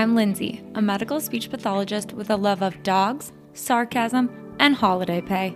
I'm 0.00 0.14
Lindsay, 0.14 0.62
a 0.76 0.80
medical 0.80 1.20
speech 1.20 1.50
pathologist 1.50 2.14
with 2.14 2.30
a 2.30 2.36
love 2.36 2.62
of 2.62 2.82
dogs, 2.82 3.32
sarcasm, 3.52 4.30
and 4.58 4.74
holiday 4.74 5.20
pay. 5.20 5.54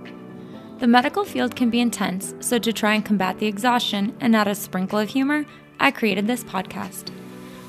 The 0.81 0.87
medical 0.87 1.25
field 1.25 1.57
can 1.57 1.71
be 1.71 1.81
intense, 1.81 2.35
so 2.41 2.59
to 2.59 2.71
try 2.71 2.93
and 2.93 3.03
combat 3.03 3.39
the 3.39 3.47
exhaustion 3.47 4.15
and 4.21 4.37
add 4.37 4.47
a 4.47 4.55
sprinkle 4.55 4.99
of 4.99 5.09
humor, 5.09 5.47
I 5.81 5.91
created 5.91 6.27
this 6.27 6.45
podcast. 6.45 7.11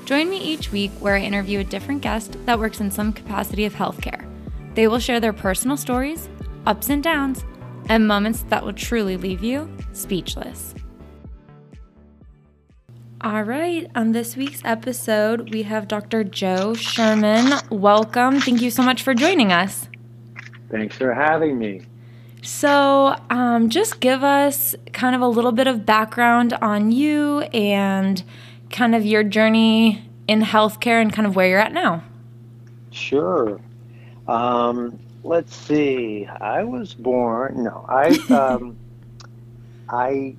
Join 0.04 0.28
me 0.28 0.36
each 0.36 0.70
week 0.70 0.90
where 1.00 1.16
I 1.16 1.22
interview 1.22 1.60
a 1.60 1.64
different 1.64 2.02
guest 2.02 2.36
that 2.44 2.58
works 2.58 2.82
in 2.82 2.90
some 2.90 3.10
capacity 3.10 3.64
of 3.64 3.72
healthcare. 3.72 4.28
They 4.74 4.86
will 4.86 4.98
share 4.98 5.18
their 5.18 5.32
personal 5.32 5.78
stories, 5.78 6.28
ups 6.66 6.90
and 6.90 7.02
downs, 7.02 7.42
and 7.88 8.06
moments 8.06 8.44
that 8.50 8.62
will 8.62 8.74
truly 8.74 9.16
leave 9.16 9.42
you 9.42 9.74
speechless. 9.94 10.74
All 13.26 13.42
right, 13.42 13.90
on 13.96 14.12
this 14.12 14.36
week's 14.36 14.62
episode, 14.64 15.52
we 15.52 15.64
have 15.64 15.88
Dr. 15.88 16.22
Joe 16.22 16.74
Sherman. 16.74 17.54
Welcome. 17.70 18.38
Thank 18.38 18.62
you 18.62 18.70
so 18.70 18.84
much 18.84 19.02
for 19.02 19.14
joining 19.14 19.50
us. 19.50 19.88
Thanks 20.70 20.94
for 20.94 21.12
having 21.12 21.58
me. 21.58 21.82
So, 22.42 23.16
um, 23.28 23.68
just 23.68 23.98
give 23.98 24.22
us 24.22 24.76
kind 24.92 25.16
of 25.16 25.22
a 25.22 25.26
little 25.26 25.50
bit 25.50 25.66
of 25.66 25.84
background 25.84 26.52
on 26.62 26.92
you 26.92 27.40
and 27.52 28.22
kind 28.70 28.94
of 28.94 29.04
your 29.04 29.24
journey 29.24 30.08
in 30.28 30.42
healthcare 30.42 31.02
and 31.02 31.12
kind 31.12 31.26
of 31.26 31.34
where 31.34 31.48
you're 31.48 31.58
at 31.58 31.72
now. 31.72 32.04
Sure. 32.92 33.60
Um, 34.28 35.00
let's 35.24 35.52
see. 35.56 36.26
I 36.26 36.62
was 36.62 36.94
born. 36.94 37.64
No, 37.64 37.84
I 37.88 38.06
um, 38.32 38.76
I 39.88 40.36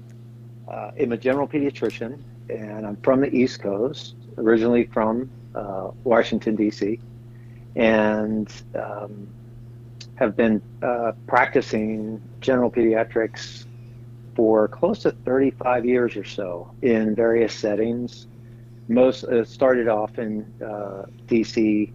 uh, 0.70 0.92
am 0.98 1.12
a 1.12 1.17
general 1.17 1.50
pediatrician, 1.50 2.17
and 2.50 2.86
I'm 2.86 2.98
from 2.98 3.22
the 3.22 3.34
East 3.36 3.62
Coast, 3.62 4.16
originally 4.38 4.86
from 4.86 5.30
uh, 5.56 5.92
Washington 6.04 6.56
D.C., 6.56 7.00
and 7.76 8.52
um, 8.76 9.28
have 10.16 10.36
been 10.36 10.62
uh, 10.81 11.12
practicing 11.28 12.22
general 12.42 12.72
pediatrics 12.72 13.66
for 14.36 14.67
close 14.67 15.00
to 15.00 15.12
35 15.12 15.86
years 15.86 16.16
or 16.16 16.23
so 16.23 16.72
in 16.81 17.16
various 17.16 17.54
settings. 17.54 18.28
Most 18.88 19.23
uh, 19.26 19.44
started 19.44 19.88
off 19.88 20.17
in 20.17 20.45
uh, 20.61 21.06
DC, 21.28 21.92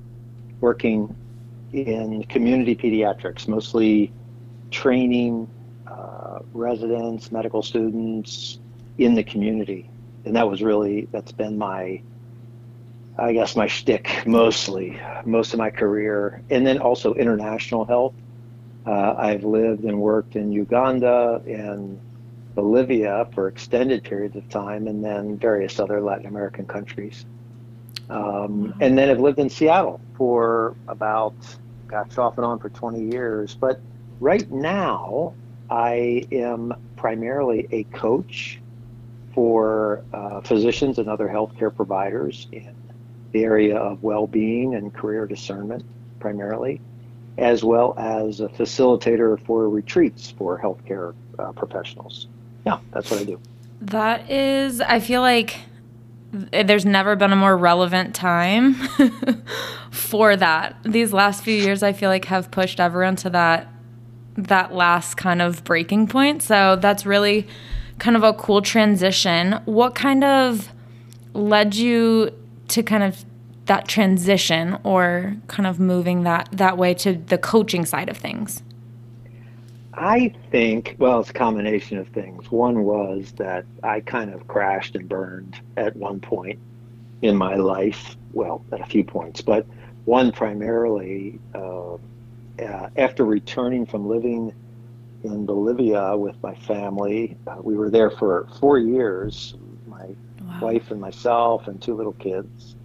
working 0.61 1.14
in 1.72 2.22
community 2.25 2.77
pediatrics, 2.77 3.48
mostly 3.48 4.12
training 4.70 5.48
uh, 5.87 6.41
residents, 6.53 7.33
medical 7.33 7.62
students 7.62 8.59
in 8.98 9.14
the 9.14 9.22
community, 9.22 9.89
and 10.25 10.37
that 10.37 10.48
was 10.48 10.62
really 10.62 11.09
that's 11.12 11.33
been 11.33 11.59
my 11.59 12.01
I 13.19 13.33
guess 13.33 13.56
my 13.56 13.67
shtick 13.67 14.23
mostly, 14.27 14.98
most 15.25 15.53
of 15.53 15.59
my 15.59 15.70
career, 15.70 16.42
and 16.51 16.67
then 16.67 16.78
also 16.78 17.15
international 17.15 17.84
health. 17.84 18.15
Uh, 18.87 19.15
I've 19.17 19.45
lived 19.45 19.84
and 19.84 20.00
worked 20.00 20.34
in 20.34 20.50
Uganda 20.50 21.43
and 21.47 22.00
Bolivia 22.55 23.28
for 23.34 23.48
extended 23.48 24.03
periods 24.03 24.37
of 24.37 24.48
time, 24.48 24.87
and 24.87 25.05
then 25.05 25.37
various 25.37 25.78
other 25.78 26.00
Latin 26.00 26.27
American 26.27 26.67
countries. 26.67 27.27
Um, 28.09 28.75
and 28.81 28.97
then 28.97 29.11
I've 29.11 29.20
lived 29.20 29.39
in 29.39 29.48
Seattle 29.50 30.00
for 30.17 30.75
about, 30.89 31.34
gosh, 31.87 32.19
off 32.19 32.39
and 32.39 32.45
on 32.45 32.59
for 32.59 32.70
20 32.70 33.05
years. 33.12 33.55
But 33.55 33.81
right 34.20 34.50
now, 34.50 35.34
I 35.70 36.27
am 36.33 36.75
primarily 36.97 37.69
a 37.70 37.84
coach 37.84 38.59
for 39.34 40.05
uh, 40.12 40.41
physicians 40.41 40.98
and 40.98 41.08
other 41.08 41.28
healthcare 41.28 41.75
providers 41.75 42.47
in 42.52 42.75
the 43.33 43.44
area 43.44 43.77
of 43.77 44.02
well-being 44.02 44.75
and 44.75 44.92
career 44.92 45.27
discernment 45.27 45.84
primarily, 46.20 46.80
as 47.38 47.64
well 47.64 47.94
as 47.98 48.41
a 48.41 48.48
facilitator 48.48 49.43
for 49.47 49.69
retreats 49.69 50.31
for 50.31 50.59
healthcare 50.59 51.15
uh, 51.38 51.53
professionals. 51.53 52.26
Yeah, 52.66 52.78
that's 52.93 53.10
what 53.10 53.20
I 53.20 53.25
do. 53.25 53.41
That 53.81 54.31
is, 54.31 54.81
I 54.81 55.00
feel 55.00 55.22
like 55.22 55.56
there's 56.32 56.87
never 56.87 57.16
been 57.16 57.32
a 57.32 57.37
more 57.37 57.56
relevant 57.56 58.14
time 58.14 58.75
for 59.91 60.37
that. 60.37 60.76
These 60.84 61.12
last 61.12 61.44
few 61.44 61.54
years, 61.54 61.82
I 61.82 61.93
feel 61.93 62.09
like 62.09 62.26
have 62.26 62.50
pushed 62.50 62.81
everyone 62.81 63.16
to 63.16 63.31
that 63.31 63.69
that 64.34 64.72
last 64.72 65.16
kind 65.16 65.43
of 65.43 65.62
breaking 65.62 66.06
point. 66.06 66.43
So 66.43 66.76
that's 66.76 67.04
really 67.04 67.47
kind 68.02 68.16
of 68.16 68.24
a 68.24 68.32
cool 68.32 68.60
transition. 68.60 69.52
What 69.64 69.94
kind 69.94 70.24
of 70.24 70.72
led 71.34 71.76
you 71.76 72.32
to 72.66 72.82
kind 72.82 73.04
of 73.04 73.24
that 73.66 73.86
transition 73.86 74.76
or 74.82 75.36
kind 75.46 75.68
of 75.68 75.78
moving 75.78 76.24
that 76.24 76.48
that 76.50 76.76
way 76.76 76.94
to 76.94 77.14
the 77.14 77.38
coaching 77.38 77.84
side 77.84 78.08
of 78.08 78.16
things? 78.16 78.64
I 79.94 80.34
think, 80.50 80.96
well, 80.98 81.20
it's 81.20 81.30
a 81.30 81.32
combination 81.32 81.96
of 81.96 82.08
things. 82.08 82.50
One 82.50 82.82
was 82.82 83.30
that 83.36 83.64
I 83.84 84.00
kind 84.00 84.34
of 84.34 84.48
crashed 84.48 84.96
and 84.96 85.08
burned 85.08 85.60
at 85.76 85.94
one 85.94 86.19
point 86.19 86.58
in 87.20 87.36
my 87.36 87.54
life, 87.54 88.16
well, 88.32 88.64
at 88.72 88.80
a 88.80 88.86
few 88.86 89.04
points, 89.04 89.42
but 89.42 89.64
one 90.06 90.32
primarily 90.32 91.38
uh, 91.54 91.94
uh, 91.94 92.88
after 92.96 93.24
returning 93.24 93.86
from 93.86 94.08
living 94.08 94.52
in 95.25 95.47
Bolivia 95.47 96.16
with 96.16 96.41
my 96.43 96.55
family. 96.55 97.37
Uh, 97.47 97.56
we 97.62 97.77
were 97.77 97.91
there 97.91 98.10
for 98.10 98.49
four 98.60 98.78
years, 98.78 99.55
my 99.87 100.06
wow. 100.41 100.59
wife 100.60 100.91
and 100.91 101.00
myself, 101.00 101.69
and 101.69 101.81
two 101.81 101.94
little 101.94 102.15
kids 102.15 102.77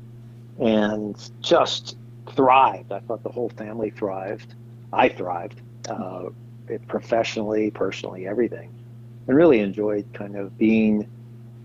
and 0.59 1.30
just 1.42 1.97
thrived. 2.31 2.92
I 2.92 3.00
thought 3.00 3.24
the 3.24 3.30
whole 3.30 3.50
family 3.50 3.90
thrived. 3.90 4.56
I 4.92 5.09
thrived 5.09 5.62
uh, 5.90 6.30
professionally, 6.88 7.72
personally, 7.72 8.28
everything, 8.28 8.74
and 9.28 9.38
really 9.38 9.59
enjoyed 9.59 10.06
kind 10.14 10.36
of 10.36 10.58
being 10.58 11.08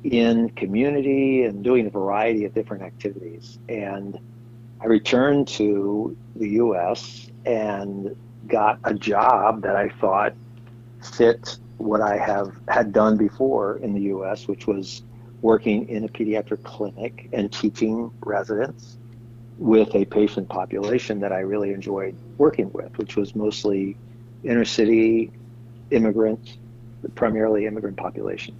in 0.04 0.50
community 0.50 1.44
and 1.44 1.62
doing 1.62 1.86
a 1.86 1.90
variety 1.90 2.44
of 2.44 2.54
different 2.54 2.82
activities. 2.82 3.58
And 3.68 4.18
I 4.80 4.86
returned 4.86 5.48
to 5.48 6.16
the 6.36 6.48
U.S. 6.50 7.30
and 7.46 8.16
got 8.48 8.78
a 8.84 8.94
job 8.94 9.62
that 9.62 9.76
I 9.76 9.88
thought 9.88 10.34
fit 11.02 11.58
what 11.78 12.00
I 12.00 12.16
have 12.16 12.52
had 12.68 12.92
done 12.92 13.16
before 13.16 13.78
in 13.78 13.92
the 13.92 14.02
U.S., 14.02 14.46
which 14.46 14.66
was 14.66 15.02
working 15.40 15.88
in 15.88 16.04
a 16.04 16.08
pediatric 16.08 16.62
clinic 16.62 17.28
and 17.32 17.52
teaching 17.52 18.10
residents 18.20 18.96
with 19.58 19.94
a 19.94 20.04
patient 20.04 20.48
population 20.48 21.20
that 21.20 21.32
I 21.32 21.40
really 21.40 21.72
enjoyed 21.72 22.16
working 22.38 22.70
with, 22.72 22.96
which 22.98 23.16
was 23.16 23.34
mostly 23.34 23.96
inner 24.44 24.64
city 24.64 25.32
immigrants, 25.90 26.56
primarily 27.14 27.66
immigrant 27.66 27.96
population. 27.96 28.54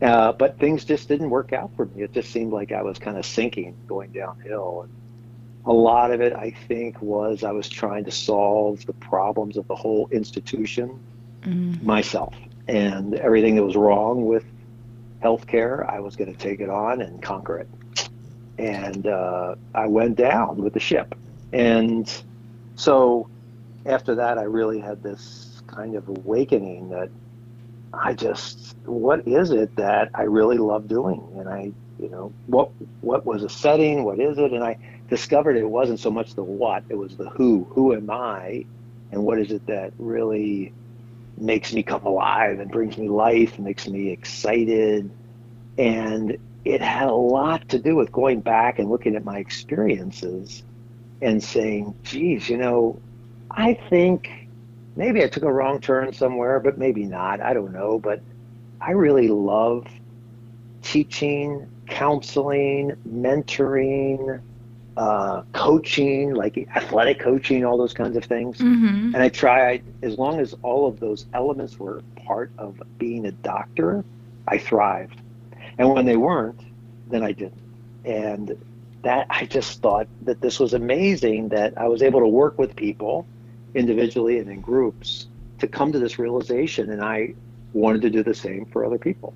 Uh, 0.00 0.32
but 0.32 0.58
things 0.58 0.84
just 0.84 1.08
didn't 1.08 1.30
work 1.30 1.52
out 1.52 1.70
for 1.76 1.86
me. 1.86 2.02
It 2.02 2.12
just 2.12 2.30
seemed 2.30 2.52
like 2.52 2.72
I 2.72 2.82
was 2.82 2.98
kind 2.98 3.16
of 3.16 3.26
sinking, 3.26 3.76
going 3.86 4.12
downhill. 4.12 4.82
And 4.82 4.92
a 5.66 5.72
lot 5.72 6.12
of 6.12 6.20
it, 6.20 6.32
I 6.32 6.54
think, 6.68 7.00
was 7.02 7.42
I 7.42 7.50
was 7.50 7.68
trying 7.68 8.04
to 8.04 8.10
solve 8.10 8.86
the 8.86 8.92
problems 8.94 9.56
of 9.56 9.66
the 9.66 9.74
whole 9.74 10.08
institution 10.12 11.00
mm. 11.42 11.82
myself. 11.82 12.34
And 12.66 13.14
everything 13.14 13.56
that 13.56 13.64
was 13.64 13.76
wrong 13.76 14.26
with 14.26 14.44
healthcare, 15.22 15.88
I 15.88 16.00
was 16.00 16.16
going 16.16 16.32
to 16.32 16.38
take 16.38 16.60
it 16.60 16.70
on 16.70 17.00
and 17.00 17.22
conquer 17.22 17.58
it. 17.58 17.68
And 18.58 19.06
uh, 19.06 19.54
I 19.74 19.86
went 19.86 20.16
down 20.16 20.62
with 20.62 20.74
the 20.74 20.80
ship. 20.80 21.14
And 21.52 22.12
so 22.76 23.28
after 23.86 24.14
that, 24.16 24.38
I 24.38 24.42
really 24.42 24.80
had 24.80 25.02
this 25.02 25.62
kind 25.66 25.94
of 25.94 26.08
awakening 26.08 26.90
that 26.90 27.10
I 27.92 28.12
just, 28.14 28.76
what 28.84 29.26
is 29.26 29.50
it 29.50 29.74
that 29.76 30.10
I 30.14 30.22
really 30.22 30.58
love 30.58 30.88
doing? 30.88 31.26
And 31.36 31.48
I, 31.48 31.72
you 31.98 32.08
know, 32.10 32.32
what 32.46 32.70
what 33.00 33.24
was 33.24 33.42
a 33.42 33.48
setting? 33.48 34.04
What 34.04 34.20
is 34.20 34.38
it? 34.38 34.52
And 34.52 34.62
I 34.62 34.76
discovered 35.08 35.56
it 35.56 35.68
wasn't 35.68 36.00
so 36.00 36.10
much 36.10 36.34
the 36.34 36.42
what, 36.42 36.84
it 36.88 36.94
was 36.96 37.16
the 37.16 37.28
who. 37.30 37.66
Who 37.70 37.94
am 37.94 38.10
I? 38.10 38.66
And 39.10 39.24
what 39.24 39.38
is 39.38 39.50
it 39.50 39.66
that 39.66 39.92
really 39.98 40.72
makes 41.40 41.72
me 41.72 41.82
come 41.82 42.04
alive 42.04 42.60
and 42.60 42.70
brings 42.70 42.96
me 42.96 43.08
life 43.08 43.58
makes 43.58 43.88
me 43.88 44.10
excited. 44.10 45.10
And 45.76 46.36
it 46.64 46.80
had 46.82 47.08
a 47.08 47.14
lot 47.14 47.68
to 47.70 47.78
do 47.78 47.96
with 47.96 48.12
going 48.12 48.40
back 48.40 48.78
and 48.78 48.90
looking 48.90 49.16
at 49.16 49.24
my 49.24 49.38
experiences 49.38 50.62
and 51.22 51.42
saying, 51.42 51.94
geez, 52.02 52.48
you 52.48 52.56
know, 52.56 53.00
I 53.50 53.74
think 53.74 54.48
maybe 54.96 55.22
I 55.22 55.28
took 55.28 55.44
a 55.44 55.52
wrong 55.52 55.80
turn 55.80 56.12
somewhere, 56.12 56.60
but 56.60 56.78
maybe 56.78 57.04
not. 57.04 57.40
I 57.40 57.54
don't 57.54 57.72
know. 57.72 57.98
But 57.98 58.20
I 58.80 58.92
really 58.92 59.28
love 59.28 59.86
teaching, 60.82 61.68
counseling, 61.86 62.92
mentoring, 63.08 64.40
uh, 64.98 65.42
coaching, 65.52 66.34
like 66.34 66.68
athletic 66.74 67.20
coaching, 67.20 67.64
all 67.64 67.78
those 67.78 67.94
kinds 67.94 68.16
of 68.16 68.24
things. 68.24 68.58
Mm-hmm. 68.58 69.14
And 69.14 69.16
I 69.16 69.28
tried, 69.28 69.84
as 70.02 70.18
long 70.18 70.40
as 70.40 70.56
all 70.62 70.88
of 70.88 70.98
those 70.98 71.26
elements 71.34 71.78
were 71.78 72.02
part 72.26 72.50
of 72.58 72.82
being 72.98 73.24
a 73.24 73.30
doctor, 73.30 74.04
I 74.48 74.58
thrived. 74.58 75.20
And 75.78 75.88
when 75.90 76.04
they 76.04 76.16
weren't, 76.16 76.60
then 77.08 77.22
I 77.22 77.30
didn't. 77.30 77.62
And 78.04 78.58
that 79.02 79.28
I 79.30 79.46
just 79.46 79.80
thought 79.80 80.08
that 80.22 80.40
this 80.40 80.58
was 80.58 80.74
amazing 80.74 81.50
that 81.50 81.78
I 81.78 81.86
was 81.86 82.02
able 82.02 82.18
to 82.18 82.26
work 82.26 82.58
with 82.58 82.74
people 82.74 83.24
individually 83.74 84.40
and 84.40 84.50
in 84.50 84.60
groups 84.60 85.28
to 85.60 85.68
come 85.68 85.92
to 85.92 86.00
this 86.00 86.18
realization 86.18 86.90
and 86.90 87.02
I 87.04 87.34
wanted 87.72 88.02
to 88.02 88.10
do 88.10 88.24
the 88.24 88.34
same 88.34 88.66
for 88.66 88.84
other 88.84 88.98
people. 88.98 89.32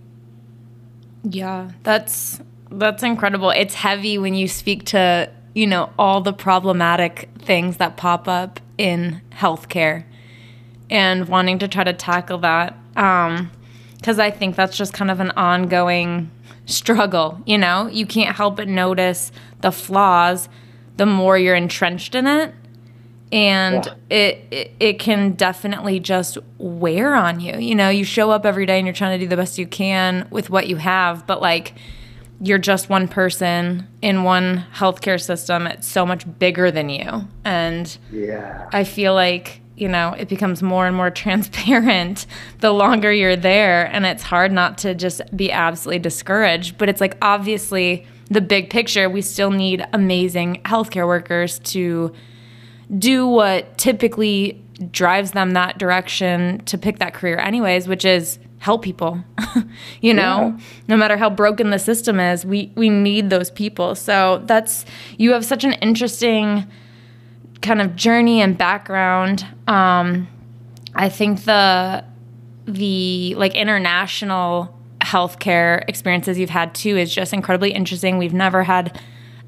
Yeah, 1.23 1.70
that's 1.85 2.41
that's 2.73 3.03
incredible. 3.03 3.50
It's 3.50 3.75
heavy 3.75 4.19
when 4.19 4.35
you 4.35 4.49
speak 4.49 4.87
to, 4.87 5.31
you 5.54 5.66
know, 5.66 5.90
all 5.99 6.20
the 6.20 6.32
problematic 6.32 7.28
things 7.38 7.76
that 7.76 7.96
pop 7.96 8.26
up 8.26 8.60
in 8.78 9.20
healthcare 9.32 10.04
and 10.90 11.28
wanting 11.28 11.58
to 11.58 11.69
try 11.69 11.84
to 11.84 11.93
tackle 11.93 12.38
that. 12.38 12.76
Um, 12.96 13.50
because 13.96 14.19
I 14.19 14.32
think 14.32 14.56
that's 14.56 14.76
just 14.76 14.93
kind 14.93 15.12
of 15.12 15.20
an 15.20 15.31
ongoing 15.32 16.28
struggle. 16.66 17.40
You 17.46 17.56
know, 17.56 17.87
you 17.87 18.04
can't 18.04 18.34
help 18.34 18.56
but 18.56 18.66
notice 18.66 19.31
the 19.60 19.70
flaws 19.70 20.49
the 20.96 21.06
more 21.06 21.38
you're 21.38 21.54
entrenched 21.54 22.16
in 22.16 22.26
it. 22.26 22.52
And 23.31 23.87
yeah. 23.87 24.16
it, 24.16 24.46
it 24.50 24.70
it 24.78 24.99
can 24.99 25.32
definitely 25.32 26.00
just 26.00 26.37
wear 26.58 27.14
on 27.14 27.40
you. 27.40 27.56
You 27.58 27.75
know, 27.75 27.88
you 27.88 28.04
show 28.04 28.31
up 28.31 28.44
every 28.44 28.66
day 28.66 28.76
and 28.76 28.87
you're 28.87 28.94
trying 28.94 29.19
to 29.19 29.25
do 29.25 29.28
the 29.28 29.37
best 29.37 29.56
you 29.56 29.66
can 29.66 30.26
with 30.31 30.50
what 30.50 30.66
you 30.66 30.76
have, 30.76 31.26
but 31.26 31.40
like 31.40 31.75
you're 32.43 32.59
just 32.59 32.89
one 32.89 33.06
person 33.06 33.87
in 34.03 34.25
one 34.25 34.65
healthcare 34.75 35.21
system. 35.21 35.67
It's 35.67 35.87
so 35.87 36.05
much 36.05 36.27
bigger 36.39 36.73
than 36.73 36.89
you. 36.89 37.29
And 37.44 37.97
yeah. 38.11 38.69
I 38.73 38.85
feel 38.85 39.15
like 39.15 39.61
you 39.75 39.89
know, 39.89 40.12
it 40.12 40.29
becomes 40.29 40.62
more 40.62 40.87
and 40.87 40.94
more 40.94 41.11
transparent 41.25 42.27
the 42.61 42.71
longer 42.71 43.12
you're 43.12 43.37
there. 43.37 43.87
And 43.87 44.05
it's 44.05 44.23
hard 44.23 44.53
not 44.53 44.79
to 44.79 44.94
just 44.94 45.23
be 45.37 45.50
absolutely 45.50 45.99
discouraged. 45.99 46.79
But 46.79 46.89
it's 46.89 47.00
like, 47.00 47.17
obviously, 47.23 48.06
the 48.31 48.41
big 48.41 48.71
picture, 48.71 49.09
we 49.09 49.23
still 49.23 49.50
need 49.50 49.85
amazing 49.93 50.61
healthcare 50.65 51.06
workers 51.06 51.59
to 51.61 52.12
do 52.97 53.27
what 53.27 53.79
typically 53.79 54.62
drives 54.91 55.33
them 55.33 55.53
that 55.53 55.79
direction 55.79 56.59
to 56.67 56.77
pick 56.79 56.99
that 56.99 57.15
career, 57.15 57.38
anyways, 57.38 57.88
which 57.88 58.05
is 58.05 58.38
help 58.62 58.81
people. 58.81 59.19
you 60.00 60.14
know, 60.14 60.55
yeah. 60.56 60.64
no 60.87 60.97
matter 60.97 61.17
how 61.17 61.29
broken 61.29 61.70
the 61.70 61.81
system 61.81 62.20
is, 62.20 62.47
we, 62.47 62.70
we 62.76 62.88
need 62.88 63.29
those 63.29 63.50
people. 63.50 63.97
So 63.97 64.41
that's, 64.44 64.85
you 65.19 65.32
have 65.32 65.44
such 65.44 65.64
an 65.64 65.73
interesting 65.75 66.64
kind 67.61 67.81
of 67.81 67.97
journey 67.97 68.41
and 68.41 68.56
background. 68.56 69.44
Um, 69.67 70.29
I 70.94 71.09
think 71.09 71.44
the 71.44 72.05
the 72.67 73.35
like 73.35 73.56
international 73.56 74.79
healthcare 75.00 75.82
experiences 75.88 76.38
you've 76.38 76.50
had 76.50 76.73
too 76.73 76.97
is 76.97 77.12
just 77.12 77.32
incredibly 77.32 77.73
interesting. 77.73 78.17
We've 78.17 78.32
never 78.32 78.62
had 78.62 79.00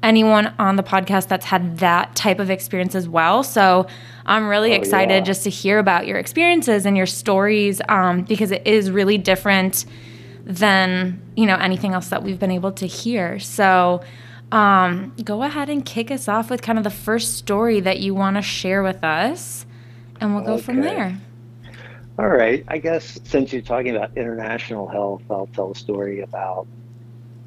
anyone 0.05 0.53
on 0.59 0.75
the 0.75 0.83
podcast 0.83 1.27
that's 1.27 1.45
had 1.45 1.79
that 1.79 2.15
type 2.15 2.39
of 2.39 2.49
experience 2.49 2.95
as 2.95 3.09
well. 3.09 3.43
So 3.43 3.87
I'm 4.25 4.47
really 4.47 4.71
oh, 4.71 4.75
excited 4.75 5.15
yeah. 5.15 5.21
just 5.21 5.43
to 5.43 5.49
hear 5.49 5.79
about 5.79 6.07
your 6.07 6.17
experiences 6.17 6.85
and 6.85 6.95
your 6.95 7.07
stories 7.07 7.81
um, 7.89 8.21
because 8.21 8.51
it 8.51 8.65
is 8.65 8.91
really 8.91 9.17
different 9.17 9.85
than 10.45 11.19
you 11.35 11.47
know 11.47 11.55
anything 11.55 11.93
else 11.93 12.09
that 12.09 12.21
we've 12.21 12.39
been 12.39 12.51
able 12.51 12.71
to 12.73 12.85
hear. 12.85 13.39
So 13.39 14.01
um, 14.51 15.13
go 15.23 15.41
ahead 15.43 15.69
and 15.69 15.83
kick 15.83 16.11
us 16.11 16.27
off 16.27 16.49
with 16.51 16.61
kind 16.61 16.77
of 16.77 16.83
the 16.83 16.91
first 16.91 17.37
story 17.37 17.79
that 17.79 17.99
you 17.99 18.13
want 18.13 18.35
to 18.37 18.43
share 18.43 18.83
with 18.83 19.03
us, 19.03 19.65
and 20.21 20.35
we'll 20.35 20.45
go 20.45 20.53
okay. 20.53 20.61
from 20.61 20.81
there. 20.81 21.19
All 22.17 22.29
right. 22.29 22.63
I 22.69 22.77
guess 22.77 23.19
since 23.25 23.51
you're 23.51 23.61
talking 23.61 23.93
about 23.93 24.15
international 24.15 24.87
health, 24.87 25.23
I'll 25.29 25.47
tell 25.47 25.71
a 25.71 25.75
story 25.75 26.21
about 26.21 26.65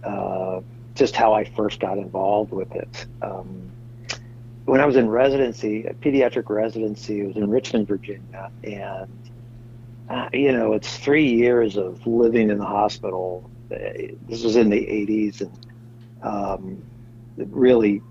uh, 0.04 0.60
just 0.98 1.14
how 1.14 1.32
I 1.32 1.44
first 1.44 1.80
got 1.80 1.98
involved 1.98 2.52
with 2.52 2.72
it. 2.74 3.06
Um, 3.22 3.70
when 4.64 4.80
I 4.80 4.86
was 4.86 4.96
in 4.96 5.08
residency, 5.08 5.86
a 5.86 5.94
pediatric 5.94 6.50
residency, 6.50 7.20
it 7.20 7.26
was 7.26 7.36
in 7.36 7.48
Richmond, 7.48 7.88
Virginia, 7.88 8.50
and 8.64 9.08
uh, 10.10 10.28
you 10.32 10.52
know, 10.52 10.72
it's 10.72 10.96
three 10.98 11.28
years 11.28 11.76
of 11.76 12.06
living 12.06 12.50
in 12.50 12.58
the 12.58 12.64
hospital. 12.64 13.48
This 13.68 14.42
was 14.42 14.56
in 14.56 14.70
the 14.70 14.80
80s, 14.80 15.42
and 15.42 15.66
um, 16.22 16.82
really 17.36 18.02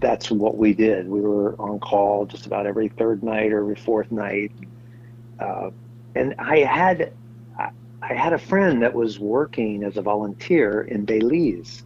that's 0.00 0.30
what 0.30 0.56
we 0.56 0.74
did. 0.74 1.08
We 1.08 1.20
were 1.20 1.54
on 1.60 1.78
call 1.78 2.26
just 2.26 2.46
about 2.46 2.66
every 2.66 2.88
third 2.88 3.22
night 3.22 3.52
or 3.52 3.60
every 3.60 3.76
fourth 3.76 4.10
night. 4.10 4.52
Uh, 5.38 5.70
and 6.14 6.34
I 6.38 6.58
had 6.58 7.12
I 8.02 8.12
had 8.12 8.34
a 8.34 8.38
friend 8.38 8.82
that 8.82 8.92
was 8.92 9.18
working 9.18 9.82
as 9.82 9.96
a 9.96 10.02
volunteer 10.02 10.82
in 10.82 11.04
Belize. 11.04 11.84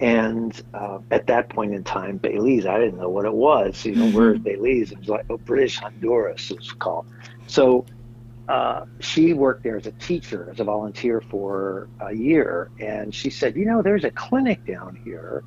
And 0.00 0.60
uh, 0.72 0.98
at 1.10 1.26
that 1.26 1.50
point 1.50 1.74
in 1.74 1.84
time, 1.84 2.16
Belize, 2.16 2.66
I 2.66 2.78
didn't 2.78 2.98
know 2.98 3.10
what 3.10 3.26
it 3.26 3.34
was. 3.34 3.84
You 3.84 3.94
know, 3.94 4.06
mm-hmm. 4.06 4.16
where's 4.16 4.38
Belize? 4.38 4.92
It 4.92 4.98
was 4.98 5.08
like, 5.08 5.26
oh, 5.28 5.36
British 5.36 5.78
Honduras, 5.78 6.50
it 6.50 6.56
was 6.56 6.72
called. 6.72 7.06
So 7.46 7.84
uh, 8.48 8.86
she 9.00 9.34
worked 9.34 9.62
there 9.62 9.76
as 9.76 9.86
a 9.86 9.92
teacher, 9.92 10.48
as 10.50 10.58
a 10.58 10.64
volunteer 10.64 11.20
for 11.20 11.88
a 12.00 12.14
year. 12.14 12.70
And 12.80 13.14
she 13.14 13.28
said, 13.28 13.56
you 13.56 13.66
know, 13.66 13.82
there's 13.82 14.04
a 14.04 14.10
clinic 14.10 14.64
down 14.64 14.98
here 15.04 15.44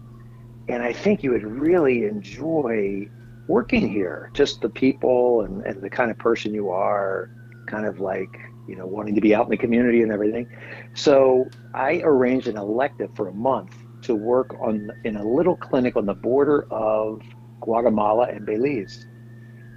and 0.67 0.81
I 0.81 0.93
think 0.93 1.23
you 1.23 1.31
would 1.31 1.43
really 1.43 2.05
enjoy 2.05 3.09
working 3.47 3.89
here. 3.89 4.31
Just 4.33 4.61
the 4.61 4.69
people 4.69 5.41
and, 5.41 5.65
and 5.65 5.81
the 5.81 5.89
kind 5.89 6.09
of 6.09 6.17
person 6.17 6.53
you 6.53 6.69
are, 6.69 7.29
kind 7.67 7.85
of 7.85 7.99
like, 7.99 8.29
you 8.67 8.75
know, 8.75 8.85
wanting 8.85 9.15
to 9.15 9.21
be 9.21 9.35
out 9.35 9.45
in 9.45 9.49
the 9.49 9.57
community 9.57 10.01
and 10.01 10.11
everything. 10.11 10.47
So 10.93 11.49
I 11.73 12.01
arranged 12.03 12.47
an 12.47 12.57
elective 12.57 13.13
for 13.15 13.27
a 13.27 13.33
month 13.33 13.75
to 14.03 14.15
work 14.15 14.55
on 14.59 14.91
in 15.03 15.15
a 15.17 15.23
little 15.23 15.55
clinic 15.55 15.95
on 15.95 16.05
the 16.05 16.13
border 16.13 16.65
of 16.71 17.21
Guatemala 17.61 18.27
and 18.27 18.45
Belize. 18.45 19.05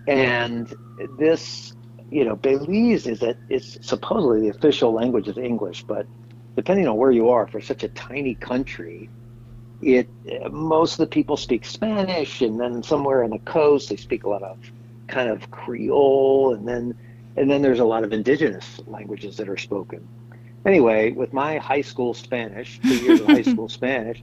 And 0.07 0.73
this, 1.19 1.75
you 2.11 2.25
know, 2.25 2.37
Belize 2.37 3.07
is 3.07 3.21
that 3.21 3.37
it's 3.49 3.79
supposedly 3.87 4.41
the 4.43 4.57
official 4.57 4.93
language 4.93 5.29
is 5.29 5.39
English, 5.39 5.85
but 5.85 6.07
depending 6.55 6.87
on 6.89 6.97
where 6.97 7.11
you 7.11 7.29
are, 7.29 7.47
for 7.47 7.61
such 7.61 7.85
a 7.85 7.89
tiny 7.89 8.35
country, 8.35 9.09
it 9.83 10.09
most 10.51 10.93
of 10.93 10.99
the 10.99 11.07
people 11.07 11.37
speak 11.37 11.65
Spanish, 11.65 12.41
and 12.41 12.59
then 12.59 12.83
somewhere 12.83 13.23
on 13.25 13.31
the 13.31 13.39
coast 13.41 13.91
they 13.91 13.97
speak 13.97 14.25
a 14.25 14.29
lot 14.29 14.43
of 14.43 14.59
kind 15.07 15.29
of 15.29 15.51
Creole, 15.51 16.55
and 16.55 16.67
then 16.67 16.95
and 17.37 17.51
then 17.51 17.61
there's 17.61 17.81
a 17.81 17.85
lot 17.85 18.03
of 18.03 18.13
indigenous 18.13 18.81
languages 18.87 19.37
that 19.37 19.49
are 19.49 19.59
spoken. 19.59 20.07
Anyway, 20.67 21.13
with 21.13 21.33
my 21.33 21.59
high 21.59 21.81
school 21.81 22.13
Spanish, 22.13 22.81
two 22.81 22.97
years 22.97 23.21
of 23.21 23.27
high 23.27 23.43
school 23.53 23.69
Spanish, 23.69 24.23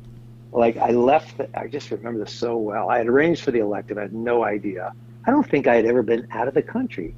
like 0.52 0.76
I 0.78 0.92
left, 0.92 1.40
I 1.56 1.68
just 1.68 1.90
remember 1.90 2.20
this 2.26 2.34
so 2.34 2.58
well. 2.58 2.90
I 2.90 2.98
had 2.98 3.08
arranged 3.08 3.44
for 3.44 3.52
the 3.52 3.60
elective, 3.60 3.98
I 3.98 4.02
had 4.02 4.14
no 4.14 4.44
idea. 4.44 4.94
I 5.26 5.32
don't 5.32 5.50
think 5.50 5.68
I 5.68 5.76
had 5.76 5.86
ever 5.86 6.04
been 6.04 6.28
out 6.32 6.50
of 6.50 6.54
the 6.54 6.62
country. 6.62 7.16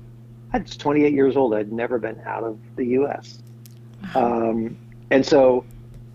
I 0.54 0.60
was 0.60 0.78
28 0.78 1.12
years 1.12 1.36
old. 1.36 1.56
I'd 1.56 1.72
never 1.72 1.98
been 1.98 2.22
out 2.22 2.44
of 2.44 2.60
the 2.76 2.86
U.S. 2.86 3.40
Um, 4.14 4.78
and 5.10 5.26
so 5.26 5.66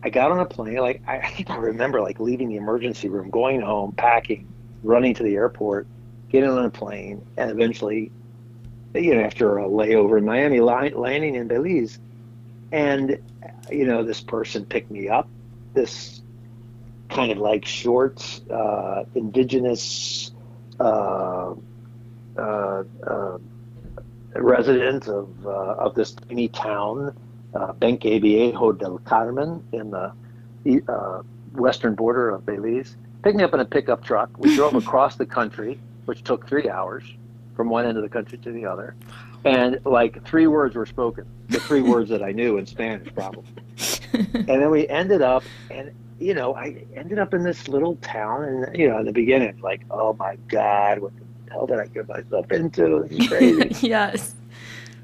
I 0.04 0.10
got 0.10 0.30
on 0.30 0.38
a 0.38 0.46
plane. 0.46 0.76
Like 0.76 1.02
I, 1.06 1.18
I 1.18 1.30
think 1.30 1.50
I 1.50 1.56
remember 1.56 2.00
like 2.00 2.20
leaving 2.20 2.48
the 2.48 2.56
emergency 2.56 3.08
room, 3.08 3.28
going 3.28 3.60
home, 3.60 3.92
packing, 3.92 4.46
running 4.84 5.14
to 5.14 5.24
the 5.24 5.34
airport, 5.34 5.88
getting 6.30 6.48
on 6.48 6.64
a 6.64 6.70
plane, 6.70 7.26
and 7.36 7.50
eventually, 7.50 8.12
you 8.94 9.16
know, 9.16 9.22
after 9.22 9.58
a 9.58 9.64
layover 9.64 10.16
in 10.16 10.24
Miami, 10.24 10.60
landing 10.60 11.34
in 11.34 11.48
Belize, 11.48 11.98
and 12.72 13.18
you 13.70 13.84
know, 13.84 14.04
this 14.04 14.20
person 14.20 14.64
picked 14.64 14.90
me 14.90 15.08
up. 15.08 15.28
This 15.74 16.22
kind 17.08 17.32
of 17.32 17.38
like 17.38 17.64
short, 17.64 18.40
uh, 18.50 19.04
indigenous 19.14 20.32
uh, 20.78 21.54
uh, 22.36 22.84
uh 23.06 23.38
resident 24.34 25.08
of 25.08 25.46
uh, 25.46 25.50
of 25.50 25.94
this 25.94 26.12
tiny 26.12 26.48
town 26.48 27.16
uh, 27.54 27.72
Benque 27.72 28.20
Viejo 28.20 28.72
del 28.72 28.98
Carmen 28.98 29.62
in 29.72 29.90
the 29.90 30.12
uh, 30.88 31.22
western 31.52 31.94
border 31.94 32.30
of 32.30 32.46
Belize. 32.46 32.96
Picked 33.22 33.36
me 33.36 33.44
up 33.44 33.54
in 33.54 33.60
a 33.60 33.64
pickup 33.64 34.04
truck. 34.04 34.30
We 34.38 34.54
drove 34.54 34.74
across 34.84 35.16
the 35.16 35.26
country, 35.26 35.80
which 36.04 36.22
took 36.22 36.46
three 36.48 36.68
hours 36.68 37.04
from 37.54 37.68
one 37.68 37.86
end 37.86 37.96
of 37.96 38.02
the 38.02 38.08
country 38.08 38.38
to 38.38 38.52
the 38.52 38.64
other. 38.64 38.94
And 39.44 39.80
like 39.84 40.24
three 40.26 40.46
words 40.46 40.76
were 40.76 40.86
spoken, 40.86 41.26
the 41.48 41.60
three 41.60 41.82
words 41.82 42.10
that 42.10 42.22
I 42.22 42.32
knew 42.32 42.58
in 42.58 42.66
Spanish, 42.66 43.12
probably. 43.14 43.44
and 44.12 44.46
then 44.46 44.70
we 44.70 44.86
ended 44.88 45.22
up, 45.22 45.42
and 45.70 45.92
you 46.18 46.34
know, 46.34 46.54
I 46.54 46.84
ended 46.94 47.18
up 47.18 47.32
in 47.32 47.42
this 47.42 47.66
little 47.66 47.96
town, 47.96 48.44
and 48.44 48.76
you 48.76 48.88
know, 48.88 48.98
in 48.98 49.06
the 49.06 49.12
beginning, 49.12 49.58
like, 49.60 49.82
oh 49.90 50.12
my 50.14 50.36
God, 50.48 50.98
what 50.98 51.12
the 51.16 51.52
hell 51.52 51.66
did 51.66 51.78
I 51.78 51.86
get 51.86 52.08
myself 52.08 52.50
into? 52.52 53.06
This 53.08 53.20
is 53.20 53.28
crazy. 53.28 53.86
yes. 53.88 54.34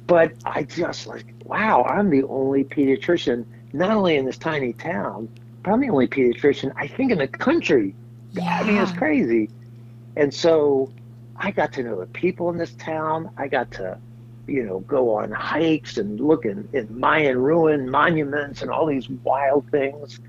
But 0.07 0.35
I 0.45 0.63
just 0.63 1.07
like, 1.07 1.27
wow, 1.45 1.83
I'm 1.83 2.11
the 2.11 2.23
only 2.25 2.65
pediatrician, 2.65 3.45
not 3.73 3.91
only 3.91 4.17
in 4.17 4.25
this 4.25 4.39
tiny 4.39 4.73
town, 4.73 5.29
but 5.63 5.73
I'm 5.73 5.81
the 5.81 5.89
only 5.89 6.07
pediatrician, 6.07 6.73
I 6.77 6.87
think, 6.87 7.11
in 7.11 7.19
the 7.19 7.27
country. 7.27 7.95
Yeah. 8.33 8.61
I 8.61 8.65
mean, 8.65 8.77
it's 8.77 8.93
crazy. 8.93 9.51
And 10.17 10.33
so 10.33 10.93
I 11.37 11.51
got 11.51 11.73
to 11.75 11.83
know 11.83 11.99
the 11.99 12.07
people 12.07 12.51
in 12.51 12.57
this 12.57 12.73
town. 12.75 13.31
I 13.37 13.49
got 13.49 13.71
to, 13.73 13.99
you 14.47 14.65
know, 14.65 14.81
go 14.81 15.15
on 15.15 15.31
hikes 15.33 15.99
and 15.99 16.21
look 16.21 16.45
in, 16.45 16.69
in 16.73 16.99
Mayan 16.99 17.39
ruin 17.39 17.89
monuments 17.89 18.63
and 18.63 18.71
all 18.71 18.87
these 18.87 19.09
wild 19.09 19.71
things. 19.71 20.21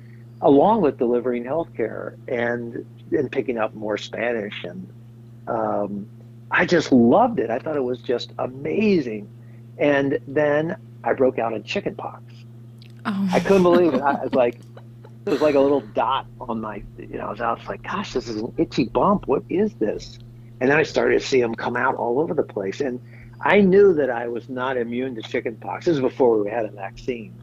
along 0.42 0.82
with 0.82 1.00
delivering 1.00 1.44
healthcare 1.44 2.16
and 2.28 2.86
and 3.12 3.32
picking 3.32 3.58
up 3.58 3.74
more 3.74 3.98
Spanish 3.98 4.64
and 4.64 4.88
um, 5.48 6.08
I 6.52 6.66
just 6.66 6.92
loved 6.92 7.40
it. 7.40 7.50
I 7.50 7.60
thought 7.60 7.76
it 7.76 7.84
was 7.84 8.00
just 8.00 8.32
amazing. 8.40 9.30
And 9.78 10.20
then 10.28 10.76
I 11.04 11.14
broke 11.14 11.40
out 11.40 11.54
in 11.54 11.64
chicken 11.64 11.96
pox. 11.96 12.22
Oh. 13.06 13.30
I 13.32 13.40
couldn't 13.40 13.64
believe 13.64 13.94
it. 13.94 14.02
I 14.02 14.14
was 14.24 14.34
like, 14.34 14.56
it 15.26 15.30
was 15.30 15.42
like 15.42 15.56
a 15.56 15.60
little 15.60 15.82
dot 15.82 16.26
on 16.40 16.62
my, 16.62 16.84
you 16.98 17.18
know, 17.18 17.28
I 17.28 17.30
was, 17.32 17.42
I 17.42 17.52
was 17.52 17.68
like, 17.68 17.84
gosh, 17.84 18.14
this 18.14 18.28
is 18.28 18.38
an 18.38 18.54
itchy 18.58 18.86
bump. 18.86 19.28
What 19.28 19.44
is 19.50 19.74
this? 19.76 20.20
And 20.60 20.72
then 20.72 20.78
I 20.78 20.84
started 20.84 21.20
to 21.20 21.26
see 21.26 21.42
them 21.42 21.54
come 21.54 21.76
out 21.76 21.96
all 21.96 22.20
over 22.20 22.34
the 22.34 22.44
place. 22.44 22.82
And 22.82 23.00
I 23.42 23.62
knew 23.62 23.94
that 23.94 24.10
I 24.10 24.28
was 24.28 24.50
not 24.50 24.78
immune 24.78 25.16
to 25.16 25.22
chicken 25.22 25.56
pox. 25.56 25.86
This 25.86 25.96
is 25.96 26.02
before 26.02 26.42
we 26.44 26.50
had 26.50 26.66
a 26.66 26.72
vaccine. 26.72 27.34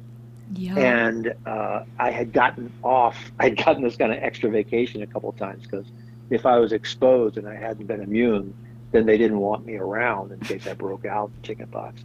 Yeah. 0.52 0.76
And 0.76 1.34
uh, 1.46 1.84
I 1.98 2.10
had 2.10 2.32
gotten 2.32 2.72
off, 2.82 3.16
I'd 3.38 3.56
gotten 3.56 3.82
this 3.82 3.96
kind 3.96 4.12
of 4.12 4.18
extra 4.22 4.50
vacation 4.50 5.02
a 5.02 5.06
couple 5.06 5.30
of 5.30 5.36
times 5.36 5.64
because 5.64 5.86
if 6.30 6.46
I 6.46 6.58
was 6.58 6.72
exposed 6.72 7.36
and 7.38 7.48
I 7.48 7.54
hadn't 7.54 7.86
been 7.86 8.00
immune, 8.00 8.54
then 8.92 9.06
they 9.06 9.18
didn't 9.18 9.38
want 9.38 9.66
me 9.66 9.76
around 9.76 10.32
in 10.32 10.40
case 10.40 10.66
I 10.66 10.74
broke 10.74 11.04
out 11.04 11.30
chickenpox. 11.42 12.04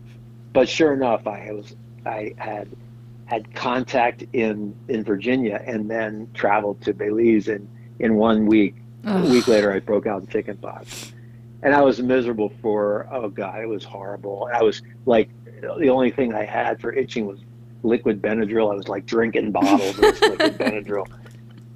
But 0.54 0.68
sure 0.68 0.94
enough, 0.94 1.28
I 1.28 1.52
was 1.52 1.76
I 2.06 2.34
had 2.38 2.68
had 3.26 3.54
contact 3.54 4.24
in 4.34 4.76
in 4.88 5.04
Virginia 5.04 5.62
and 5.66 5.90
then 5.90 6.28
traveled 6.34 6.82
to 6.82 6.94
Belize 6.94 7.48
and 7.48 7.68
in 8.00 8.16
one 8.16 8.48
week. 8.48 8.76
Ugh. 9.06 9.26
A 9.26 9.30
week 9.30 9.48
later, 9.48 9.72
I 9.72 9.80
broke 9.80 10.08
out 10.08 10.22
in 10.22 10.28
chickenpox, 10.28 11.14
and 11.64 11.76
I 11.76 11.82
was 11.82 12.02
miserable 12.02 12.52
for 12.62 13.08
oh 13.12 13.30
god, 13.30 13.62
it 13.62 13.68
was 13.68 13.84
horrible. 13.84 14.50
I 14.54 14.64
was 14.64 14.82
like 15.06 15.30
the 15.62 15.90
only 15.90 16.12
thing 16.12 16.34
I 16.34 16.46
had 16.46 16.80
for 16.80 16.94
itching 16.94 17.26
was 17.26 17.40
liquid 17.84 18.22
Benadryl. 18.22 18.72
I 18.72 18.76
was 18.76 18.88
like 18.88 19.06
drinking 19.06 19.52
bottles 19.52 19.98
of 19.98 20.00
liquid 20.00 20.40
Benadryl 20.58 21.08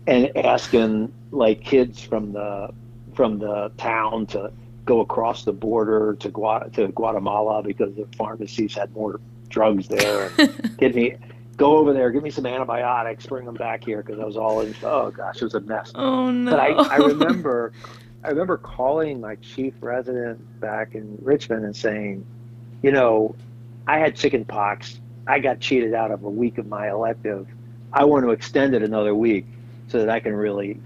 and 0.08 0.36
asking 0.38 1.14
like 1.32 1.64
kids 1.64 2.02
from 2.02 2.34
the 2.34 2.70
from 3.14 3.40
the 3.40 3.72
town 3.78 4.26
to 4.28 4.52
go 4.86 5.02
across 5.02 5.46
the 5.46 5.54
border 5.54 6.16
to 6.20 6.30
Gua- 6.30 6.70
to 6.74 6.90
Guatemala 6.90 7.64
because 7.64 7.96
the 7.96 8.08
pharmacies 8.18 8.74
had 8.74 8.92
more 8.94 9.20
drugs 9.50 9.88
there. 9.88 10.32
Get 10.78 10.96
me 10.96 11.16
go 11.58 11.78
over 11.78 11.94
there, 11.94 12.10
give 12.12 12.24
me 12.24 12.32
some 12.32 12.46
antibiotics, 12.46 13.26
bring 13.28 13.46
them 13.46 13.56
back 13.56 13.84
here 13.84 14.02
because 14.02 14.20
I 14.20 14.26
was 14.26 14.38
all 14.38 14.62
in. 14.62 14.76
Oh 14.84 15.12
gosh, 15.12 15.38
it 15.38 15.44
was 15.44 15.54
a 15.54 15.62
mess. 15.62 15.92
Oh 15.96 16.32
no! 16.32 16.52
But 16.52 16.60
I, 16.60 16.96
I 16.96 16.96
remember, 17.08 17.74
I 18.24 18.30
remember 18.30 18.58
calling 18.58 19.20
my 19.20 19.36
chief 19.36 19.74
resident 19.82 20.60
back 20.62 20.96
in 20.96 21.18
Richmond 21.22 21.66
and 21.66 21.76
saying, 21.76 22.26
you 22.82 22.92
know, 22.92 23.36
I 23.86 24.00
had 24.00 24.16
chicken 24.16 24.46
pox. 24.46 25.00
I 25.28 25.40
got 25.40 25.60
cheated 25.60 25.94
out 25.94 26.12
of 26.12 26.24
a 26.24 26.30
week 26.30 26.58
of 26.58 26.68
my 26.68 26.90
elective. 26.90 27.48
I 27.92 28.06
want 28.06 28.24
to 28.26 28.32
extend 28.32 28.76
it 28.76 28.82
another 28.82 29.14
week 29.14 29.46
so 29.88 30.00
that 30.00 30.10
I 30.10 30.20
can 30.20 30.34
really 30.34 30.80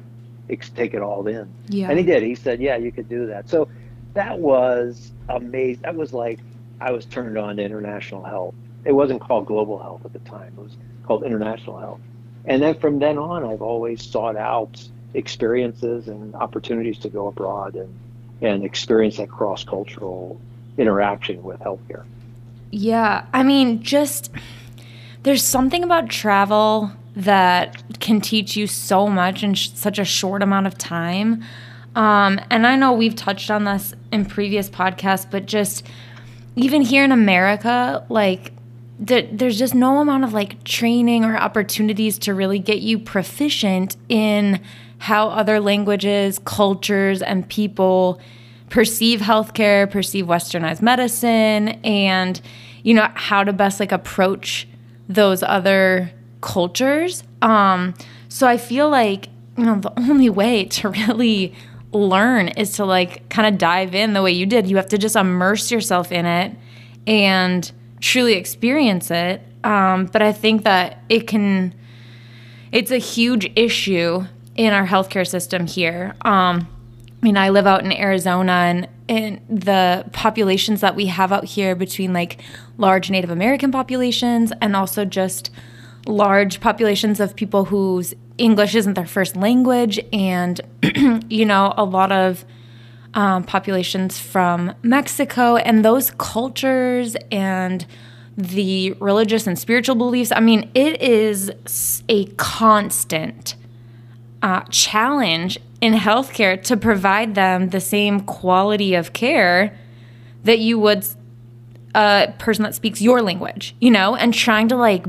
take 0.75 0.93
it 0.93 1.01
all 1.01 1.27
in. 1.27 1.51
Yeah. 1.69 1.89
And 1.89 1.99
he 1.99 2.05
did. 2.05 2.23
He 2.23 2.35
said, 2.35 2.59
yeah, 2.59 2.77
you 2.77 2.91
could 2.91 3.09
do 3.09 3.27
that. 3.27 3.49
So 3.49 3.67
that 4.13 4.39
was 4.39 5.11
amazing. 5.29 5.83
That 5.83 5.95
was 5.95 6.13
like 6.13 6.39
I 6.79 6.91
was 6.91 7.05
turned 7.05 7.37
on 7.37 7.57
to 7.57 7.63
international 7.63 8.23
health. 8.23 8.55
It 8.85 8.93
wasn't 8.93 9.21
called 9.21 9.45
global 9.45 9.77
health 9.77 10.01
at 10.05 10.13
the 10.13 10.19
time. 10.19 10.53
It 10.57 10.61
was 10.61 10.77
called 11.05 11.23
international 11.23 11.77
health. 11.77 11.99
And 12.45 12.61
then 12.61 12.79
from 12.79 12.99
then 12.99 13.17
on, 13.17 13.43
I've 13.43 13.61
always 13.61 14.03
sought 14.03 14.37
out 14.37 14.81
experiences 15.17 16.07
and 16.07 16.33
opportunities 16.35 16.99
to 16.99 17.09
go 17.09 17.27
abroad 17.27 17.75
and, 17.75 17.93
and 18.41 18.63
experience 18.63 19.17
that 19.17 19.29
cross 19.29 19.63
cultural 19.63 20.39
interaction 20.77 21.43
with 21.43 21.59
healthcare. 21.59 22.05
Yeah. 22.71 23.25
I 23.33 23.43
mean, 23.43 23.81
just 23.81 24.29
there's 25.23 25.43
something 25.43 25.83
about 25.83 26.09
travel 26.09 26.91
that 27.15 27.99
can 27.99 28.21
teach 28.21 28.55
you 28.55 28.67
so 28.67 29.07
much 29.07 29.43
in 29.43 29.55
sh- 29.55 29.71
such 29.73 29.97
a 29.97 30.05
short 30.05 30.43
amount 30.43 30.67
of 30.67 30.77
time. 30.77 31.43
Um, 31.95 32.39
and 32.51 32.67
I 32.67 32.75
know 32.75 32.93
we've 32.93 33.15
touched 33.15 33.49
on 33.49 33.63
this 33.63 33.95
in 34.11 34.25
previous 34.25 34.69
podcasts, 34.69 35.29
but 35.29 35.47
just 35.47 35.83
even 36.55 36.83
here 36.83 37.03
in 37.03 37.11
America, 37.11 38.05
like 38.09 38.51
th- 39.03 39.29
there's 39.31 39.57
just 39.57 39.73
no 39.73 39.97
amount 39.97 40.23
of 40.23 40.33
like 40.33 40.63
training 40.63 41.25
or 41.25 41.35
opportunities 41.35 42.19
to 42.19 42.35
really 42.35 42.59
get 42.59 42.81
you 42.81 42.99
proficient 42.99 43.97
in 44.09 44.59
how 44.99 45.29
other 45.29 45.59
languages, 45.59 46.39
cultures, 46.39 47.21
and 47.21 47.47
people 47.47 48.19
perceive 48.69 49.21
healthcare, 49.21 49.89
perceive 49.89 50.25
westernized 50.25 50.81
medicine, 50.81 51.69
and 51.83 52.41
you 52.83 52.93
know 52.93 53.07
how 53.13 53.43
to 53.43 53.53
best 53.53 53.79
like 53.79 53.91
approach 53.91 54.67
those 55.07 55.43
other 55.43 56.11
cultures. 56.41 57.23
Um, 57.41 57.93
so 58.29 58.47
I 58.47 58.57
feel 58.57 58.89
like 58.89 59.29
you 59.57 59.65
know 59.65 59.79
the 59.79 59.97
only 59.99 60.29
way 60.29 60.65
to 60.65 60.89
really 61.07 61.53
learn 61.91 62.49
is 62.49 62.73
to 62.73 62.85
like 62.85 63.29
kind 63.29 63.47
of 63.47 63.57
dive 63.57 63.95
in 63.95 64.13
the 64.13 64.21
way 64.21 64.31
you 64.31 64.45
did. 64.45 64.67
You 64.67 64.75
have 64.77 64.89
to 64.89 64.97
just 64.97 65.15
immerse 65.15 65.71
yourself 65.71 66.11
in 66.11 66.25
it 66.25 66.55
and 67.05 67.71
truly 67.99 68.33
experience 68.33 69.09
it. 69.11 69.41
Um, 69.63 70.05
but 70.05 70.21
I 70.21 70.31
think 70.31 70.63
that 70.63 71.03
it 71.09 71.27
can, 71.27 71.73
it's 72.71 72.91
a 72.91 72.97
huge 72.97 73.51
issue 73.55 74.25
in 74.57 74.73
our 74.73 74.85
healthcare 74.85 75.27
system 75.27 75.67
here. 75.67 76.15
Um, 76.21 76.67
I 77.21 77.25
mean, 77.25 77.37
I 77.37 77.49
live 77.49 77.65
out 77.65 77.83
in 77.83 77.91
Arizona 77.91 78.51
and, 78.51 78.87
and 79.07 79.41
the 79.49 80.05
populations 80.11 80.81
that 80.81 80.95
we 80.95 81.05
have 81.07 81.31
out 81.31 81.45
here 81.45 81.75
between 81.75 82.13
like 82.13 82.41
large 82.77 83.09
Native 83.09 83.29
American 83.29 83.71
populations 83.71 84.51
and 84.61 84.75
also 84.75 85.05
just 85.05 85.49
large 86.05 86.59
populations 86.59 87.19
of 87.19 87.35
people 87.35 87.65
whose 87.65 88.13
English 88.37 88.75
isn't 88.75 88.93
their 88.93 89.07
first 89.07 89.35
language, 89.35 89.99
and 90.13 90.61
you 91.29 91.45
know, 91.45 91.73
a 91.75 91.83
lot 91.83 92.11
of 92.11 92.45
um, 93.13 93.43
populations 93.43 94.19
from 94.19 94.73
Mexico 94.83 95.55
and 95.55 95.83
those 95.83 96.11
cultures 96.17 97.15
and 97.31 97.85
the 98.37 98.91
religious 98.99 99.47
and 99.47 99.57
spiritual 99.57 99.95
beliefs. 99.95 100.31
I 100.35 100.39
mean, 100.39 100.69
it 100.75 101.01
is 101.01 101.51
a 102.07 102.25
constant 102.35 103.55
uh, 104.41 104.61
challenge 104.69 105.59
in 105.81 105.93
healthcare 105.93 106.61
to 106.63 106.77
provide 106.77 107.35
them 107.35 107.69
the 107.69 107.79
same 107.79 108.21
quality 108.21 108.95
of 108.95 109.13
care 109.13 109.77
that 110.43 110.59
you 110.59 110.79
would 110.79 111.05
a 111.95 112.33
person 112.37 112.63
that 112.63 112.75
speaks 112.75 113.01
your 113.01 113.21
language, 113.21 113.75
you 113.79 113.89
know, 113.89 114.15
and 114.15 114.33
trying 114.33 114.67
to 114.67 114.75
like 114.75 115.05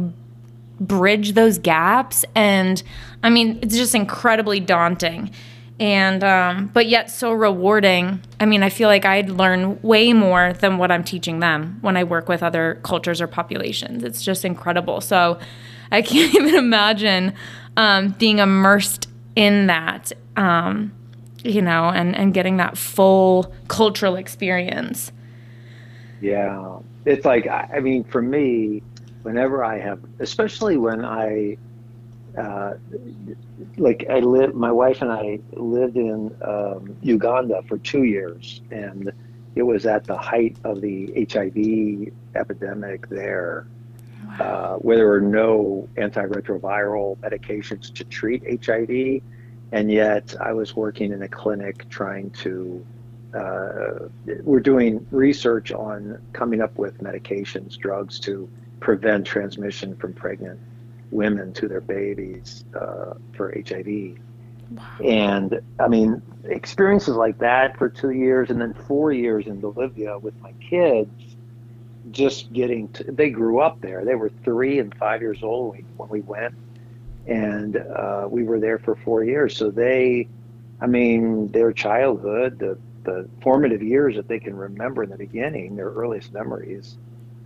bridge 0.80 1.32
those 1.32 1.58
gaps. 1.58 2.24
And 2.34 2.82
I 3.22 3.30
mean, 3.30 3.58
it's 3.62 3.76
just 3.76 3.94
incredibly 3.94 4.60
daunting. 4.60 5.30
And, 5.80 6.24
um, 6.24 6.68
but 6.68 6.86
yet 6.86 7.10
so 7.10 7.32
rewarding. 7.32 8.20
I 8.40 8.46
mean, 8.46 8.62
I 8.62 8.68
feel 8.68 8.88
like 8.88 9.04
I'd 9.04 9.30
learn 9.30 9.80
way 9.82 10.12
more 10.12 10.54
than 10.54 10.78
what 10.78 10.90
I'm 10.90 11.04
teaching 11.04 11.40
them 11.40 11.78
when 11.82 11.96
I 11.96 12.04
work 12.04 12.28
with 12.28 12.42
other 12.42 12.80
cultures 12.82 13.20
or 13.20 13.26
populations. 13.26 14.02
It's 14.02 14.24
just 14.24 14.44
incredible. 14.44 15.00
So 15.00 15.38
I 15.92 16.02
can't 16.02 16.34
even 16.36 16.54
imagine 16.54 17.34
um, 17.76 18.16
being 18.18 18.38
immersed 18.38 19.08
in 19.36 19.66
that, 19.66 20.12
um, 20.36 20.92
you 21.44 21.62
know, 21.62 21.84
and, 21.84 22.16
and 22.16 22.34
getting 22.34 22.56
that 22.56 22.76
full 22.76 23.52
cultural 23.68 24.16
experience. 24.16 25.12
Yeah. 26.20 26.78
It's 27.04 27.24
like, 27.24 27.46
I 27.46 27.80
mean, 27.80 28.04
for 28.04 28.20
me, 28.20 28.82
whenever 29.22 29.64
I 29.64 29.78
have, 29.78 30.00
especially 30.18 30.76
when 30.76 31.04
I, 31.04 31.56
uh, 32.36 32.74
like 33.76 34.06
I 34.10 34.20
live, 34.20 34.54
my 34.54 34.72
wife 34.72 35.02
and 35.02 35.10
I 35.10 35.38
lived 35.52 35.96
in 35.96 36.34
um, 36.42 36.96
Uganda 37.02 37.62
for 37.68 37.78
two 37.78 38.04
years, 38.04 38.60
and 38.70 39.12
it 39.54 39.62
was 39.62 39.86
at 39.86 40.04
the 40.04 40.16
height 40.16 40.56
of 40.64 40.80
the 40.80 41.26
HIV 41.30 42.12
epidemic 42.34 43.08
there. 43.08 43.66
Uh, 44.40 44.76
where 44.76 44.96
there 44.96 45.06
were 45.06 45.20
no 45.20 45.88
antiretroviral 45.96 47.16
medications 47.18 47.92
to 47.94 48.04
treat 48.04 48.42
HIV, 48.64 49.22
and 49.72 49.90
yet 49.90 50.34
I 50.40 50.52
was 50.52 50.74
working 50.76 51.12
in 51.12 51.22
a 51.22 51.28
clinic 51.28 51.88
trying 51.88 52.30
to. 52.30 52.84
Uh, 53.34 54.08
we're 54.42 54.60
doing 54.60 55.06
research 55.10 55.70
on 55.70 56.18
coming 56.32 56.62
up 56.62 56.78
with 56.78 56.98
medications, 57.02 57.76
drugs 57.76 58.18
to 58.20 58.48
prevent 58.80 59.26
transmission 59.26 59.94
from 59.96 60.14
pregnant 60.14 60.58
women 61.10 61.52
to 61.54 61.68
their 61.68 61.80
babies 61.80 62.64
uh, 62.74 63.14
for 63.36 63.54
HIV. 63.68 64.18
Wow. 64.70 64.98
And 65.04 65.60
I 65.78 65.88
mean, 65.88 66.22
experiences 66.44 67.16
like 67.16 67.38
that 67.38 67.76
for 67.78 67.88
two 67.88 68.10
years 68.10 68.50
and 68.50 68.60
then 68.60 68.74
four 68.74 69.12
years 69.12 69.46
in 69.46 69.60
Bolivia 69.60 70.18
with 70.18 70.38
my 70.40 70.52
kids, 70.52 71.27
just 72.10 72.52
getting 72.52 72.88
to, 72.88 73.04
they 73.04 73.30
grew 73.30 73.60
up 73.60 73.80
there. 73.80 74.04
They 74.04 74.14
were 74.14 74.30
three 74.44 74.78
and 74.78 74.94
five 74.94 75.20
years 75.20 75.42
old 75.42 75.76
when 75.96 76.08
we 76.08 76.20
went. 76.20 76.54
And 77.26 77.76
uh, 77.76 78.26
we 78.30 78.44
were 78.44 78.58
there 78.58 78.78
for 78.78 78.96
four 78.96 79.22
years. 79.22 79.56
So 79.56 79.70
they, 79.70 80.28
I 80.80 80.86
mean, 80.86 81.48
their 81.48 81.72
childhood, 81.72 82.58
the, 82.58 82.78
the 83.04 83.28
formative 83.42 83.82
years 83.82 84.16
that 84.16 84.28
they 84.28 84.38
can 84.38 84.56
remember 84.56 85.02
in 85.02 85.10
the 85.10 85.16
beginning, 85.16 85.76
their 85.76 85.90
earliest 85.90 86.32
memories, 86.32 86.96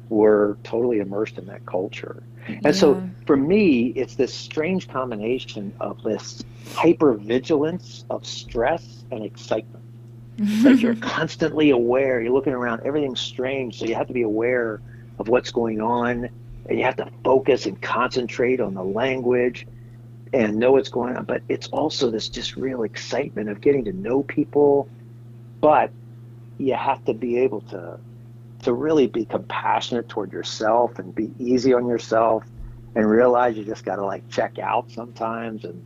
were 0.08 0.58
totally 0.62 1.00
immersed 1.00 1.38
in 1.38 1.46
that 1.46 1.64
culture. 1.66 2.22
And 2.46 2.64
yeah. 2.64 2.72
so 2.72 3.10
for 3.26 3.36
me, 3.36 3.88
it's 3.96 4.16
this 4.16 4.34
strange 4.34 4.88
combination 4.88 5.72
of 5.80 6.02
this 6.02 6.42
hyper 6.74 7.14
vigilance 7.14 8.04
of 8.10 8.26
stress 8.26 9.04
and 9.10 9.24
excitement. 9.24 9.81
Like 10.38 10.80
you're 10.80 10.96
constantly 10.96 11.70
aware, 11.70 12.20
you're 12.20 12.32
looking 12.32 12.54
around, 12.54 12.82
everything's 12.84 13.20
strange, 13.20 13.78
so 13.78 13.84
you 13.84 13.94
have 13.94 14.06
to 14.06 14.12
be 14.12 14.22
aware 14.22 14.80
of 15.18 15.28
what's 15.28 15.50
going 15.50 15.80
on 15.80 16.28
and 16.68 16.78
you 16.78 16.84
have 16.84 16.96
to 16.96 17.10
focus 17.24 17.66
and 17.66 17.80
concentrate 17.80 18.60
on 18.60 18.74
the 18.74 18.82
language 18.82 19.66
and 20.32 20.56
know 20.56 20.72
what's 20.72 20.88
going 20.88 21.16
on. 21.16 21.24
But 21.24 21.42
it's 21.48 21.68
also 21.68 22.10
this 22.10 22.28
just 22.28 22.56
real 22.56 22.82
excitement 22.84 23.48
of 23.48 23.60
getting 23.60 23.84
to 23.84 23.92
know 23.92 24.22
people. 24.22 24.88
But 25.60 25.90
you 26.58 26.74
have 26.74 27.04
to 27.04 27.14
be 27.14 27.38
able 27.38 27.60
to 27.62 27.98
to 28.62 28.72
really 28.72 29.08
be 29.08 29.24
compassionate 29.24 30.08
toward 30.08 30.32
yourself 30.32 31.00
and 31.00 31.12
be 31.12 31.32
easy 31.38 31.72
on 31.74 31.86
yourself 31.86 32.44
and 32.94 33.10
realize 33.10 33.56
you 33.56 33.64
just 33.64 33.84
got 33.84 33.96
to 33.96 34.04
like 34.04 34.28
check 34.28 34.58
out 34.60 34.88
sometimes 34.90 35.64
and 35.64 35.84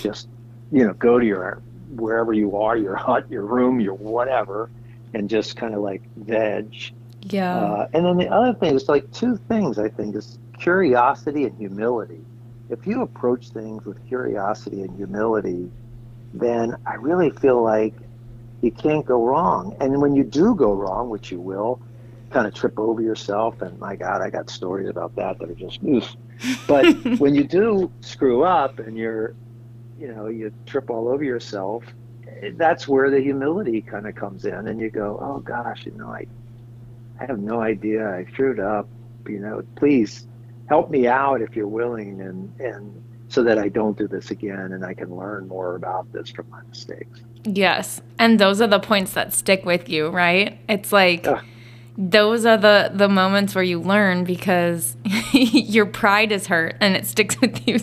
just 0.00 0.28
you 0.72 0.84
know 0.84 0.92
go 0.94 1.20
to 1.20 1.26
your 1.26 1.62
wherever 1.90 2.32
you 2.32 2.56
are 2.56 2.76
your 2.76 2.96
hut 2.96 3.26
your 3.30 3.44
room 3.44 3.80
your 3.80 3.94
whatever 3.94 4.70
and 5.14 5.30
just 5.30 5.56
kind 5.56 5.74
of 5.74 5.80
like 5.80 6.02
veg 6.16 6.74
yeah 7.22 7.56
uh, 7.56 7.88
and 7.92 8.04
then 8.04 8.16
the 8.16 8.28
other 8.28 8.54
thing 8.54 8.74
is 8.74 8.88
like 8.88 9.10
two 9.12 9.36
things 9.48 9.78
i 9.78 9.88
think 9.88 10.14
is 10.14 10.38
curiosity 10.58 11.44
and 11.44 11.56
humility 11.58 12.20
if 12.70 12.86
you 12.86 13.02
approach 13.02 13.50
things 13.50 13.84
with 13.84 14.04
curiosity 14.06 14.82
and 14.82 14.96
humility 14.96 15.70
then 16.34 16.76
i 16.86 16.94
really 16.94 17.30
feel 17.30 17.62
like 17.62 17.94
you 18.62 18.70
can't 18.70 19.06
go 19.06 19.24
wrong 19.24 19.76
and 19.80 20.00
when 20.00 20.14
you 20.14 20.24
do 20.24 20.54
go 20.54 20.72
wrong 20.72 21.08
which 21.08 21.30
you 21.30 21.40
will 21.40 21.80
kind 22.30 22.46
of 22.46 22.54
trip 22.54 22.78
over 22.78 23.02
yourself. 23.02 23.62
And 23.62 23.78
my 23.78 23.96
God, 23.96 24.20
I 24.20 24.30
got 24.30 24.50
stories 24.50 24.88
about 24.88 25.14
that 25.16 25.38
that 25.38 25.50
are 25.50 25.54
just 25.54 25.82
oof. 25.84 26.16
But 26.66 26.94
when 27.18 27.34
you 27.34 27.44
do 27.44 27.90
screw 28.00 28.44
up 28.44 28.78
and 28.78 28.96
you're, 28.96 29.34
you 29.98 30.12
know, 30.12 30.26
you 30.26 30.52
trip 30.66 30.90
all 30.90 31.08
over 31.08 31.24
yourself, 31.24 31.84
that's 32.54 32.86
where 32.86 33.10
the 33.10 33.20
humility 33.20 33.80
kind 33.80 34.06
of 34.06 34.14
comes 34.14 34.44
in. 34.44 34.68
And 34.68 34.80
you 34.80 34.90
go, 34.90 35.18
oh 35.20 35.40
gosh, 35.40 35.86
you 35.86 35.92
know, 35.92 36.08
I, 36.08 36.26
I 37.20 37.26
have 37.26 37.38
no 37.38 37.60
idea. 37.60 38.08
I 38.08 38.26
screwed 38.32 38.60
up. 38.60 38.88
You 39.28 39.40
know, 39.40 39.62
please 39.76 40.26
help 40.68 40.90
me 40.90 41.08
out 41.08 41.40
if 41.40 41.56
you're 41.56 41.66
willing, 41.66 42.20
and 42.20 42.60
and 42.60 43.02
so 43.28 43.42
that 43.42 43.58
I 43.58 43.68
don't 43.68 43.98
do 43.98 44.06
this 44.06 44.30
again, 44.30 44.72
and 44.72 44.84
I 44.84 44.94
can 44.94 45.16
learn 45.16 45.48
more 45.48 45.74
about 45.74 46.12
this 46.12 46.30
from 46.30 46.48
my 46.50 46.60
mistakes. 46.68 47.22
Yes, 47.42 48.00
and 48.20 48.38
those 48.38 48.60
are 48.60 48.68
the 48.68 48.78
points 48.78 49.14
that 49.14 49.32
stick 49.32 49.64
with 49.64 49.88
you, 49.88 50.08
right? 50.08 50.58
It's 50.68 50.92
like. 50.92 51.26
Uh, 51.26 51.40
those 51.98 52.44
are 52.44 52.58
the 52.58 52.90
the 52.92 53.08
moments 53.08 53.54
where 53.54 53.64
you 53.64 53.80
learn 53.80 54.24
because 54.24 54.98
your 55.32 55.86
pride 55.86 56.30
is 56.30 56.46
hurt 56.46 56.76
and 56.78 56.94
it 56.94 57.06
sticks 57.06 57.40
with 57.40 57.66
you 57.66 57.78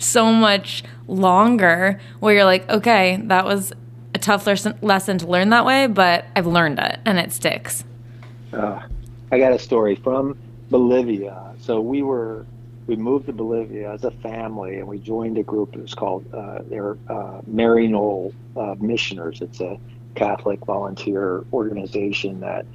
so 0.00 0.32
much 0.32 0.82
longer 1.12 2.00
where 2.20 2.34
you're 2.34 2.44
like 2.44 2.68
okay 2.68 3.20
that 3.24 3.44
was 3.44 3.72
a 4.14 4.18
tough 4.18 4.46
lesson, 4.46 4.76
lesson 4.82 5.18
to 5.18 5.26
learn 5.26 5.50
that 5.50 5.64
way 5.64 5.86
but 5.86 6.24
i've 6.36 6.46
learned 6.46 6.78
it 6.78 6.98
and 7.04 7.18
it 7.18 7.32
sticks 7.32 7.84
uh, 8.52 8.80
i 9.30 9.38
got 9.38 9.52
a 9.52 9.58
story 9.58 9.94
from 9.94 10.36
bolivia 10.70 11.54
so 11.58 11.80
we 11.80 12.02
were 12.02 12.46
we 12.86 12.96
moved 12.96 13.26
to 13.26 13.32
bolivia 13.32 13.92
as 13.92 14.04
a 14.04 14.10
family 14.10 14.78
and 14.78 14.88
we 14.88 14.98
joined 14.98 15.38
a 15.38 15.42
group 15.42 15.72
that 15.72 15.82
was 15.82 15.94
called 15.94 16.24
uh, 16.34 16.60
they're 16.66 16.96
uh, 17.08 17.40
maryknoll 17.50 18.32
uh, 18.56 18.74
missioners 18.78 19.40
it's 19.40 19.60
a 19.60 19.78
catholic 20.14 20.58
volunteer 20.66 21.44
organization 21.52 22.40
that 22.40 22.66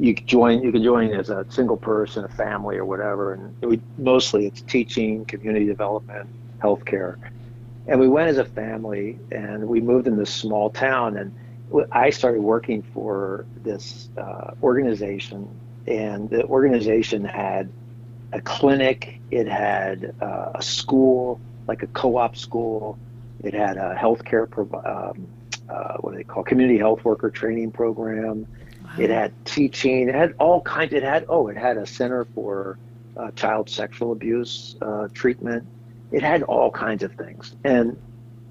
you 0.00 0.14
join 0.14 0.62
you 0.62 0.72
can 0.72 0.82
join 0.82 1.12
as 1.12 1.30
a 1.30 1.44
single 1.50 1.76
person, 1.76 2.24
a 2.24 2.28
family, 2.28 2.76
or 2.76 2.84
whatever. 2.84 3.34
And 3.34 3.54
we, 3.60 3.80
mostly 3.98 4.46
it's 4.46 4.62
teaching, 4.62 5.24
community 5.26 5.66
development, 5.66 6.28
healthcare. 6.58 7.16
And 7.90 8.00
we 8.00 8.08
went 8.08 8.28
as 8.28 8.38
a 8.38 8.44
family, 8.44 9.18
and 9.30 9.68
we 9.68 9.80
moved 9.80 10.06
in 10.06 10.16
this 10.16 10.32
small 10.32 10.70
town. 10.70 11.18
And 11.18 11.34
I 11.92 12.08
started 12.10 12.40
working 12.40 12.82
for 12.82 13.44
this 13.62 14.08
uh, 14.16 14.52
organization, 14.62 15.46
and 15.86 16.30
the 16.30 16.44
organization 16.44 17.24
had 17.24 17.68
a 18.32 18.40
clinic, 18.40 19.20
it 19.30 19.46
had 19.46 20.14
uh, 20.22 20.52
a 20.54 20.62
school, 20.62 21.38
like 21.66 21.82
a 21.82 21.88
co-op 21.88 22.36
school, 22.36 22.96
it 23.42 23.52
had 23.52 23.76
a 23.76 23.94
healthcare, 23.94 24.46
um, 24.86 25.26
uh, 25.68 25.96
what 25.98 26.12
do 26.12 26.16
they 26.16 26.24
call 26.24 26.44
community 26.44 26.78
health 26.78 27.04
worker 27.04 27.28
training 27.28 27.70
program 27.70 28.46
it 28.98 29.10
had 29.10 29.32
teaching. 29.44 30.08
It 30.08 30.14
had 30.14 30.34
all 30.38 30.60
kinds. 30.62 30.92
It 30.92 31.02
had 31.02 31.26
oh, 31.28 31.48
it 31.48 31.56
had 31.56 31.76
a 31.76 31.86
center 31.86 32.24
for 32.34 32.78
uh, 33.16 33.30
child 33.32 33.70
sexual 33.70 34.12
abuse 34.12 34.76
uh, 34.82 35.08
treatment. 35.12 35.66
It 36.12 36.22
had 36.22 36.42
all 36.42 36.70
kinds 36.70 37.02
of 37.02 37.12
things, 37.14 37.54
and 37.64 37.96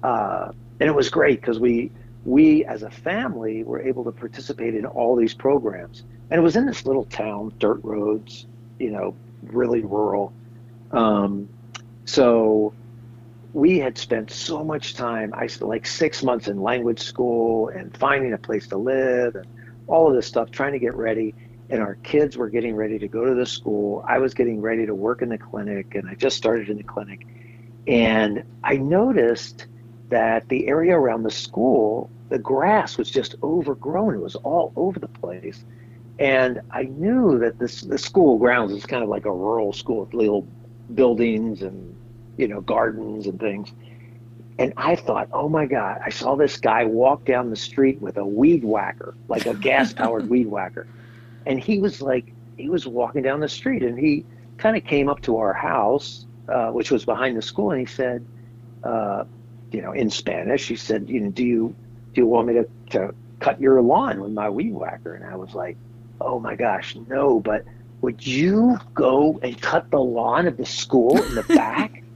uh, 0.02 0.52
and 0.80 0.88
it 0.88 0.94
was 0.94 1.10
great 1.10 1.40
because 1.40 1.58
we 1.58 1.90
we 2.24 2.64
as 2.64 2.82
a 2.82 2.90
family 2.90 3.64
were 3.64 3.80
able 3.80 4.04
to 4.04 4.12
participate 4.12 4.74
in 4.74 4.86
all 4.86 5.16
these 5.16 5.34
programs. 5.34 6.04
And 6.30 6.38
it 6.38 6.42
was 6.42 6.56
in 6.56 6.66
this 6.66 6.86
little 6.86 7.04
town, 7.04 7.52
dirt 7.58 7.80
roads, 7.82 8.46
you 8.78 8.90
know, 8.90 9.16
really 9.42 9.80
rural. 9.80 10.32
Um, 10.92 11.48
so 12.04 12.72
we 13.52 13.78
had 13.78 13.98
spent 13.98 14.30
so 14.30 14.62
much 14.62 14.94
time, 14.94 15.32
I 15.34 15.48
like 15.60 15.86
six 15.86 16.22
months 16.22 16.48
in 16.48 16.60
language 16.60 17.00
school 17.00 17.68
and 17.68 17.96
finding 17.96 18.32
a 18.32 18.38
place 18.38 18.68
to 18.68 18.76
live 18.76 19.34
and 19.34 19.46
all 19.86 20.08
of 20.08 20.14
this 20.14 20.26
stuff, 20.26 20.50
trying 20.50 20.72
to 20.72 20.78
get 20.78 20.94
ready. 20.94 21.34
And 21.68 21.80
our 21.80 21.96
kids 21.96 22.36
were 22.36 22.48
getting 22.48 22.74
ready 22.74 22.98
to 22.98 23.08
go 23.08 23.24
to 23.24 23.34
the 23.34 23.46
school. 23.46 24.04
I 24.06 24.18
was 24.18 24.34
getting 24.34 24.60
ready 24.60 24.86
to 24.86 24.94
work 24.94 25.22
in 25.22 25.28
the 25.28 25.38
clinic, 25.38 25.94
and 25.94 26.08
I 26.08 26.14
just 26.14 26.36
started 26.36 26.68
in 26.68 26.76
the 26.76 26.82
clinic. 26.82 27.26
And 27.90 28.44
I 28.62 28.76
noticed 28.76 29.66
that 30.10 30.48
the 30.48 30.68
area 30.68 30.96
around 30.96 31.24
the 31.24 31.30
school, 31.30 32.08
the 32.28 32.38
grass 32.38 32.96
was 32.96 33.10
just 33.10 33.34
overgrown. 33.42 34.14
It 34.14 34.20
was 34.20 34.36
all 34.36 34.72
over 34.76 35.00
the 35.00 35.08
place. 35.08 35.64
And 36.20 36.60
I 36.70 36.84
knew 36.84 37.40
that 37.40 37.58
this 37.58 37.80
the 37.80 37.98
school 37.98 38.38
grounds 38.38 38.70
is 38.72 38.86
kind 38.86 39.02
of 39.02 39.08
like 39.08 39.24
a 39.24 39.32
rural 39.32 39.72
school 39.72 40.04
with 40.04 40.14
little 40.14 40.46
buildings 40.94 41.62
and 41.62 41.96
you 42.36 42.46
know 42.46 42.60
gardens 42.60 43.26
and 43.26 43.40
things. 43.40 43.72
And 44.60 44.72
I 44.76 44.94
thought, 44.94 45.28
oh 45.32 45.48
my 45.48 45.66
God, 45.66 46.00
I 46.04 46.10
saw 46.10 46.36
this 46.36 46.58
guy 46.58 46.84
walk 46.84 47.24
down 47.24 47.50
the 47.50 47.56
street 47.56 48.00
with 48.00 48.18
a 48.18 48.24
weed 48.24 48.62
whacker, 48.62 49.14
like 49.26 49.46
a 49.46 49.54
gas 49.54 49.92
powered 49.92 50.28
weed 50.30 50.46
whacker. 50.46 50.86
And 51.46 51.58
he 51.58 51.80
was 51.80 52.00
like, 52.00 52.32
he 52.56 52.68
was 52.68 52.86
walking 52.86 53.22
down 53.22 53.40
the 53.40 53.48
street 53.48 53.82
and 53.82 53.98
he 53.98 54.24
kind 54.58 54.76
of 54.76 54.84
came 54.84 55.08
up 55.08 55.22
to 55.22 55.38
our 55.38 55.54
house, 55.54 56.26
uh, 56.50 56.70
which 56.70 56.90
was 56.90 57.04
behind 57.04 57.36
the 57.36 57.42
school. 57.42 57.70
And 57.70 57.80
he 57.80 57.86
said, 57.86 58.24
uh, 58.84 59.24
you 59.72 59.82
know, 59.82 59.92
in 59.92 60.10
Spanish, 60.10 60.68
he 60.68 60.76
said, 60.76 61.08
you 61.08 61.20
know, 61.20 61.30
do 61.30 61.44
you, 61.44 61.74
do 62.14 62.20
you 62.20 62.26
want 62.26 62.48
me 62.48 62.54
to, 62.54 62.68
to 62.90 63.14
cut 63.38 63.60
your 63.60 63.80
lawn 63.80 64.20
with 64.20 64.32
my 64.32 64.50
weed 64.50 64.74
whacker? 64.74 65.14
And 65.14 65.24
I 65.24 65.36
was 65.36 65.54
like, 65.54 65.76
oh 66.20 66.40
my 66.40 66.54
gosh, 66.54 66.96
no, 67.08 67.40
but 67.40 67.64
would 68.00 68.26
you 68.26 68.78
go 68.94 69.38
and 69.42 69.60
cut 69.60 69.90
the 69.90 70.00
lawn 70.00 70.46
of 70.46 70.56
the 70.56 70.66
school 70.66 71.22
in 71.22 71.34
the 71.34 71.42
back? 71.42 72.02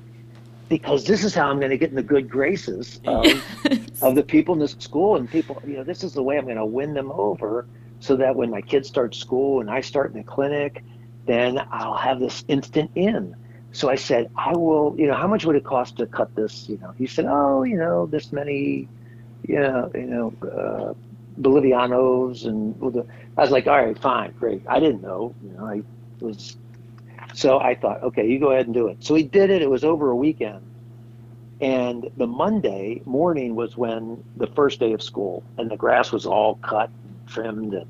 because 0.68 1.04
this 1.04 1.24
is 1.24 1.34
how 1.34 1.50
I'm 1.50 1.58
going 1.58 1.70
to 1.70 1.78
get 1.78 1.90
in 1.90 1.96
the 1.96 2.02
good 2.02 2.28
graces 2.28 3.00
of, 3.06 3.24
yes. 3.70 4.02
of 4.02 4.14
the 4.14 4.22
people 4.22 4.54
in 4.54 4.60
this 4.60 4.74
school 4.78 5.16
and 5.16 5.30
people, 5.30 5.60
you 5.66 5.74
know, 5.76 5.84
this 5.84 6.02
is 6.02 6.14
the 6.14 6.22
way 6.22 6.38
I'm 6.38 6.44
going 6.44 6.56
to 6.56 6.66
win 6.66 6.94
them 6.94 7.12
over 7.12 7.66
so 8.00 8.16
that 8.16 8.34
when 8.34 8.50
my 8.50 8.60
kids 8.60 8.88
start 8.88 9.14
school 9.14 9.60
and 9.60 9.70
I 9.70 9.80
start 9.80 10.12
in 10.12 10.18
the 10.18 10.24
clinic, 10.24 10.82
then 11.26 11.60
I'll 11.70 11.96
have 11.96 12.18
this 12.18 12.44
instant 12.48 12.90
in. 12.94 13.36
So 13.74 13.90
I 13.90 13.96
said, 13.96 14.30
I 14.36 14.56
will, 14.56 14.94
you 14.96 15.08
know, 15.08 15.14
how 15.14 15.26
much 15.26 15.44
would 15.44 15.56
it 15.56 15.64
cost 15.64 15.96
to 15.96 16.06
cut 16.06 16.34
this? 16.36 16.68
You 16.68 16.78
know, 16.78 16.94
he 16.96 17.08
said, 17.08 17.26
oh, 17.28 17.64
you 17.64 17.76
know, 17.76 18.06
this 18.06 18.32
many, 18.32 18.88
you 19.48 19.58
know, 19.58 19.90
you 19.92 20.06
know, 20.06 20.34
uh, 20.42 20.94
Bolivianos. 21.40 22.46
And 22.46 22.76
I 23.36 23.40
was 23.40 23.50
like, 23.50 23.66
all 23.66 23.84
right, 23.84 23.98
fine, 23.98 24.32
great. 24.38 24.62
I 24.68 24.78
didn't 24.78 25.02
know, 25.02 25.34
you 25.42 25.50
know, 25.50 25.66
I 25.66 25.82
was 26.20 26.56
so 27.34 27.58
I 27.58 27.74
thought, 27.74 28.00
okay, 28.04 28.28
you 28.28 28.38
go 28.38 28.52
ahead 28.52 28.66
and 28.66 28.74
do 28.74 28.86
it. 28.86 29.02
So 29.02 29.16
he 29.16 29.24
did 29.24 29.50
it. 29.50 29.60
It 29.60 29.68
was 29.68 29.82
over 29.82 30.10
a 30.10 30.16
weekend. 30.16 30.60
And 31.60 32.08
the 32.16 32.28
Monday 32.28 33.02
morning 33.06 33.56
was 33.56 33.76
when 33.76 34.22
the 34.36 34.46
first 34.46 34.78
day 34.78 34.92
of 34.92 35.02
school, 35.02 35.42
and 35.58 35.68
the 35.68 35.76
grass 35.76 36.12
was 36.12 36.26
all 36.26 36.56
cut 36.56 36.90
and 36.90 37.28
trimmed. 37.28 37.74
And, 37.74 37.86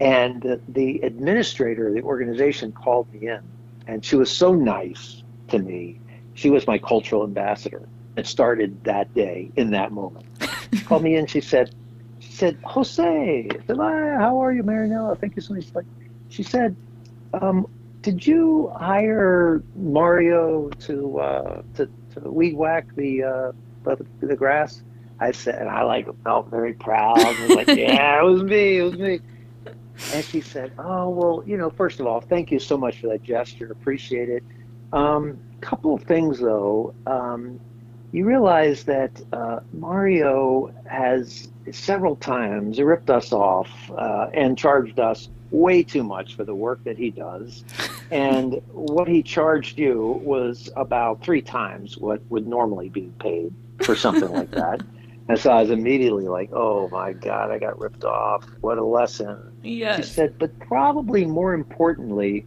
and 0.00 0.42
the, 0.42 0.60
the 0.68 1.00
administrator 1.02 1.88
of 1.88 1.94
the 1.94 2.02
organization 2.02 2.72
called 2.72 3.12
me 3.12 3.28
in, 3.28 3.40
and 3.88 4.04
she 4.04 4.14
was 4.14 4.30
so 4.30 4.54
nice 4.54 5.22
to 5.48 5.58
me. 5.58 5.98
She 6.34 6.50
was 6.50 6.66
my 6.66 6.78
cultural 6.78 7.24
ambassador. 7.24 7.88
It 8.16 8.26
started 8.26 8.84
that 8.84 9.12
day 9.14 9.50
in 9.56 9.70
that 9.70 9.90
moment. 9.90 10.26
She 10.72 10.84
called 10.84 11.02
me 11.02 11.16
in. 11.16 11.26
She 11.26 11.40
said, 11.40 11.74
she 12.20 12.32
said, 12.32 12.58
Jose, 12.64 13.48
how 13.66 14.40
are 14.40 14.52
you, 14.52 14.62
Marinella? 14.62 15.18
Thank 15.18 15.34
you 15.34 15.42
so 15.42 15.54
much. 15.54 15.74
Like 15.74 15.86
She 16.28 16.42
said, 16.42 16.76
um, 17.32 17.66
did 18.02 18.24
you 18.26 18.70
hire 18.78 19.62
Mario 19.74 20.68
to 20.80 21.18
uh, 21.18 21.62
to, 21.74 21.88
to 22.14 22.30
weed 22.30 22.54
whack 22.54 22.86
the, 22.94 23.24
uh, 23.24 23.52
the 23.84 24.06
the 24.20 24.36
grass? 24.36 24.82
I 25.20 25.32
said, 25.32 25.56
and 25.56 25.68
I 25.68 25.82
like 25.82 26.06
felt 26.22 26.48
very 26.48 26.74
proud. 26.74 27.18
I 27.18 27.46
was 27.46 27.56
like, 27.56 27.66
yeah, 27.76 28.20
it 28.20 28.24
was 28.24 28.42
me, 28.42 28.78
it 28.78 28.82
was 28.82 28.96
me. 28.98 29.20
And 30.12 30.24
she 30.24 30.40
said, 30.40 30.72
"Oh 30.78 31.10
well, 31.10 31.42
you 31.46 31.56
know, 31.56 31.70
first 31.70 32.00
of 32.00 32.06
all, 32.06 32.20
thank 32.20 32.50
you 32.50 32.58
so 32.58 32.76
much 32.76 33.00
for 33.00 33.08
that 33.08 33.22
gesture. 33.22 33.70
Appreciate 33.72 34.28
it. 34.28 34.42
Um, 34.92 35.38
couple 35.60 35.94
of 35.94 36.02
things 36.04 36.38
though. 36.38 36.94
Um, 37.06 37.60
you 38.12 38.24
realize 38.24 38.84
that 38.84 39.20
uh, 39.32 39.60
Mario 39.72 40.72
has 40.86 41.48
several 41.70 42.16
times 42.16 42.80
ripped 42.80 43.10
us 43.10 43.32
off 43.32 43.70
uh, 43.90 44.28
and 44.32 44.56
charged 44.56 44.98
us 44.98 45.28
way 45.50 45.82
too 45.82 46.02
much 46.02 46.34
for 46.34 46.44
the 46.44 46.54
work 46.54 46.82
that 46.84 46.96
he 46.96 47.10
does. 47.10 47.64
and 48.10 48.62
what 48.72 49.08
he 49.08 49.22
charged 49.22 49.78
you 49.78 50.20
was 50.24 50.70
about 50.76 51.22
three 51.22 51.42
times 51.42 51.98
what 51.98 52.22
would 52.30 52.46
normally 52.46 52.88
be 52.88 53.10
paid 53.20 53.52
for 53.82 53.94
something 53.94 54.30
like 54.30 54.50
that. 54.52 54.80
And 55.28 55.38
so 55.38 55.50
I 55.50 55.60
was 55.60 55.70
immediately 55.70 56.26
like, 56.26 56.50
oh 56.52 56.88
my 56.88 57.12
God, 57.12 57.50
I 57.50 57.58
got 57.58 57.78
ripped 57.78 58.04
off. 58.04 58.44
What 58.62 58.78
a 58.78 58.84
lesson. 58.84 59.52
Yes. 59.62 59.96
She 59.96 60.12
said, 60.14 60.38
but 60.38 60.58
probably 60.60 61.26
more 61.26 61.52
importantly, 61.52 62.46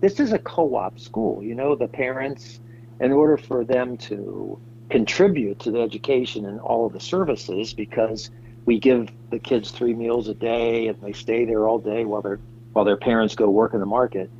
this 0.00 0.20
is 0.20 0.32
a 0.32 0.38
co 0.38 0.76
op 0.76 1.00
school. 1.00 1.42
You 1.42 1.56
know, 1.56 1.74
the 1.74 1.88
parents, 1.88 2.60
in 3.00 3.10
order 3.10 3.36
for 3.36 3.64
them 3.64 3.96
to 3.98 4.60
contribute 4.88 5.58
to 5.60 5.72
the 5.72 5.80
education 5.80 6.46
and 6.46 6.60
all 6.60 6.86
of 6.86 6.92
the 6.92 7.00
services, 7.00 7.74
because 7.74 8.30
we 8.66 8.78
give 8.78 9.08
the 9.30 9.40
kids 9.40 9.72
three 9.72 9.94
meals 9.94 10.28
a 10.28 10.34
day 10.34 10.86
and 10.86 11.00
they 11.02 11.12
stay 11.12 11.44
there 11.44 11.66
all 11.66 11.78
day 11.78 12.04
while 12.04 12.22
their 12.22 12.38
while 12.72 12.84
their 12.84 12.96
parents 12.96 13.34
go 13.34 13.50
work 13.50 13.74
in 13.74 13.80
the 13.80 13.86
market, 13.86 14.30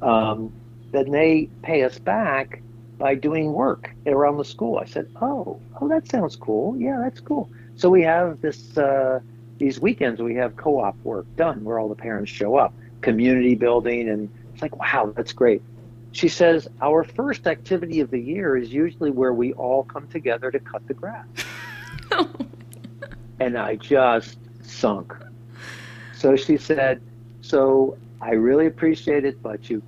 um, 0.00 0.52
then 0.92 1.10
they 1.10 1.48
pay 1.62 1.82
us 1.82 1.98
back 1.98 2.62
by 2.98 3.14
doing 3.14 3.52
work 3.52 3.94
around 4.06 4.38
the 4.38 4.44
school. 4.44 4.78
I 4.78 4.84
said, 4.84 5.08
"Oh, 5.20 5.60
oh, 5.80 5.88
that 5.88 6.08
sounds 6.08 6.36
cool. 6.36 6.76
Yeah, 6.76 7.00
that's 7.02 7.20
cool." 7.20 7.50
So 7.76 7.90
we 7.90 8.02
have 8.02 8.40
this 8.40 8.76
uh, 8.78 9.20
these 9.58 9.80
weekends. 9.80 10.20
We 10.20 10.34
have 10.36 10.56
co-op 10.56 10.96
work 11.04 11.26
done 11.36 11.64
where 11.64 11.78
all 11.78 11.88
the 11.88 11.94
parents 11.94 12.30
show 12.30 12.56
up, 12.56 12.74
community 13.00 13.54
building, 13.54 14.08
and 14.08 14.30
it's 14.52 14.62
like, 14.62 14.76
wow, 14.76 15.12
that's 15.14 15.32
great. 15.32 15.62
She 16.12 16.28
says 16.28 16.66
our 16.80 17.04
first 17.04 17.46
activity 17.46 18.00
of 18.00 18.10
the 18.10 18.20
year 18.20 18.56
is 18.56 18.72
usually 18.72 19.10
where 19.10 19.34
we 19.34 19.52
all 19.52 19.84
come 19.84 20.08
together 20.08 20.50
to 20.50 20.58
cut 20.58 20.86
the 20.86 20.94
grass. 20.94 21.26
and 23.38 23.58
I 23.58 23.76
just 23.76 24.38
sunk. 24.62 25.14
So 26.14 26.36
she 26.36 26.56
said, 26.56 27.02
"So 27.42 27.98
I 28.22 28.30
really 28.30 28.66
appreciate 28.66 29.26
it, 29.26 29.42
but 29.42 29.68
you 29.68 29.82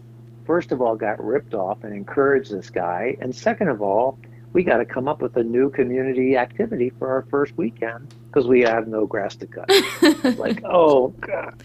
first 0.49 0.73
of 0.73 0.81
all 0.81 0.97
got 0.97 1.23
ripped 1.23 1.53
off 1.53 1.85
and 1.85 1.95
encouraged 1.95 2.51
this 2.51 2.71
guy, 2.71 3.15
and 3.21 3.37
second 3.37 3.69
of 3.69 3.83
all, 3.83 4.19
we 4.55 4.65
got 4.65 4.79
to 4.79 4.87
come 4.87 5.07
up 5.07 5.21
with 5.21 5.37
a 5.37 5.45
new 5.45 5.69
community 5.69 6.39
activity 6.39 6.91
for 6.99 7.07
our 7.09 7.23
first 7.31 7.57
weekend 7.59 8.15
because 8.27 8.49
we 8.49 8.63
have 8.63 8.89
no 8.89 9.07
grass 9.07 9.37
to 9.37 9.47
cut. 9.47 9.69
like, 10.39 10.65
oh 10.65 11.09
god. 11.21 11.63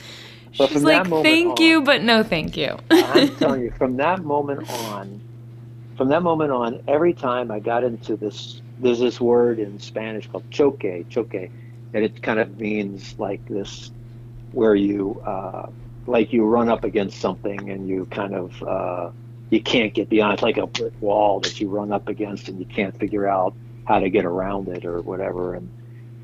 But 0.58 0.70
She's 0.70 0.84
like, 0.84 1.08
thank 1.08 1.60
on, 1.60 1.66
you, 1.66 1.82
but 1.82 2.04
no 2.04 2.24
thank 2.24 2.58
you. 2.58 2.78
I'm 2.92 3.34
telling 3.38 3.62
you, 3.62 3.72
from 3.72 3.96
that 3.98 4.24
moment 4.24 4.70
on, 4.70 5.22
from 5.98 6.10
that 6.10 6.22
moment 6.22 6.52
on, 6.52 6.84
every 6.88 7.14
time 7.14 7.52
I 7.52 7.60
got 7.60 7.86
into 7.86 8.18
this, 8.18 8.62
there's 8.80 9.00
this 9.00 9.20
word 9.20 9.60
in 9.60 9.80
Spanish 9.80 10.28
called 10.28 10.44
choque, 10.52 11.10
choque, 11.10 11.34
and 11.34 12.04
it 12.04 12.22
kind 12.22 12.38
of 12.38 12.60
means 12.60 13.16
like 13.18 13.44
this, 13.48 13.92
where 14.52 14.76
you 14.76 15.20
uh, 15.26 15.70
like 16.08 16.34
you 16.34 16.44
run 16.46 16.70
up 16.70 16.84
against 16.84 17.20
something 17.20 17.70
and 17.70 17.88
you 17.88 18.06
kind 18.06 18.34
of 18.34 18.64
uh, 18.64 19.10
you 19.50 19.62
can't 19.62 19.94
get 19.94 20.10
beyond. 20.10 20.34
It's 20.34 20.44
like 20.44 20.58
a 20.58 20.68
brick 20.68 20.94
wall 21.02 21.40
that 21.42 21.60
you 21.60 21.70
run 21.70 21.92
up 21.92 22.08
against 22.08 22.48
and 22.48 22.60
you 22.60 22.66
can't 22.66 22.98
figure 22.98 23.28
out 23.28 23.54
how 23.86 24.00
to 24.00 24.10
get 24.10 24.26
around 24.26 24.68
it 24.68 24.86
or 24.86 25.02
whatever. 25.02 25.56
And 25.56 25.70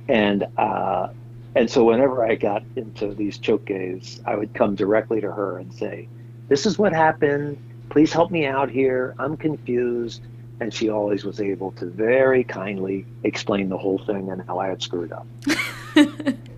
and 0.07 0.47
uh, 0.57 1.09
and 1.55 1.69
so 1.69 1.83
whenever 1.83 2.25
I 2.25 2.35
got 2.35 2.63
into 2.75 3.13
these 3.13 3.37
choques, 3.37 4.19
I 4.25 4.35
would 4.35 4.53
come 4.53 4.75
directly 4.75 5.21
to 5.21 5.31
her 5.31 5.57
and 5.57 5.73
say, 5.73 6.07
"This 6.47 6.65
is 6.65 6.77
what 6.77 6.93
happened. 6.93 7.57
Please 7.89 8.11
help 8.11 8.31
me 8.31 8.45
out 8.45 8.69
here. 8.69 9.15
I'm 9.19 9.37
confused." 9.37 10.21
And 10.61 10.73
she 10.73 10.89
always 10.89 11.23
was 11.23 11.39
able 11.39 11.71
to 11.73 11.85
very 11.85 12.43
kindly 12.43 13.05
explain 13.23 13.69
the 13.69 13.77
whole 13.77 13.97
thing 13.99 14.29
and 14.29 14.41
how 14.45 14.59
I 14.59 14.67
had 14.67 14.81
screwed 14.81 15.13
up. 15.13 15.25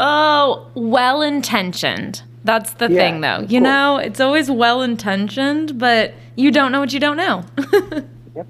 Oh, 0.00 0.68
well 0.74 1.22
intentioned. 1.22 2.22
That's 2.44 2.72
the 2.74 2.88
yeah, 2.88 2.96
thing, 2.96 3.20
though. 3.20 3.40
You 3.40 3.60
know, 3.60 3.96
it's 3.96 4.20
always 4.20 4.48
well 4.48 4.80
intentioned, 4.80 5.76
but 5.78 6.14
you 6.36 6.52
don't 6.52 6.70
know 6.70 6.78
what 6.80 6.92
you 6.92 7.00
don't 7.00 7.16
know. 7.16 7.44
yep. 8.36 8.46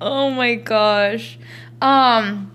Oh 0.00 0.30
my 0.30 0.56
gosh. 0.56 1.38
Um, 1.80 2.50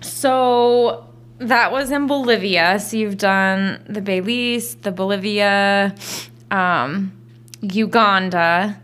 so 0.00 1.06
that 1.38 1.70
was 1.70 1.92
in 1.92 2.08
Bolivia. 2.08 2.80
So 2.80 2.96
you've 2.96 3.18
done 3.18 3.84
the 3.88 4.00
Belize, 4.00 4.74
the 4.74 4.90
Bolivia, 4.90 5.94
um, 6.50 7.12
Uganda. 7.60 8.80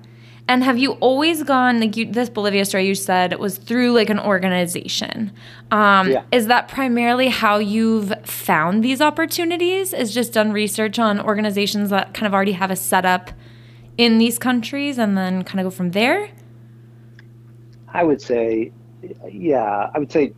And 0.49 0.65
have 0.65 0.79
you 0.79 0.93
always 0.93 1.43
gone 1.43 1.79
like 1.79 1.95
you, 1.95 2.11
this 2.11 2.31
Bolivia 2.31 2.65
story 2.65 2.87
you 2.87 2.95
said 2.95 3.39
was 3.39 3.59
through 3.59 3.93
like 3.93 4.09
an 4.09 4.19
organization? 4.19 5.31
Um, 5.71 6.11
yeah. 6.11 6.25
Is 6.33 6.47
that 6.47 6.69
primarily 6.69 7.29
how 7.29 7.59
you've 7.59 8.15
found 8.25 8.83
these 8.83 9.03
opportunities? 9.03 9.93
Is 9.93 10.15
just 10.15 10.33
done 10.33 10.53
research 10.53 10.99
on 10.99 11.21
organizations 11.21 11.91
that 11.91 12.15
kind 12.15 12.27
of 12.27 12.33
already 12.33 12.53
have 12.53 12.71
a 12.71 12.77
setup 12.77 13.31
in 13.99 14.17
these 14.17 14.39
countries 14.39 14.97
and 14.97 15.19
then 15.19 15.45
kind 15.45 15.61
of 15.61 15.71
go 15.71 15.77
from 15.77 15.91
there? 15.91 16.31
I 17.93 18.03
would 18.03 18.23
say, 18.23 18.73
yeah, 19.31 19.91
I 19.95 19.99
would 19.99 20.11
say 20.11 20.33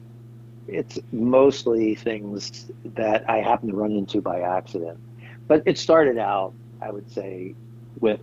it's 0.67 0.99
mostly 1.13 1.95
things 1.95 2.69
that 2.85 3.29
I 3.31 3.39
happen 3.39 3.69
to 3.69 3.77
run 3.77 3.93
into 3.93 4.21
by 4.21 4.41
accident. 4.41 4.99
But 5.47 5.63
it 5.67 5.79
started 5.79 6.19
out, 6.19 6.53
I 6.83 6.91
would 6.91 7.09
say, 7.13 7.55
with 8.01 8.21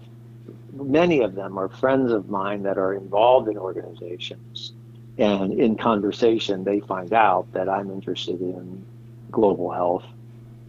many 0.73 1.21
of 1.21 1.35
them 1.35 1.57
are 1.57 1.69
friends 1.69 2.11
of 2.11 2.29
mine 2.29 2.63
that 2.63 2.77
are 2.77 2.93
involved 2.93 3.49
in 3.49 3.57
organizations. 3.57 4.73
And 5.17 5.53
in 5.53 5.75
conversation, 5.75 6.63
they 6.63 6.79
find 6.79 7.13
out 7.13 7.51
that 7.53 7.67
I'm 7.67 7.89
interested 7.89 8.39
in 8.39 8.85
global 9.31 9.71
health. 9.71 10.05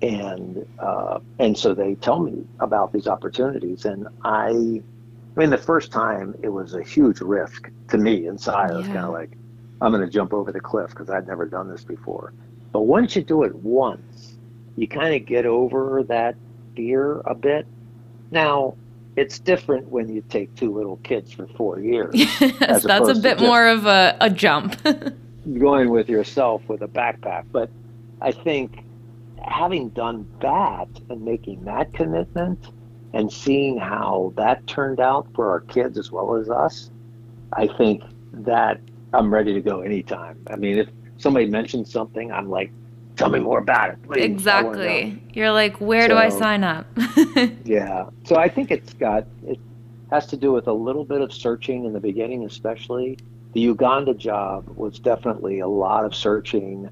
And, 0.01 0.67
uh, 0.79 1.19
and 1.39 1.59
so 1.59 1.75
they 1.75 1.97
tell 1.97 2.21
me 2.21 2.45
about 2.61 2.93
these 2.93 3.07
opportunities. 3.07 3.85
And 3.85 4.09
I, 4.25 4.49
I 4.49 5.41
mean, 5.41 5.51
the 5.51 5.59
first 5.59 5.93
time 5.93 6.35
it 6.43 6.49
was 6.49 6.75
a 6.75 6.83
huge 6.83 7.21
risk 7.21 7.71
to 7.89 7.99
me 7.99 8.27
inside. 8.27 8.71
Yeah. 8.71 8.75
I 8.75 8.79
was 8.79 8.87
kind 8.87 8.99
of 8.99 9.13
like, 9.13 9.33
I'm 9.81 9.93
going 9.93 10.05
to 10.05 10.11
jump 10.11 10.33
over 10.33 10.51
the 10.51 10.61
cliff 10.61 10.91
because 10.91 11.11
I'd 11.11 11.27
never 11.27 11.47
done 11.47 11.69
this 11.69 11.85
before. 11.85 12.33
But 12.73 12.83
once 12.83 13.17
you 13.17 13.23
do 13.23 13.43
it 13.43 13.55
once, 13.55 14.37
you 14.77 14.89
kind 14.89 15.15
of 15.15 15.27
get 15.27 15.47
over 15.47 16.03
that 16.05 16.37
fear 16.75 17.21
a 17.27 17.35
bit. 17.35 17.67
Now, 18.31 18.75
it's 19.19 19.41
different 19.41 19.89
when 19.89 20.09
you 20.09 20.23
take 20.29 20.55
two 20.55 20.73
little 20.73 20.99
kids 20.99 21.33
for 21.33 21.49
four 21.49 21.81
years. 21.81 22.15
yes, 22.41 22.85
that's 22.85 23.09
a 23.09 23.17
bit 23.17 23.41
more 23.41 23.67
of 23.67 23.85
a, 23.85 24.17
a 24.21 24.31
jump. 24.31 24.77
going 25.59 25.91
with 25.91 26.09
yourself 26.09 26.63
with 26.69 26.83
a 26.83 26.87
backpack. 26.87 27.45
But 27.51 27.69
I 28.21 28.31
think 28.31 28.85
having 29.43 29.89
done 29.89 30.31
that 30.41 30.89
and 31.11 31.23
making 31.23 31.65
that 31.65 31.93
commitment 31.93 32.69
and 33.13 33.33
seeing 33.33 33.77
how 33.77 34.33
that 34.37 34.65
turned 34.69 35.01
out 35.01 35.27
for 35.35 35.51
our 35.51 35.61
kids 35.61 35.99
as 35.99 36.13
well 36.13 36.37
as 36.37 36.49
us, 36.49 36.93
I 37.55 37.67
think 37.67 38.05
that 38.33 38.81
I'm 39.13 39.35
ready 39.35 39.53
to 39.53 39.61
go 39.61 39.81
anytime. 39.81 40.39
I 40.49 40.55
mean, 40.55 40.79
if 40.79 40.89
somebody 41.17 41.47
mentions 41.47 41.91
something, 41.91 42.31
I'm 42.31 42.49
like, 42.49 42.71
tell 43.19 43.29
me 43.29 43.41
more 43.41 43.59
about 43.59 43.91
it, 43.91 44.03
please. 44.05 44.25
Exactly. 44.25 45.23
You're 45.35 45.51
like, 45.51 45.81
where 45.81 46.03
so, 46.03 46.09
do 46.09 46.17
I 46.17 46.29
sign 46.31 46.65
up? 46.65 46.87
yeah. 47.65 48.07
So 48.25 48.37
I 48.37 48.49
think 48.49 48.71
it's 48.71 48.95
got 48.95 49.27
it 49.47 49.59
has 50.11 50.27
to 50.29 50.37
do 50.37 50.53
with 50.53 50.69
a 50.69 50.73
little 50.73 51.05
bit 51.05 51.21
of 51.21 51.33
searching 51.33 51.85
in 51.85 51.93
the 51.93 52.01
beginning, 52.01 52.45
especially. 52.45 53.19
The 53.53 53.61
Uganda 53.61 54.15
job 54.15 54.69
was 54.77 54.99
definitely 54.99 55.61
a 55.61 55.69
lot 55.69 56.05
of 56.05 56.15
searching, 56.15 56.89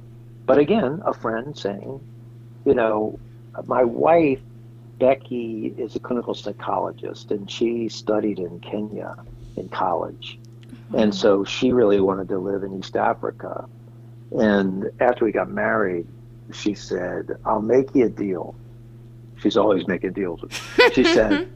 but 0.46 0.58
again, 0.58 1.02
a 1.04 1.14
friend 1.14 1.56
saying, 1.56 2.00
you 2.64 2.74
know, 2.74 3.18
my 3.66 3.84
wife 3.84 4.40
Becky 4.98 5.74
is 5.76 5.94
a 5.94 5.98
clinical 5.98 6.34
psychologist, 6.34 7.30
and 7.30 7.50
she 7.50 7.88
studied 7.88 8.38
in 8.38 8.60
Kenya 8.60 9.16
in 9.56 9.68
college. 9.68 10.38
Mm-hmm. 10.66 10.98
And 10.98 11.14
so 11.14 11.44
she 11.44 11.72
really 11.72 12.00
wanted 12.00 12.28
to 12.28 12.38
live 12.38 12.62
in 12.62 12.78
East 12.78 12.96
Africa. 12.96 13.68
And 14.32 14.90
after 15.00 15.24
we 15.24 15.32
got 15.32 15.50
married, 15.50 16.06
she 16.52 16.74
said, 16.74 17.38
I'll 17.44 17.62
make 17.62 17.94
you 17.94 18.06
a 18.06 18.08
deal. 18.08 18.54
She's 19.38 19.56
always 19.56 19.86
making 19.86 20.12
deals. 20.12 20.44
She 20.92 21.04
said, 21.14 21.50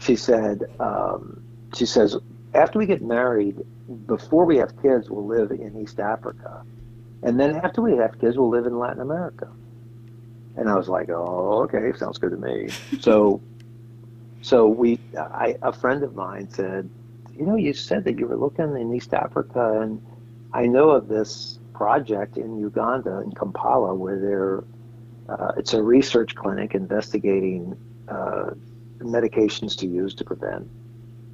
she 0.00 0.16
said, 0.16 0.64
um, 0.80 1.42
she 1.74 1.86
says, 1.86 2.16
after 2.54 2.78
we 2.78 2.86
get 2.86 3.02
married, 3.02 3.60
before 4.06 4.44
we 4.44 4.56
have 4.56 4.80
kids, 4.82 5.10
we'll 5.10 5.26
live 5.26 5.50
in 5.50 5.80
East 5.80 6.00
Africa. 6.00 6.64
And 7.22 7.38
then 7.38 7.56
after 7.56 7.82
we 7.82 7.96
have 7.96 8.18
kids, 8.20 8.36
we'll 8.36 8.50
live 8.50 8.66
in 8.66 8.78
Latin 8.78 9.00
America. 9.00 9.48
And 10.56 10.68
I 10.68 10.74
was 10.74 10.88
like, 10.88 11.08
oh, 11.10 11.62
okay, 11.64 11.96
sounds 11.96 12.18
good 12.18 12.30
to 12.30 12.36
me. 12.36 12.68
so, 13.00 13.40
so 14.42 14.66
we, 14.66 14.98
I, 15.18 15.56
a 15.62 15.72
friend 15.72 16.02
of 16.02 16.14
mine 16.14 16.50
said, 16.50 16.88
you 17.36 17.44
know, 17.44 17.56
you 17.56 17.74
said 17.74 18.04
that 18.04 18.18
you 18.18 18.26
were 18.26 18.36
looking 18.36 18.76
in 18.76 18.94
East 18.94 19.12
Africa, 19.12 19.80
and 19.80 20.04
I 20.52 20.66
know 20.66 20.90
of 20.90 21.08
this 21.08 21.55
project 21.76 22.38
in 22.38 22.58
Uganda 22.58 23.20
in 23.20 23.32
Kampala 23.32 23.94
where 23.94 24.18
they're 24.18 24.64
uh, 25.28 25.52
it's 25.56 25.74
a 25.74 25.82
research 25.82 26.34
clinic 26.34 26.74
investigating 26.74 27.76
uh, 28.08 28.50
medications 28.98 29.76
to 29.76 29.86
use 29.86 30.14
to 30.14 30.24
prevent 30.24 30.68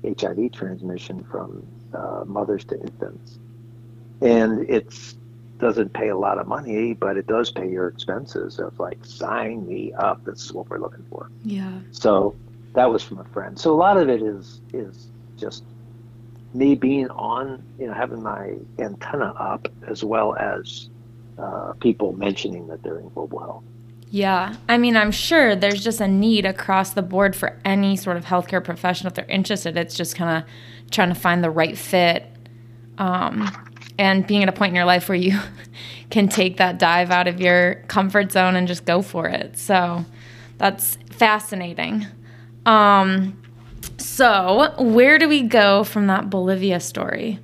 HIV 0.05 0.53
transmission 0.53 1.23
from 1.31 1.67
uh, 1.95 2.25
mothers 2.27 2.65
to 2.67 2.81
infants. 2.81 3.39
And 4.21 4.69
it 4.69 4.93
doesn't 5.59 5.93
pay 5.93 6.09
a 6.09 6.17
lot 6.17 6.39
of 6.39 6.49
money, 6.49 6.95
but 6.95 7.17
it 7.17 7.27
does 7.27 7.51
pay 7.51 7.69
your 7.69 7.89
expenses 7.89 8.59
of 8.59 8.79
like, 8.81 9.05
sign 9.05 9.67
me 9.67 9.93
up. 9.93 10.25
That's 10.25 10.53
what 10.53 10.71
we're 10.71 10.79
looking 10.79 11.05
for. 11.11 11.31
Yeah. 11.45 11.81
So 11.91 12.35
that 12.73 12.91
was 12.91 13.03
from 13.03 13.19
a 13.19 13.25
friend. 13.25 13.59
So 13.59 13.73
a 13.73 13.77
lot 13.77 13.97
of 13.97 14.09
it 14.09 14.23
is 14.23 14.61
is 14.73 15.09
just 15.37 15.65
me 16.55 16.75
being 16.75 17.09
on, 17.11 17.63
you 17.79 17.87
know, 17.87 17.95
having 17.95 18.23
my 18.23 18.55
antenna 18.79 19.35
up, 19.39 19.69
as 19.87 20.05
well 20.05 20.37
as 20.37 20.91
uh, 21.39 21.73
people 21.81 22.13
mentioning 22.13 22.67
that 22.69 22.83
they're 22.83 22.99
in 22.99 23.09
global 23.11 23.39
health. 23.39 23.65
Yeah. 24.11 24.55
I 24.69 24.77
mean, 24.77 24.95
I'm 24.95 25.11
sure 25.11 25.57
there's 25.57 25.83
just 25.83 26.01
a 26.01 26.07
need 26.07 26.45
across 26.45 26.93
the 26.93 27.01
board 27.01 27.35
for 27.35 27.59
any 27.65 27.97
sort 27.97 28.19
of 28.19 28.27
healthcare 28.27 28.63
professional 28.63 29.09
if 29.09 29.15
they're 29.15 29.25
interested. 29.25 29.77
It's 29.79 29.97
just 29.97 30.15
kind 30.17 30.45
of 30.45 30.91
trying 30.91 31.09
to 31.09 31.15
find 31.15 31.43
the 31.43 31.51
right 31.51 31.79
fit 31.79 32.27
um, 32.99 33.51
and 33.99 34.27
being 34.27 34.43
at 34.43 34.51
a 34.51 34.53
point 34.53 34.71
in 34.71 34.77
your 34.77 34.85
life 34.85 35.09
where 35.09 35.17
you 35.17 35.41
can 36.11 36.29
take 36.29 36.59
that 36.59 36.79
dive 36.79 37.11
out 37.11 37.27
of 37.27 37.41
your 37.41 37.77
comfort 37.89 38.33
zone 38.33 38.55
and 38.55 38.69
just 38.69 38.85
go 38.85 39.01
for 39.01 39.27
it. 39.29 39.59
So 39.59 40.05
that's 40.59 40.99
fascinating. 41.11 42.07
Um, 42.67 43.42
so, 43.99 44.75
where 44.79 45.19
do 45.19 45.29
we 45.29 45.43
go 45.43 45.85
from 45.85 46.07
that 46.07 46.31
Bolivia 46.31 46.81
story? 46.81 47.39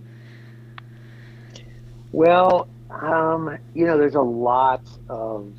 Well, 2.13 2.69
um, 2.91 3.59
you 3.75 3.87
know, 3.87 3.99
there's 3.99 4.15
a 4.15 4.21
lot 4.21 4.83
of 5.09 5.53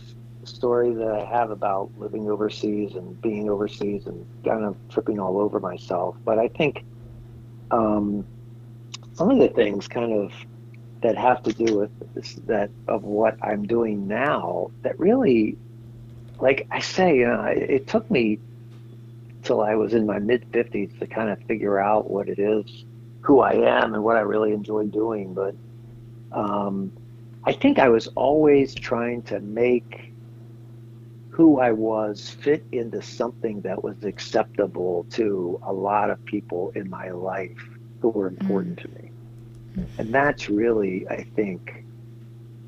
story 0.43 0.93
that 0.93 1.11
I 1.11 1.25
have 1.25 1.51
about 1.51 1.91
living 1.97 2.29
overseas 2.29 2.95
and 2.95 3.19
being 3.21 3.49
overseas 3.49 4.07
and 4.07 4.25
kind 4.43 4.65
of 4.65 4.75
tripping 4.89 5.19
all 5.19 5.39
over 5.39 5.59
myself. 5.59 6.15
But 6.25 6.39
I 6.39 6.47
think 6.47 6.83
um, 7.71 8.25
some 9.13 9.29
of 9.29 9.39
the 9.39 9.49
things 9.49 9.87
kind 9.87 10.13
of 10.13 10.31
that 11.01 11.17
have 11.17 11.43
to 11.43 11.53
do 11.53 11.77
with 11.77 11.91
this, 12.15 12.35
that 12.47 12.69
of 12.87 13.03
what 13.03 13.37
I'm 13.43 13.65
doing 13.65 14.07
now 14.07 14.71
that 14.81 14.99
really, 14.99 15.57
like 16.39 16.67
I 16.71 16.79
say, 16.79 17.17
you 17.17 17.27
know, 17.27 17.43
it, 17.43 17.69
it 17.69 17.87
took 17.87 18.09
me 18.11 18.39
till 19.49 19.61
I 19.61 19.73
was 19.73 19.95
in 19.95 20.05
my 20.05 20.19
mid 20.19 20.49
50s 20.51 20.99
to 20.99 21.07
kind 21.07 21.31
of 21.31 21.41
figure 21.47 21.79
out 21.79 22.07
what 22.07 22.29
it 22.29 22.37
is, 22.37 22.85
who 23.21 23.39
I 23.39 23.53
am, 23.53 23.95
and 23.95 24.03
what 24.03 24.15
I 24.15 24.19
really 24.19 24.53
enjoy 24.53 24.85
doing. 24.85 25.33
But 25.33 25.55
um, 26.31 26.91
I 27.45 27.53
think 27.53 27.79
I 27.79 27.89
was 27.89 28.05
always 28.09 28.75
trying 28.75 29.23
to 29.23 29.39
make 29.39 30.13
who 31.31 31.59
I 31.59 31.71
was 31.71 32.29
fit 32.29 32.63
into 32.71 33.01
something 33.01 33.61
that 33.61 33.83
was 33.83 34.03
acceptable 34.03 35.07
to 35.13 35.59
a 35.63 35.73
lot 35.73 36.11
of 36.11 36.23
people 36.25 36.71
in 36.75 36.87
my 36.87 37.09
life 37.09 37.57
who 38.01 38.09
were 38.09 38.27
important 38.27 38.77
mm. 38.77 38.83
to 38.83 39.01
me. 39.01 39.11
And 39.97 40.13
that's 40.13 40.47
really, 40.47 41.07
I 41.09 41.23
think, 41.35 41.85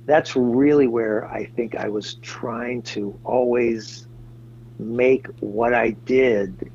that's 0.08 0.36
really 0.36 0.88
where 0.88 1.30
I 1.30 1.46
think 1.46 1.76
I 1.76 1.90
was 1.90 2.16
trying 2.16 2.82
to 2.94 3.20
always 3.24 4.08
make 4.82 5.28
what 5.40 5.74
I 5.74 5.92
did 5.92 6.72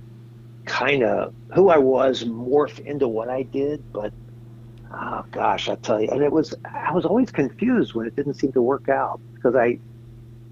kind 0.67 1.03
of 1.03 1.33
who 1.55 1.69
I 1.69 1.79
was 1.79 2.25
morph 2.25 2.79
into 2.81 3.09
what 3.09 3.29
I 3.29 3.43
did, 3.43 3.83
but 3.93 4.13
oh 4.93 5.25
gosh, 5.31 5.69
I 5.69 5.77
tell 5.77 6.01
you, 6.01 6.09
and 6.11 6.23
it 6.23 6.33
was 6.33 6.55
I 6.65 6.93
was 6.93 7.05
always 7.05 7.31
confused 7.31 7.95
when 7.95 8.07
it 8.07 8.17
didn't 8.17 8.35
seem 8.35 8.53
to 8.53 8.63
work 8.63 8.89
out 8.89 9.21
because 9.35 9.55
I 9.55 9.79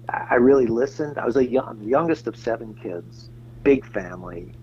I 0.09 0.35
really 0.35 0.67
listened. 0.67 1.17
I 1.17 1.25
was 1.25 1.35
a 1.35 1.45
young 1.45 1.81
youngest 1.83 2.27
of 2.27 2.35
seven 2.35 2.73
kids, 2.75 3.29
big 3.63 3.85
family, 3.85 4.53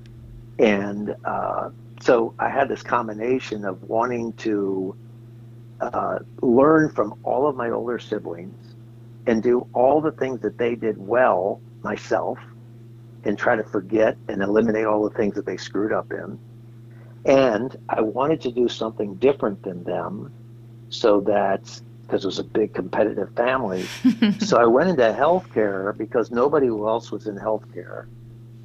and 0.59 1.15
uh, 1.25 1.71
so 2.01 2.35
I 2.39 2.49
had 2.49 2.69
this 2.69 2.83
combination 2.83 3.65
of 3.65 3.83
wanting 3.83 4.33
to 4.35 4.97
uh, 5.81 6.19
learn 6.41 6.91
from 6.91 7.15
all 7.23 7.47
of 7.47 7.57
my 7.57 7.71
older 7.71 7.99
siblings 7.99 8.75
and 9.27 9.43
do 9.43 9.67
all 9.73 10.01
the 10.01 10.13
things 10.13 10.41
that 10.41 10.59
they 10.59 10.75
did 10.75 10.97
well 10.99 11.61
myself 11.83 12.39
and 13.25 13.39
try 13.39 13.57
to 13.57 13.65
forget 13.65 14.17
and 14.29 14.43
eliminate 14.43 14.87
all 14.87 15.09
the 15.09 15.15
things 15.17 15.35
that 15.35 15.47
they 15.47 15.57
screwed 15.57 15.93
up 15.93 16.13
in. 16.13 16.39
And 17.25 17.77
I 17.89 18.01
wanted 18.01 18.41
to 18.43 18.53
do 18.53 18.69
something 18.69 19.15
different 19.17 19.63
than 19.63 19.85
them 19.85 20.33
so 20.89 21.21
that, 21.23 21.81
because 22.03 22.25
it 22.25 22.27
was 22.27 22.39
a 22.39 22.45
big 22.45 22.75
competitive 22.75 23.35
family. 23.37 23.85
so 24.41 24.59
I 24.59 24.67
went 24.67 24.91
into 24.91 25.03
healthcare 25.03 25.97
because 25.97 26.31
nobody 26.31 26.67
else 26.67 27.13
was 27.13 27.27
in 27.27 27.37
healthcare. 27.37 28.07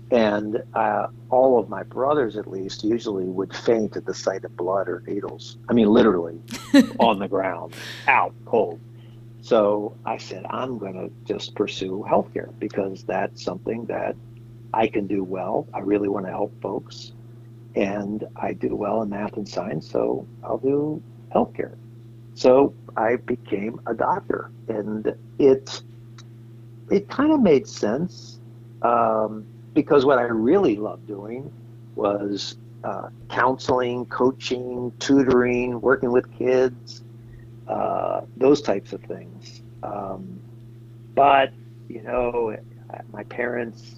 And 0.10 0.64
uh, 0.74 1.08
all 1.30 1.60
of 1.60 1.70
my 1.70 1.84
brothers, 1.84 2.38
at 2.38 2.48
least, 2.48 2.84
usually 2.84 3.26
would 3.26 3.54
faint 3.54 3.98
at 3.98 4.06
the 4.06 4.14
sight 4.14 4.46
of 4.46 4.56
blood 4.56 4.88
or 4.88 5.04
needles. 5.06 5.58
I 5.70 5.74
mean, 5.74 5.90
literally 5.90 6.40
on 7.00 7.20
the 7.20 7.28
ground, 7.28 7.76
out 8.08 8.34
cold. 8.46 8.80
So 9.42 9.96
I 10.06 10.18
said, 10.18 10.46
I'm 10.50 10.78
going 10.78 10.94
to 10.94 11.12
just 11.26 11.56
pursue 11.56 12.06
healthcare 12.10 12.58
because 12.60 13.04
that's 13.04 13.44
something 13.44 13.86
that 13.86 14.16
I 14.74 14.88
can 14.88 15.08
do 15.08 15.24
well. 15.24 15.68
I 15.74 15.80
really 15.80 16.10
want 16.10 16.26
to 16.26 16.32
help 16.32 16.54
folks, 16.62 17.14
and 17.76 18.26
I 18.36 18.54
do 18.54 18.76
well 18.76 19.02
in 19.02 19.10
math 19.10 19.38
and 19.38 19.48
science, 19.48 19.90
so 19.90 20.28
I'll 20.44 20.58
do 20.58 21.02
healthcare. 21.34 21.76
So 22.36 22.74
I 22.96 23.16
became 23.18 23.80
a 23.88 23.94
doctor, 23.94 24.52
and 24.68 25.14
it 25.40 25.82
it 26.90 27.10
kind 27.10 27.32
of 27.32 27.42
made 27.42 27.68
sense 27.68 28.40
um, 28.82 29.46
because 29.74 30.06
what 30.06 30.20
I 30.20 30.24
really 30.24 30.76
loved 30.76 31.08
doing 31.08 31.52
was 31.96 32.56
uh, 32.84 33.10
counseling, 33.30 34.06
coaching, 34.06 34.92
tutoring, 35.00 35.82
working 35.82 36.12
with 36.12 36.32
kids, 36.38 37.04
uh, 37.68 38.22
those 38.38 38.62
types 38.62 38.94
of 38.94 39.02
things. 39.04 39.62
Um, 39.84 40.40
but 41.16 41.52
you 41.90 42.02
know, 42.04 42.56
my 43.12 43.24
parents 43.24 43.96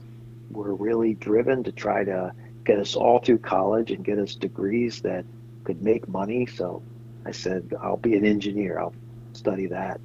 were 0.51 0.73
really 0.73 1.13
driven 1.15 1.63
to 1.63 1.71
try 1.71 2.03
to 2.03 2.33
get 2.65 2.79
us 2.79 2.95
all 2.95 3.19
through 3.19 3.39
college 3.39 3.91
and 3.91 4.03
get 4.03 4.19
us 4.19 4.35
degrees 4.35 5.01
that 5.01 5.25
could 5.63 5.81
make 5.81 6.07
money. 6.07 6.45
So 6.45 6.81
I 7.25 7.31
said, 7.31 7.73
I'll 7.81 7.97
be 7.97 8.15
an 8.15 8.25
engineer. 8.25 8.79
I'll 8.79 8.93
study 9.33 9.67
that. 9.67 9.99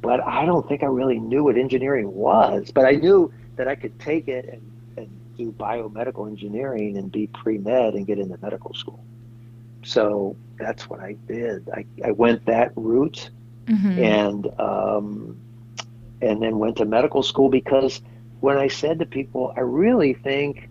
But 0.00 0.20
I 0.26 0.46
don't 0.46 0.66
think 0.68 0.82
I 0.82 0.86
really 0.86 1.18
knew 1.18 1.44
what 1.44 1.56
engineering 1.56 2.12
was. 2.12 2.70
But 2.70 2.86
I 2.86 2.92
knew 2.92 3.32
that 3.56 3.68
I 3.68 3.74
could 3.74 3.98
take 4.00 4.28
it 4.28 4.46
and, 4.46 4.62
and 4.96 5.36
do 5.36 5.52
biomedical 5.52 6.26
engineering 6.28 6.96
and 6.96 7.12
be 7.12 7.26
pre 7.26 7.58
med 7.58 7.94
and 7.94 8.06
get 8.06 8.18
into 8.18 8.38
medical 8.40 8.74
school. 8.74 9.04
So 9.82 10.36
that's 10.58 10.88
what 10.88 11.00
I 11.00 11.16
did. 11.26 11.68
I, 11.70 11.84
I 12.04 12.10
went 12.12 12.44
that 12.46 12.72
route 12.76 13.30
mm-hmm. 13.66 13.98
and 13.98 14.60
um, 14.60 15.36
and 16.22 16.42
then 16.42 16.58
went 16.58 16.76
to 16.76 16.84
medical 16.84 17.22
school 17.22 17.48
because 17.48 18.02
when 18.40 18.56
I 18.56 18.68
said 18.68 18.98
to 18.98 19.06
people, 19.06 19.52
I 19.56 19.60
really 19.60 20.14
think 20.14 20.68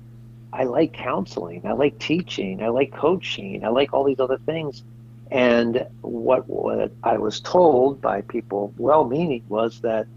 I 0.51 0.63
like 0.63 0.93
counseling, 0.93 1.65
I 1.65 1.73
like 1.73 1.99
teaching, 1.99 2.63
I 2.63 2.69
like 2.69 2.91
coaching, 2.91 3.63
I 3.63 3.69
like 3.69 3.93
all 3.93 4.03
these 4.03 4.19
other 4.19 4.37
things. 4.37 4.83
And 5.31 5.85
what, 6.01 6.47
what 6.49 6.91
I 7.03 7.17
was 7.17 7.39
told 7.39 8.01
by 8.01 8.21
people, 8.21 8.73
well 8.77 9.05
meaning, 9.05 9.43
was 9.47 9.81
that 9.81 10.07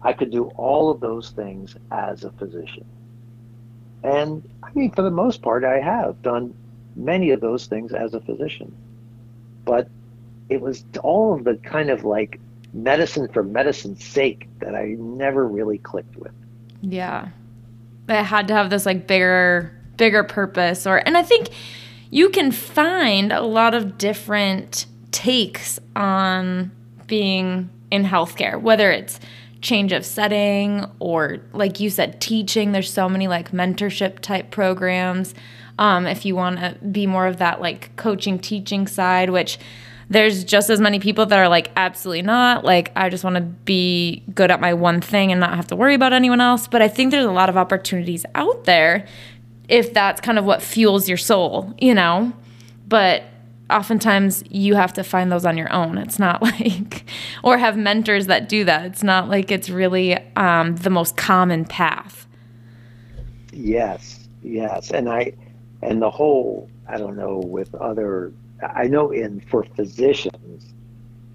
I 0.00 0.12
could 0.12 0.30
do 0.30 0.44
all 0.56 0.90
of 0.90 1.00
those 1.00 1.30
things 1.30 1.74
as 1.90 2.22
a 2.22 2.30
physician. 2.30 2.84
And 4.04 4.48
I 4.62 4.70
mean, 4.74 4.92
for 4.92 5.02
the 5.02 5.10
most 5.10 5.42
part, 5.42 5.64
I 5.64 5.80
have 5.80 6.22
done 6.22 6.54
many 6.94 7.30
of 7.30 7.40
those 7.40 7.66
things 7.66 7.92
as 7.92 8.14
a 8.14 8.20
physician. 8.20 8.76
But 9.64 9.88
it 10.48 10.60
was 10.60 10.84
all 11.02 11.34
of 11.34 11.42
the 11.42 11.56
kind 11.56 11.90
of 11.90 12.04
like 12.04 12.38
medicine 12.72 13.28
for 13.32 13.42
medicine's 13.42 14.04
sake 14.04 14.48
that 14.60 14.74
I 14.74 14.94
never 14.98 15.48
really 15.48 15.78
clicked 15.78 16.16
with. 16.16 16.32
Yeah. 16.90 17.28
It 18.08 18.22
had 18.22 18.48
to 18.48 18.54
have 18.54 18.70
this 18.70 18.86
like 18.86 19.06
bigger 19.06 19.72
bigger 19.96 20.24
purpose 20.24 20.86
or 20.86 20.96
and 21.06 21.16
I 21.16 21.22
think 21.22 21.50
you 22.10 22.28
can 22.28 22.50
find 22.50 23.32
a 23.32 23.40
lot 23.40 23.74
of 23.74 23.96
different 23.96 24.86
takes 25.12 25.78
on 25.94 26.70
being 27.06 27.70
in 27.90 28.04
healthcare, 28.04 28.60
whether 28.60 28.90
it's 28.90 29.20
change 29.60 29.92
of 29.92 30.04
setting 30.04 30.84
or 31.00 31.38
like 31.52 31.80
you 31.80 31.88
said 31.88 32.20
teaching 32.20 32.72
there's 32.72 32.92
so 32.92 33.08
many 33.08 33.26
like 33.26 33.50
mentorship 33.50 34.18
type 34.18 34.50
programs 34.50 35.34
um, 35.78 36.06
if 36.06 36.26
you 36.26 36.36
want 36.36 36.58
to 36.58 36.76
be 36.84 37.06
more 37.06 37.26
of 37.26 37.38
that 37.38 37.62
like 37.62 37.96
coaching 37.96 38.38
teaching 38.38 38.86
side 38.86 39.30
which 39.30 39.58
there's 40.08 40.44
just 40.44 40.70
as 40.70 40.80
many 40.80 40.98
people 40.98 41.26
that 41.26 41.38
are 41.38 41.48
like 41.48 41.70
absolutely 41.76 42.22
not 42.22 42.64
like 42.64 42.92
i 42.96 43.08
just 43.08 43.24
want 43.24 43.36
to 43.36 43.42
be 43.42 44.22
good 44.34 44.50
at 44.50 44.60
my 44.60 44.72
one 44.74 45.00
thing 45.00 45.30
and 45.30 45.40
not 45.40 45.54
have 45.54 45.66
to 45.66 45.76
worry 45.76 45.94
about 45.94 46.12
anyone 46.12 46.40
else 46.40 46.68
but 46.68 46.82
i 46.82 46.88
think 46.88 47.10
there's 47.10 47.24
a 47.24 47.32
lot 47.32 47.48
of 47.48 47.56
opportunities 47.56 48.24
out 48.34 48.64
there 48.64 49.06
if 49.68 49.94
that's 49.94 50.20
kind 50.20 50.38
of 50.38 50.44
what 50.44 50.62
fuels 50.62 51.08
your 51.08 51.18
soul 51.18 51.74
you 51.78 51.94
know 51.94 52.32
but 52.86 53.24
oftentimes 53.70 54.44
you 54.50 54.74
have 54.74 54.92
to 54.92 55.02
find 55.02 55.30
those 55.32 55.44
on 55.44 55.56
your 55.56 55.72
own. 55.72 55.98
It's 55.98 56.18
not 56.18 56.42
like, 56.42 57.04
or 57.42 57.58
have 57.58 57.76
mentors 57.76 58.26
that 58.26 58.48
do 58.48 58.64
that. 58.64 58.86
It's 58.86 59.02
not 59.02 59.28
like 59.28 59.50
it's 59.50 59.70
really 59.70 60.16
um, 60.36 60.76
the 60.76 60.90
most 60.90 61.16
common 61.16 61.64
path. 61.64 62.26
Yes, 63.52 64.28
yes, 64.42 64.90
and 64.90 65.08
I, 65.08 65.32
and 65.82 66.02
the 66.02 66.10
whole 66.10 66.68
I 66.88 66.98
don't 66.98 67.16
know 67.16 67.38
with 67.38 67.74
other. 67.74 68.32
I 68.74 68.86
know 68.86 69.10
in 69.10 69.40
for 69.40 69.64
physicians, 69.76 70.72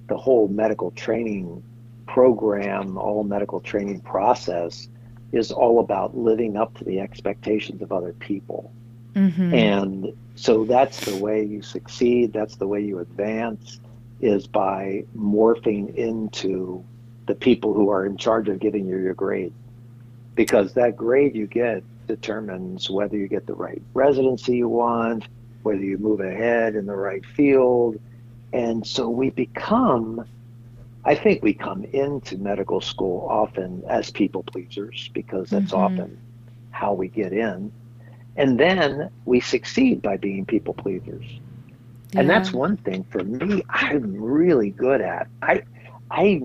the 0.07 0.17
whole 0.17 0.47
medical 0.47 0.91
training 0.91 1.63
program, 2.07 2.97
all 2.97 3.23
medical 3.23 3.59
training 3.59 4.01
process 4.01 4.87
is 5.31 5.51
all 5.51 5.79
about 5.79 6.17
living 6.17 6.57
up 6.57 6.75
to 6.79 6.83
the 6.83 6.99
expectations 6.99 7.81
of 7.81 7.91
other 7.91 8.13
people. 8.13 8.71
Mm-hmm. 9.13 9.53
And 9.53 10.13
so 10.35 10.65
that's 10.65 11.05
the 11.05 11.17
way 11.17 11.43
you 11.43 11.61
succeed, 11.61 12.33
that's 12.33 12.55
the 12.55 12.67
way 12.67 12.81
you 12.81 12.99
advance, 12.99 13.79
is 14.21 14.47
by 14.47 15.05
morphing 15.17 15.93
into 15.95 16.83
the 17.27 17.35
people 17.35 17.73
who 17.73 17.89
are 17.89 18.05
in 18.05 18.17
charge 18.17 18.49
of 18.49 18.59
giving 18.59 18.87
you 18.87 18.97
your 18.97 19.13
grade. 19.13 19.53
Because 20.35 20.73
that 20.73 20.97
grade 20.97 21.35
you 21.35 21.45
get 21.47 21.83
determines 22.07 22.89
whether 22.89 23.15
you 23.15 23.27
get 23.27 23.45
the 23.45 23.53
right 23.53 23.81
residency 23.93 24.57
you 24.57 24.67
want, 24.69 25.27
whether 25.63 25.81
you 25.81 25.97
move 25.97 26.19
ahead 26.19 26.75
in 26.75 26.85
the 26.85 26.95
right 26.95 27.25
field. 27.25 27.99
And 28.53 28.85
so 28.85 29.09
we 29.09 29.29
become 29.29 30.25
I 31.05 31.15
think 31.15 31.41
we 31.41 31.53
come 31.53 31.85
into 31.85 32.37
medical 32.37 32.81
school 32.81 33.25
often 33.29 33.83
as 33.87 34.11
people 34.11 34.43
pleasers 34.43 35.09
because 35.13 35.49
that's 35.49 35.71
mm-hmm. 35.71 36.03
often 36.03 36.19
how 36.71 36.93
we 36.93 37.07
get 37.07 37.31
in. 37.31 37.71
And 38.35 38.59
then 38.59 39.09
we 39.25 39.39
succeed 39.39 40.01
by 40.01 40.17
being 40.17 40.45
people 40.45 40.73
pleasers. 40.73 41.25
Yeah. 42.11 42.19
And 42.19 42.29
that's 42.29 42.51
one 42.51 42.77
thing 42.77 43.05
for 43.05 43.23
me 43.23 43.63
I'm 43.69 44.21
really 44.21 44.71
good 44.71 45.01
at. 45.01 45.27
I 45.41 45.63
I 46.11 46.43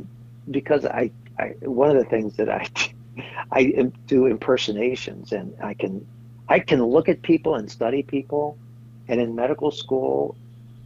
because 0.51 0.85
I, 0.85 1.11
I 1.39 1.55
one 1.63 1.91
of 1.91 1.97
the 1.97 2.09
things 2.09 2.37
that 2.37 2.49
I 2.49 2.69
I 3.53 3.91
do 4.07 4.27
impersonations 4.27 5.33
and 5.33 5.55
I 5.63 5.75
can 5.75 6.07
I 6.49 6.59
can 6.59 6.83
look 6.83 7.09
at 7.09 7.23
people 7.23 7.55
and 7.57 7.71
study 7.71 8.03
people 8.03 8.59
and 9.09 9.21
in 9.21 9.35
medical 9.35 9.71
school 9.71 10.37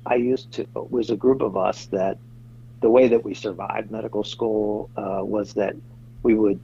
I 0.07 0.17
used 0.17 0.53
to 0.53 0.63
it 0.63 0.91
was 0.91 1.11
a 1.11 1.17
group 1.17 1.43
of 1.43 1.57
us 1.57 1.87
that 1.87 2.19
the 2.81 2.91
way 2.91 3.09
that 3.09 3.25
we 3.25 3.35
survived 3.35 3.91
medical 3.91 4.25
school 4.25 4.91
uh, 4.97 5.21
was 5.23 5.55
that 5.55 5.75
we 6.23 6.35
would 6.35 6.61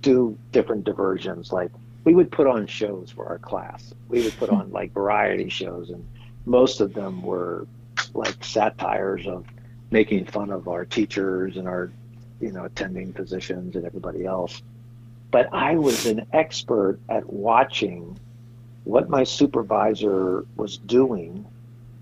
do 0.00 0.38
different 0.52 0.84
diversions. 0.84 1.52
Like 1.52 1.70
we 2.04 2.14
would 2.14 2.30
put 2.30 2.46
on 2.46 2.66
shows 2.66 3.10
for 3.10 3.26
our 3.26 3.38
class. 3.38 3.92
We 4.08 4.22
would 4.22 4.36
put 4.38 4.50
on 4.58 4.70
like 4.70 4.92
variety 4.92 5.48
shows, 5.48 5.90
and 5.90 6.06
most 6.46 6.80
of 6.80 6.94
them 6.94 7.22
were 7.22 7.66
like 8.14 8.42
satires 8.42 9.26
of 9.26 9.44
making 9.90 10.26
fun 10.26 10.50
of 10.50 10.68
our 10.68 10.84
teachers 10.84 11.56
and 11.56 11.66
our, 11.66 11.90
you 12.40 12.52
know, 12.52 12.64
attending 12.64 13.12
physicians 13.12 13.74
and 13.76 13.84
everybody 13.84 14.24
else. 14.24 14.62
But 15.30 15.52
I 15.52 15.76
was 15.76 16.06
an 16.06 16.26
expert 16.32 17.00
at 17.08 17.30
watching 17.30 18.18
what 18.88 19.10
my 19.10 19.22
supervisor 19.22 20.46
was 20.56 20.78
doing 20.78 21.44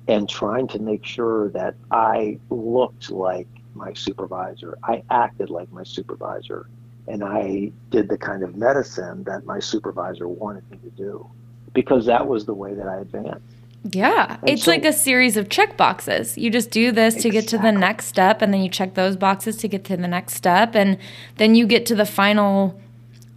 and 0.06 0.28
trying 0.28 0.68
to 0.68 0.78
make 0.78 1.04
sure 1.04 1.48
that 1.48 1.74
I 1.90 2.38
looked 2.48 3.10
like 3.10 3.48
my 3.74 3.92
supervisor. 3.92 4.78
I 4.84 5.02
acted 5.10 5.50
like 5.50 5.70
my 5.72 5.82
supervisor. 5.82 6.68
And 7.08 7.24
I 7.24 7.72
did 7.90 8.08
the 8.08 8.16
kind 8.16 8.44
of 8.44 8.54
medicine 8.54 9.24
that 9.24 9.44
my 9.44 9.58
supervisor 9.58 10.28
wanted 10.28 10.62
me 10.70 10.78
to 10.78 10.90
do 10.90 11.28
because 11.72 12.06
that 12.06 12.28
was 12.28 12.46
the 12.46 12.54
way 12.54 12.72
that 12.74 12.86
I 12.86 12.98
advanced. 13.00 13.42
Yeah, 13.90 14.38
and 14.40 14.50
it's 14.50 14.64
so, 14.64 14.70
like 14.70 14.84
a 14.84 14.92
series 14.92 15.36
of 15.36 15.48
check 15.48 15.76
boxes. 15.76 16.38
You 16.38 16.50
just 16.50 16.70
do 16.70 16.92
this 16.92 17.14
to 17.16 17.30
get 17.30 17.48
to 17.48 17.58
the 17.58 17.70
next 17.70 18.06
step, 18.06 18.42
and 18.42 18.52
then 18.52 18.60
you 18.62 18.68
check 18.68 18.94
those 18.94 19.16
boxes 19.16 19.56
to 19.58 19.68
get 19.68 19.84
to 19.84 19.96
the 19.96 20.08
next 20.08 20.34
step, 20.34 20.74
and 20.74 20.98
then 21.36 21.54
you 21.54 21.66
get 21.66 21.86
to 21.86 21.94
the 21.94 22.06
final, 22.06 22.80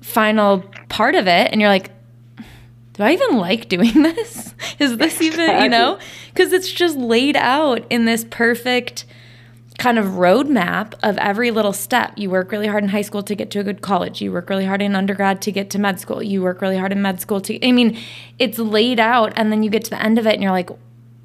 final 0.02 0.64
part 0.88 1.14
of 1.14 1.28
it, 1.28 1.52
and 1.52 1.62
you're 1.62 1.70
like, 1.70 1.92
do 3.00 3.06
I 3.06 3.14
even 3.14 3.38
like 3.38 3.70
doing 3.70 3.94
this? 4.04 4.54
Is 4.78 4.98
this 4.98 5.22
even, 5.22 5.64
you 5.64 5.70
know? 5.70 5.98
Because 6.34 6.52
it's 6.52 6.70
just 6.70 6.98
laid 6.98 7.38
out 7.38 7.86
in 7.90 8.04
this 8.04 8.26
perfect 8.30 9.06
kind 9.78 9.98
of 9.98 10.06
roadmap 10.08 10.96
of 11.02 11.18
every 11.18 11.50
little 11.50 11.72
step. 11.72 12.12
You 12.18 12.30
work 12.30 12.52
really 12.52 12.68
hard 12.68 12.84
in 12.84 12.90
high 12.90 13.04
school 13.04 13.24
to 13.24 13.36
get 13.36 13.52
to 13.52 13.60
a 13.62 13.64
good 13.64 13.82
college. 13.82 14.22
You 14.22 14.34
work 14.34 14.50
really 14.50 14.66
hard 14.66 14.82
in 14.82 14.98
undergrad 14.98 15.42
to 15.44 15.52
get 15.54 15.70
to 15.70 15.80
med 15.80 16.02
school. 16.02 16.22
You 16.22 16.42
work 16.42 16.62
really 16.62 16.76
hard 16.76 16.92
in 16.92 17.02
med 17.02 17.22
school 17.22 17.40
to, 17.40 17.66
I 17.66 17.72
mean, 17.72 17.98
it's 18.38 18.60
laid 18.60 19.00
out. 19.00 19.32
And 19.38 19.50
then 19.50 19.64
you 19.64 19.70
get 19.70 19.86
to 19.86 19.92
the 19.92 20.04
end 20.04 20.20
of 20.20 20.28
it 20.28 20.34
and 20.34 20.44
you're 20.44 20.52
like, 20.52 20.70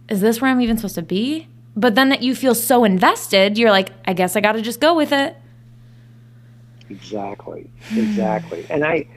is 0.09 0.21
this 0.21 0.41
where 0.41 0.53
I'm 0.53 0.61
even 0.61 0.77
supposed 0.77 0.95
to 0.95 1.03
be? 1.03 1.49
But 1.75 1.97
then 1.97 2.09
that 2.11 2.23
you 2.23 2.37
feel 2.37 2.55
so 2.55 2.85
invested, 2.85 3.59
you're 3.59 3.73
like, 3.73 3.91
I 4.05 4.13
guess 4.13 4.37
I 4.37 4.41
got 4.41 4.53
to 4.53 4.63
just 4.63 4.79
go 4.79 4.95
with 4.95 5.11
it. 5.11 5.37
Exactly. 6.89 7.69
Exactly. 7.97 8.65
and 8.71 8.85
I, 8.85 9.09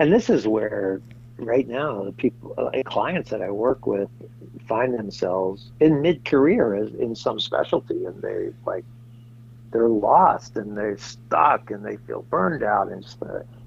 and 0.00 0.12
this 0.12 0.28
is 0.28 0.48
where 0.48 1.00
right 1.44 1.68
now 1.68 2.04
the 2.04 2.12
people 2.12 2.54
uh, 2.58 2.70
clients 2.84 3.30
that 3.30 3.42
i 3.42 3.50
work 3.50 3.86
with 3.86 4.08
find 4.70 4.94
themselves 4.94 5.72
in 5.80 6.00
mid-career 6.00 6.74
in 6.74 7.14
some 7.16 7.40
specialty 7.40 8.04
and 8.04 8.22
they 8.22 8.50
like 8.64 8.84
they're 9.72 9.88
lost 9.88 10.56
and 10.56 10.76
they're 10.76 10.98
stuck 10.98 11.70
and 11.70 11.84
they 11.84 11.96
feel 11.96 12.22
burned 12.22 12.62
out 12.62 12.88
and 12.88 13.02
it's 13.02 13.16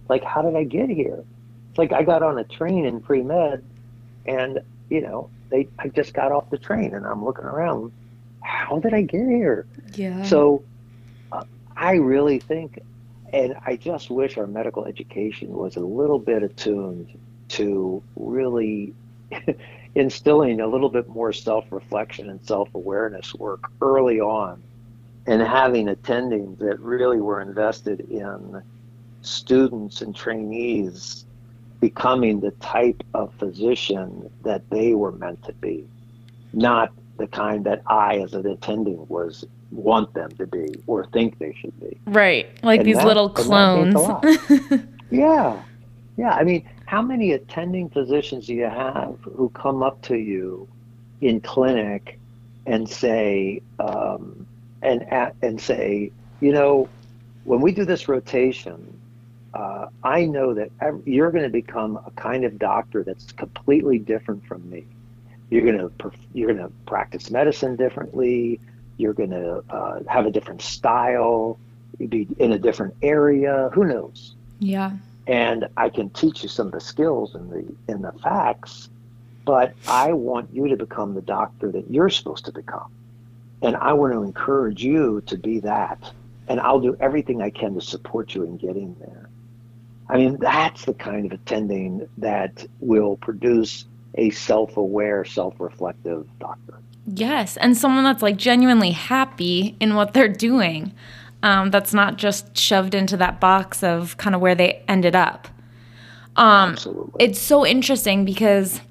like 0.10 0.24
how 0.24 0.42
did 0.42 0.56
i 0.56 0.64
get 0.64 0.90
here? 0.90 1.24
It's 1.70 1.78
like 1.78 1.92
i 1.92 2.04
got 2.04 2.24
on 2.24 2.38
a 2.38 2.44
train 2.44 2.86
in 2.86 3.02
pre-med 3.02 3.64
and 4.26 4.60
you 4.90 5.02
know 5.02 5.30
they 5.50 5.68
i 5.80 5.88
just 5.88 6.14
got 6.14 6.32
off 6.32 6.50
the 6.50 6.58
train 6.58 6.94
and 6.94 7.06
i'm 7.06 7.24
looking 7.24 7.46
around 7.46 7.92
how 8.42 8.80
did 8.80 8.94
i 8.94 9.02
get 9.02 9.28
here? 9.28 9.66
Yeah. 9.96 10.24
So 10.24 10.64
uh, 11.32 11.44
i 11.76 11.94
really 11.94 12.40
think 12.40 12.80
and 13.34 13.56
i 13.66 13.76
just 13.76 14.10
wish 14.10 14.38
our 14.38 14.48
medical 14.48 14.86
education 14.86 15.52
was 15.52 15.76
a 15.76 15.82
little 15.82 16.20
bit 16.20 16.44
attuned 16.44 17.18
to 17.50 18.02
really 18.16 18.94
instilling 19.96 20.60
a 20.60 20.68
little 20.68 20.90
bit 20.90 21.08
more 21.08 21.34
self 21.34 21.66
reflection 21.72 22.30
and 22.30 22.44
self 22.46 22.70
awareness 22.74 23.34
work 23.36 23.72
early 23.82 24.20
on 24.20 24.62
and 25.26 25.42
having 25.42 25.88
attendings 25.88 26.60
that 26.60 26.80
really 26.80 27.20
were 27.20 27.42
invested 27.42 28.02
in 28.02 28.62
students 29.22 30.02
and 30.02 30.16
trainees 30.16 31.26
becoming 31.80 32.40
the 32.40 32.52
type 32.52 33.04
of 33.14 33.34
physician 33.36 34.30
that 34.44 34.70
they 34.70 34.94
were 34.94 35.12
meant 35.12 35.44
to 35.44 35.54
be, 35.54 35.86
not 36.54 36.92
the 37.18 37.28
kind 37.28 37.66
that 37.66 37.82
I, 37.88 38.18
as 38.20 38.34
an 38.34 38.48
attending, 38.48 39.06
was 39.08 39.46
want 39.72 40.14
them 40.14 40.30
to 40.32 40.46
be 40.46 40.76
or 40.88 41.06
think 41.08 41.40
they 41.40 41.54
should 41.60 41.78
be. 41.80 42.00
Right, 42.06 42.48
like 42.64 42.82
and 42.82 42.88
these 42.88 42.98
that, 42.98 43.06
little 43.06 43.30
clones. 43.30 43.96
yeah, 45.12 45.62
yeah. 46.18 46.32
I 46.32 46.44
mean, 46.44 46.68
how 46.94 47.02
many 47.02 47.32
attending 47.32 47.90
physicians 47.90 48.46
do 48.46 48.54
you 48.54 48.70
have 48.70 49.18
who 49.24 49.50
come 49.50 49.82
up 49.82 50.00
to 50.04 50.16
you 50.16 50.68
in 51.22 51.42
clinic 51.42 52.20
and 52.68 52.88
say 52.88 53.60
um, 53.80 54.46
and 54.84 55.02
and 55.42 55.60
say, 55.60 56.12
you 56.40 56.52
know, 56.52 56.88
when 57.46 57.62
we 57.62 57.72
do 57.72 57.84
this 57.84 58.08
rotation, 58.08 58.96
uh, 59.56 59.88
I 60.04 60.26
know 60.26 60.54
that 60.54 60.70
you're 61.04 61.32
going 61.32 61.46
to 61.46 61.50
become 61.50 61.98
a 61.98 62.12
kind 62.12 62.46
of 62.46 62.60
doctor 62.60 63.02
that's 63.04 63.32
completely 63.32 63.98
different 63.98 64.46
from 64.46 64.70
me. 64.70 64.86
You're 65.50 65.66
going 65.66 65.80
to 65.80 66.12
you're 66.36 66.54
going 66.54 66.64
to 66.64 66.72
practice 66.86 67.32
medicine 67.32 67.76
differently. 67.76 68.60
You're 68.98 69.14
going 69.14 69.32
to 69.32 69.64
uh, 69.68 70.02
have 70.08 70.28
a 70.28 70.32
different 70.32 70.62
style. 70.62 71.58
You'd 71.98 72.12
be 72.12 72.28
in 72.38 72.52
a 72.52 72.60
different 72.60 72.94
area. 73.02 73.72
Who 73.74 73.84
knows? 73.84 74.36
Yeah 74.60 74.92
and 75.28 75.68
I 75.78 75.90
can 75.90 76.10
teach 76.10 76.44
you 76.44 76.50
some 76.50 76.68
of 76.68 76.74
the 76.74 76.82
skills 76.82 77.36
and 77.36 77.50
the 77.50 77.92
in 77.92 78.02
the 78.02 78.12
facts, 78.24 78.90
but 79.46 79.74
I 79.88 80.14
want 80.14 80.54
you 80.54 80.68
to 80.70 80.78
become 80.78 81.14
the 81.14 81.22
doctor 81.22 81.72
that 81.72 81.90
you're 81.90 82.10
supposed 82.10 82.46
to 82.46 82.52
become. 82.52 82.92
And 83.62 83.76
I 83.78 83.94
want 83.94 84.14
to 84.14 84.24
encourage 84.24 84.84
you 84.84 85.22
to 85.28 85.38
be 85.38 85.60
that. 85.62 86.12
And 86.50 86.60
I'll 86.60 86.82
do 86.82 86.98
everything 87.00 87.42
I 87.42 87.50
can 87.50 87.76
to 87.76 87.82
support 87.82 88.36
you 88.36 88.44
in 88.44 88.58
getting 88.58 88.96
there. 89.00 89.30
I 90.10 90.18
mean, 90.18 90.38
that's 90.40 90.84
the 90.84 90.94
kind 90.94 91.26
of 91.26 91.32
attending 91.32 92.08
that 92.18 92.66
will 92.82 93.16
produce 93.16 93.86
a 94.16 94.30
self 94.32 94.76
aware, 94.76 95.24
self 95.24 95.60
reflective 95.60 96.28
doctor. 96.40 96.80
Yes. 97.08 97.58
And 97.58 97.78
someone 97.78 98.04
that's 98.04 98.22
like 98.22 98.38
genuinely 98.38 98.92
happy 98.92 99.76
in 99.80 99.96
what 99.96 100.14
they're 100.14 100.28
doing 100.28 100.94
um, 101.44 101.70
that's 101.70 101.94
not 101.94 102.18
just 102.18 102.58
shoved 102.58 102.96
into 102.96 103.18
that 103.18 103.40
box 103.40 103.84
of 103.84 104.18
kind 104.18 104.34
of 104.34 104.42
where 104.42 104.56
they 104.56 104.84
ended 104.88 105.16
up. 105.16 105.48
Um, 106.36 106.72
Absolutely. 106.72 107.26
It's 107.26 107.40
so 107.40 107.66
interesting 107.66 108.26
because 108.26 108.82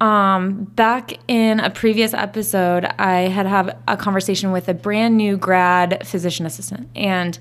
um, 0.00 0.64
back 0.64 1.18
in 1.28 1.60
a 1.60 1.70
previous 1.70 2.14
episode, 2.14 2.84
I 2.98 3.22
had 3.22 3.46
have 3.46 3.76
a 3.88 3.96
conversation 3.96 4.52
with 4.52 4.68
a 4.68 4.74
brand 4.74 5.16
new 5.16 5.36
grad 5.36 6.06
physician 6.06 6.46
assistant, 6.46 6.88
and 6.94 7.38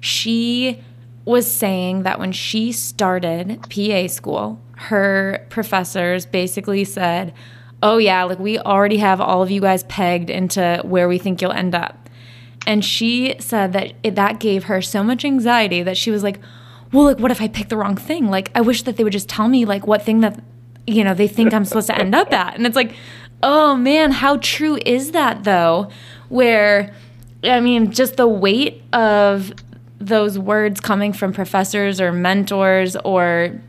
she 0.00 0.82
was 1.24 1.50
saying 1.50 2.02
that 2.02 2.18
when 2.18 2.32
she 2.32 2.72
started 2.72 3.64
PA 3.70 4.08
school, 4.08 4.60
her 4.76 5.46
professors 5.50 6.26
basically 6.26 6.84
said, 6.84 7.32
oh, 7.82 7.98
yeah, 7.98 8.24
like 8.24 8.38
we 8.38 8.58
already 8.58 8.96
have 8.96 9.20
all 9.20 9.42
of 9.42 9.50
you 9.50 9.60
guys 9.60 9.84
pegged 9.84 10.30
into 10.30 10.80
where 10.84 11.08
we 11.08 11.18
think 11.18 11.40
you'll 11.40 11.52
end 11.52 11.74
up. 11.74 11.99
And 12.66 12.84
she 12.84 13.36
said 13.38 13.72
that 13.72 13.94
it, 14.02 14.14
that 14.14 14.38
gave 14.38 14.64
her 14.64 14.82
so 14.82 15.02
much 15.02 15.24
anxiety 15.24 15.82
that 15.82 15.96
she 15.96 16.10
was 16.10 16.22
like, 16.22 16.38
well, 16.92 17.04
like, 17.04 17.18
what 17.18 17.30
if 17.30 17.40
I 17.40 17.48
pick 17.48 17.68
the 17.68 17.76
wrong 17.76 17.96
thing? 17.96 18.28
Like, 18.28 18.50
I 18.54 18.60
wish 18.60 18.82
that 18.82 18.96
they 18.96 19.04
would 19.04 19.12
just 19.12 19.28
tell 19.28 19.48
me, 19.48 19.64
like, 19.64 19.86
what 19.86 20.02
thing 20.02 20.20
that, 20.20 20.42
you 20.86 21.04
know, 21.04 21.14
they 21.14 21.28
think 21.28 21.54
I'm 21.54 21.64
supposed 21.64 21.86
to 21.86 21.98
end 21.98 22.14
up 22.14 22.32
at. 22.32 22.56
And 22.56 22.66
it's 22.66 22.76
like, 22.76 22.94
oh 23.42 23.74
man, 23.76 24.10
how 24.10 24.36
true 24.38 24.78
is 24.84 25.12
that 25.12 25.44
though? 25.44 25.90
Where, 26.28 26.94
I 27.42 27.60
mean, 27.60 27.90
just 27.90 28.16
the 28.16 28.28
weight 28.28 28.82
of 28.92 29.52
those 29.98 30.38
words 30.38 30.80
coming 30.80 31.12
from 31.12 31.32
professors 31.32 32.00
or 32.00 32.12
mentors 32.12 32.96
or, 32.96 33.60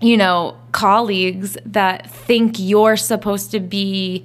you 0.00 0.16
know, 0.16 0.56
colleagues 0.72 1.56
that 1.66 2.10
think 2.10 2.56
you're 2.58 2.96
supposed 2.96 3.50
to 3.52 3.60
be, 3.60 4.24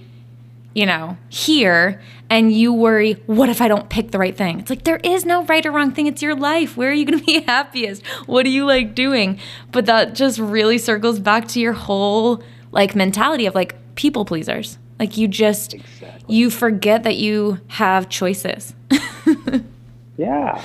you 0.73 0.85
know, 0.85 1.17
here 1.29 2.01
and 2.29 2.51
you 2.51 2.73
worry, 2.73 3.13
what 3.25 3.49
if 3.49 3.61
I 3.61 3.67
don't 3.67 3.89
pick 3.89 4.11
the 4.11 4.19
right 4.19 4.35
thing? 4.35 4.59
It's 4.59 4.69
like 4.69 4.83
there 4.83 4.99
is 5.03 5.25
no 5.25 5.43
right 5.45 5.65
or 5.65 5.71
wrong 5.71 5.91
thing. 5.91 6.07
It's 6.07 6.21
your 6.21 6.35
life. 6.35 6.75
Where 6.75 6.89
are 6.89 6.93
you 6.93 7.05
going 7.05 7.19
to 7.23 7.25
be 7.25 7.41
happiest? 7.41 8.05
What 8.25 8.43
do 8.43 8.49
you 8.49 8.65
like 8.65 8.95
doing? 8.95 9.39
But 9.71 9.85
that 9.85 10.13
just 10.13 10.39
really 10.39 10.77
circles 10.77 11.19
back 11.19 11.47
to 11.49 11.59
your 11.59 11.73
whole 11.73 12.43
like 12.71 12.95
mentality 12.95 13.45
of 13.45 13.55
like 13.55 13.75
people 13.95 14.25
pleasers. 14.25 14.77
Like 14.99 15.17
you 15.17 15.27
just 15.27 15.75
exactly. 15.75 16.35
you 16.35 16.49
forget 16.49 17.03
that 17.03 17.17
you 17.17 17.59
have 17.67 18.09
choices. 18.09 18.73
yeah. 20.17 20.63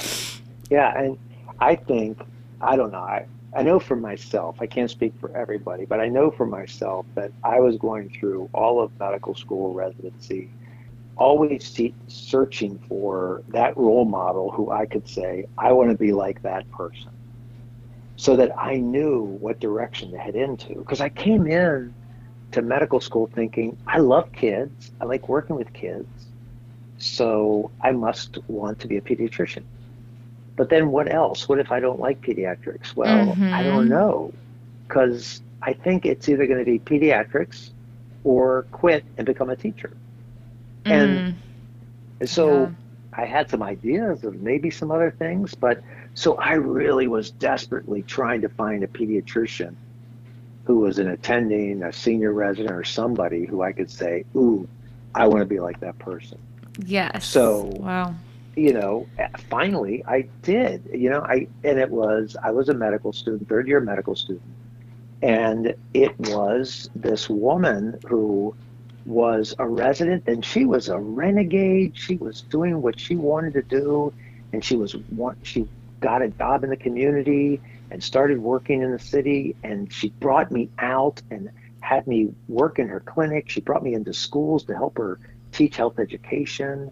Yeah, 0.71 0.99
and 0.99 1.19
I 1.61 1.77
think 1.77 2.19
I 2.61 2.77
don't 2.77 2.93
know. 2.93 2.99
I, 2.99 3.27
I 3.55 3.63
know 3.63 3.79
for 3.79 3.97
myself, 3.97 4.57
I 4.61 4.67
can't 4.67 4.91
speak 4.91 5.13
for 5.21 5.37
everybody, 5.37 5.85
but 5.85 6.01
I 6.01 6.09
know 6.09 6.31
for 6.31 6.47
myself 6.47 7.05
that 7.15 7.33
I 7.45 7.61
was 7.61 7.77
going 7.77 8.09
through 8.09 8.49
all 8.55 8.81
of 8.81 8.99
medical 8.99 9.35
school 9.35 9.75
residency 9.75 10.49
always 11.17 11.65
see, 11.65 11.95
searching 12.09 12.79
for 12.89 13.43
that 13.49 13.77
role 13.77 14.05
model 14.05 14.51
who 14.51 14.71
I 14.71 14.87
could 14.87 15.09
say, 15.09 15.47
I 15.59 15.73
want 15.73 15.91
to 15.91 15.97
be 15.97 16.13
like 16.13 16.43
that 16.43 16.71
person. 16.71 17.11
So 18.17 18.37
that 18.37 18.57
I 18.57 18.77
knew 18.77 19.23
what 19.23 19.61
direction 19.61 20.13
to 20.13 20.19
head 20.19 20.37
into. 20.37 20.75
Because 20.75 21.01
I 21.01 21.09
came 21.09 21.47
in 21.47 21.93
to 22.53 22.63
medical 22.63 23.01
school 23.01 23.31
thinking, 23.35 23.77
I 23.87 23.99
love 23.99 24.31
kids, 24.33 24.91
I 25.01 25.05
like 25.07 25.29
working 25.29 25.57
with 25.57 25.73
kids, 25.73 26.07
so 26.99 27.71
I 27.81 27.93
must 27.93 28.39
want 28.49 28.79
to 28.81 28.87
be 28.87 28.97
a 28.97 29.01
pediatrician. 29.01 29.65
But 30.55 30.69
then 30.69 30.91
what 30.91 31.13
else? 31.13 31.49
What 31.49 31.59
if 31.59 31.73
I 31.73 31.81
don't 31.81 31.99
like 31.99 32.21
pediatrics? 32.21 32.95
Well, 32.95 33.29
mm-hmm. 33.29 33.53
I 33.53 33.63
don't 33.63 33.89
know. 33.89 34.33
Because 34.87 35.41
I 35.63 35.73
think 35.73 36.05
it's 36.05 36.29
either 36.29 36.47
going 36.47 36.59
to 36.59 36.65
be 36.65 36.79
pediatrics 36.79 37.71
or 38.25 38.67
quit 38.71 39.05
and 39.17 39.27
become 39.27 39.51
a 39.51 39.57
teacher. 39.57 39.93
And 40.85 41.37
mm. 42.21 42.29
so 42.29 42.63
yeah. 42.63 42.71
I 43.13 43.25
had 43.25 43.51
some 43.51 43.63
ideas 43.63 44.25
of 44.25 44.41
maybe 44.41 44.71
some 44.71 44.91
other 44.91 45.11
things, 45.11 45.55
but 45.55 45.83
so 46.15 46.35
I 46.37 46.55
really 46.55 47.09
was 47.09 47.31
desperately 47.31 48.03
trying 48.03 48.41
to 48.43 48.49
find 48.49 48.83
a 48.85 48.87
pediatrician 48.87 49.75
who 50.65 50.79
was 50.79 50.99
an 50.99 51.09
attending, 51.09 51.83
a 51.83 51.93
senior 51.93 52.33
resident, 52.33 52.75
or 52.75 52.85
somebody 52.85 53.45
who 53.45 53.63
I 53.63 53.73
could 53.73 53.91
say, 53.91 54.25
"Ooh, 54.37 54.69
I 55.15 55.27
want 55.27 55.41
to 55.41 55.47
be 55.47 55.61
like 55.61 55.81
that 55.81 55.99
person." 55.99 56.39
Yes. 56.79 57.27
So 57.27 57.65
wow. 57.77 58.15
You 58.55 58.75
know, 58.75 59.07
finally 59.49 60.05
I 60.07 60.29
did. 60.43 60.89
You 60.93 61.11
know, 61.11 61.21
I 61.21 61.49
and 61.65 61.79
it 61.79 61.91
was 61.91 62.37
I 62.43 62.51
was 62.51 62.69
a 62.69 62.75
medical 62.75 63.13
student, 63.13 63.49
third 63.49 63.67
year 63.67 63.81
medical 63.81 64.15
student, 64.15 64.43
and 65.23 65.75
it 65.95 66.19
was 66.21 66.91
this 66.95 67.29
woman 67.31 67.99
who 68.07 68.55
was 69.05 69.55
a 69.59 69.67
resident 69.67 70.25
and 70.27 70.45
she 70.45 70.65
was 70.65 70.89
a 70.89 70.99
renegade. 70.99 71.93
She 71.97 72.17
was 72.17 72.43
doing 72.43 72.83
what 72.83 72.99
she 72.99 73.17
wanted 73.17 73.55
to 73.55 73.63
do 73.63 74.13
and 74.53 74.65
she 74.65 74.77
was 74.77 74.95
she 75.43 75.67
got 76.01 76.23
a 76.23 76.29
job 76.29 76.65
in 76.65 76.71
the 76.71 76.77
community 76.77 77.61
and 77.91 78.03
started 78.03 78.39
working 78.39 78.83
in 78.83 78.91
the 78.91 78.99
city 78.99 79.55
and 79.63 79.93
she 79.93 80.11
brought 80.21 80.51
me 80.51 80.69
out 80.79 81.21
and 81.31 81.51
had 81.81 82.07
me 82.07 82.33
work 82.49 82.79
in 82.79 82.89
her 82.89 83.01
clinic. 83.01 83.49
She 83.49 83.61
brought 83.61 83.83
me 83.83 83.95
into 83.95 84.13
schools 84.13 84.65
to 84.65 84.75
help 84.75 84.99
her 84.99 85.19
teach 85.53 85.77
health 85.77 85.99
education 85.99 86.91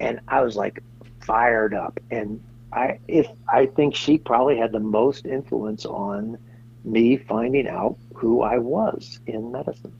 and 0.00 0.20
I 0.28 0.42
was 0.42 0.56
like 0.56 0.82
fired 1.20 1.74
up 1.74 2.00
and 2.10 2.42
I 2.72 2.98
if 3.06 3.28
I 3.48 3.66
think 3.66 3.94
she 3.94 4.18
probably 4.18 4.56
had 4.56 4.72
the 4.72 4.80
most 4.80 5.26
influence 5.26 5.84
on 5.84 6.38
me 6.84 7.16
finding 7.16 7.68
out 7.68 7.96
who 8.14 8.42
I 8.42 8.58
was 8.58 9.20
in 9.26 9.52
medicine. 9.52 9.92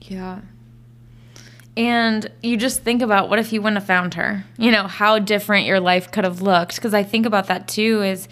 Yeah. 0.00 0.40
And 1.76 2.30
you 2.42 2.56
just 2.56 2.82
think 2.82 3.02
about 3.02 3.28
what 3.28 3.38
if 3.38 3.52
you 3.52 3.60
wouldn't 3.60 3.78
have 3.78 3.86
found 3.86 4.14
her? 4.14 4.44
You 4.56 4.70
know, 4.70 4.86
how 4.86 5.18
different 5.18 5.66
your 5.66 5.80
life 5.80 6.10
could 6.10 6.24
have 6.24 6.40
looked. 6.40 6.76
Because 6.76 6.94
I 6.94 7.02
think 7.02 7.26
about 7.26 7.48
that 7.48 7.68
too 7.68 8.02
is, 8.02 8.28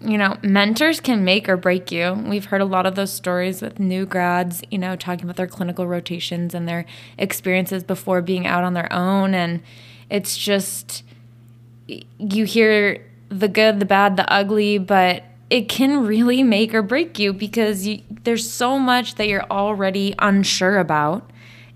you 0.00 0.18
know, 0.18 0.36
mentors 0.42 1.00
can 1.00 1.24
make 1.24 1.48
or 1.48 1.56
break 1.56 1.92
you. 1.92 2.12
We've 2.12 2.46
heard 2.46 2.60
a 2.60 2.66
lot 2.66 2.84
of 2.84 2.96
those 2.96 3.12
stories 3.12 3.62
with 3.62 3.78
new 3.78 4.04
grads, 4.04 4.62
you 4.70 4.78
know, 4.78 4.96
talking 4.96 5.24
about 5.24 5.36
their 5.36 5.46
clinical 5.46 5.86
rotations 5.86 6.54
and 6.54 6.68
their 6.68 6.86
experiences 7.18 7.84
before 7.84 8.20
being 8.20 8.46
out 8.46 8.64
on 8.64 8.74
their 8.74 8.92
own. 8.92 9.32
And 9.32 9.62
it's 10.10 10.36
just, 10.36 11.04
you 11.86 12.44
hear 12.44 13.04
the 13.28 13.48
good, 13.48 13.78
the 13.78 13.86
bad, 13.86 14.16
the 14.16 14.30
ugly, 14.30 14.78
but 14.78 15.22
it 15.50 15.68
can 15.68 16.04
really 16.04 16.42
make 16.42 16.74
or 16.74 16.82
break 16.82 17.18
you 17.20 17.32
because 17.32 17.86
you, 17.86 18.02
there's 18.24 18.50
so 18.50 18.78
much 18.78 19.14
that 19.14 19.28
you're 19.28 19.46
already 19.50 20.14
unsure 20.18 20.78
about 20.78 21.30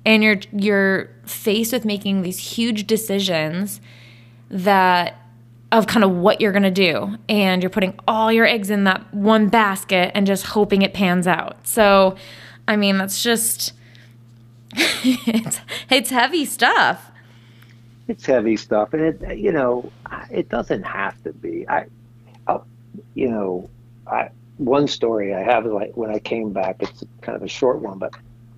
and 0.05 0.23
you're 0.23 0.41
you're 0.53 1.11
faced 1.25 1.73
with 1.73 1.85
making 1.85 2.23
these 2.23 2.39
huge 2.39 2.87
decisions 2.87 3.81
that 4.51 5.17
of 5.73 5.87
kind 5.87 6.03
of 6.03 6.11
what 6.11 6.41
you're 6.41 6.53
going 6.53 6.65
to 6.65 6.71
do 6.71 7.17
and 7.29 7.63
you're 7.63 7.71
putting 7.71 7.99
all 8.09 8.33
your 8.33 8.45
eggs 8.45 8.71
in 8.71 8.85
that 8.85 9.13
one 9.15 9.49
basket 9.49 10.11
and 10.15 10.27
just 10.27 10.47
hoping 10.47 10.83
it 10.83 10.93
pans 10.93 11.29
out. 11.29 11.65
So, 11.67 12.17
I 12.67 12.77
mean, 12.77 12.99
that's 12.99 13.23
just 13.23 13.73
it's 14.75 15.61
it's 15.89 16.11
heavy 16.11 16.45
stuff. 16.45 17.11
It's 18.09 18.27
heavy 18.27 18.57
stuff 18.57 18.93
and 18.93 19.03
it 19.03 19.39
you 19.39 19.53
know, 19.53 19.93
it 20.31 20.49
doesn't 20.49 20.83
have 20.83 21.23
to 21.23 21.33
be. 21.33 21.69
I 21.69 21.87
I'll, 22.47 22.67
you 23.15 23.29
know, 23.29 23.71
I 24.07 24.31
one 24.57 24.89
story 24.89 25.35
I 25.35 25.43
have 25.43 25.67
is 25.67 25.73
like 25.73 25.97
when 25.97 26.11
I 26.11 26.19
came 26.19 26.53
back, 26.53 26.77
it's 26.81 27.05
kind 27.21 27.37
of 27.37 27.43
a 27.43 27.49
short 27.49 27.79
one, 27.79 27.99
but 27.99 28.13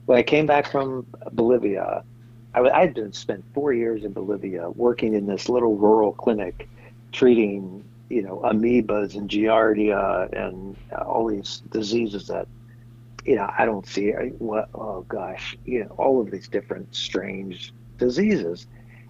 when 0.07 0.18
I 0.18 0.22
came 0.22 0.46
back 0.46 0.70
from 0.70 1.07
Bolivia, 1.32 2.05
I, 2.55 2.80
had 2.80 2.94
been 2.94 3.12
spent 3.12 3.44
four 3.55 3.72
years 3.72 4.05
in 4.05 4.12
Bolivia 4.12 4.70
working 4.70 5.14
in 5.14 5.26
this 5.26 5.48
little 5.48 5.76
rural 5.76 6.12
clinic, 6.12 6.68
treating 7.12 7.84
you 8.09 8.22
know 8.22 8.40
amoebas 8.44 9.14
and 9.14 9.28
giardia 9.28 10.30
and 10.38 10.76
all 11.07 11.26
these 11.26 11.62
diseases 11.70 12.26
that 12.28 12.46
you 13.24 13.36
know 13.36 13.50
I 13.57 13.64
don't 13.64 13.86
see. 13.86 14.11
What 14.11 14.68
oh 14.74 15.03
gosh, 15.09 15.57
you 15.64 15.84
know 15.84 15.94
all 15.96 16.20
of 16.20 16.30
these 16.30 16.48
different 16.48 16.94
strange 16.94 17.72
diseases, 17.98 18.66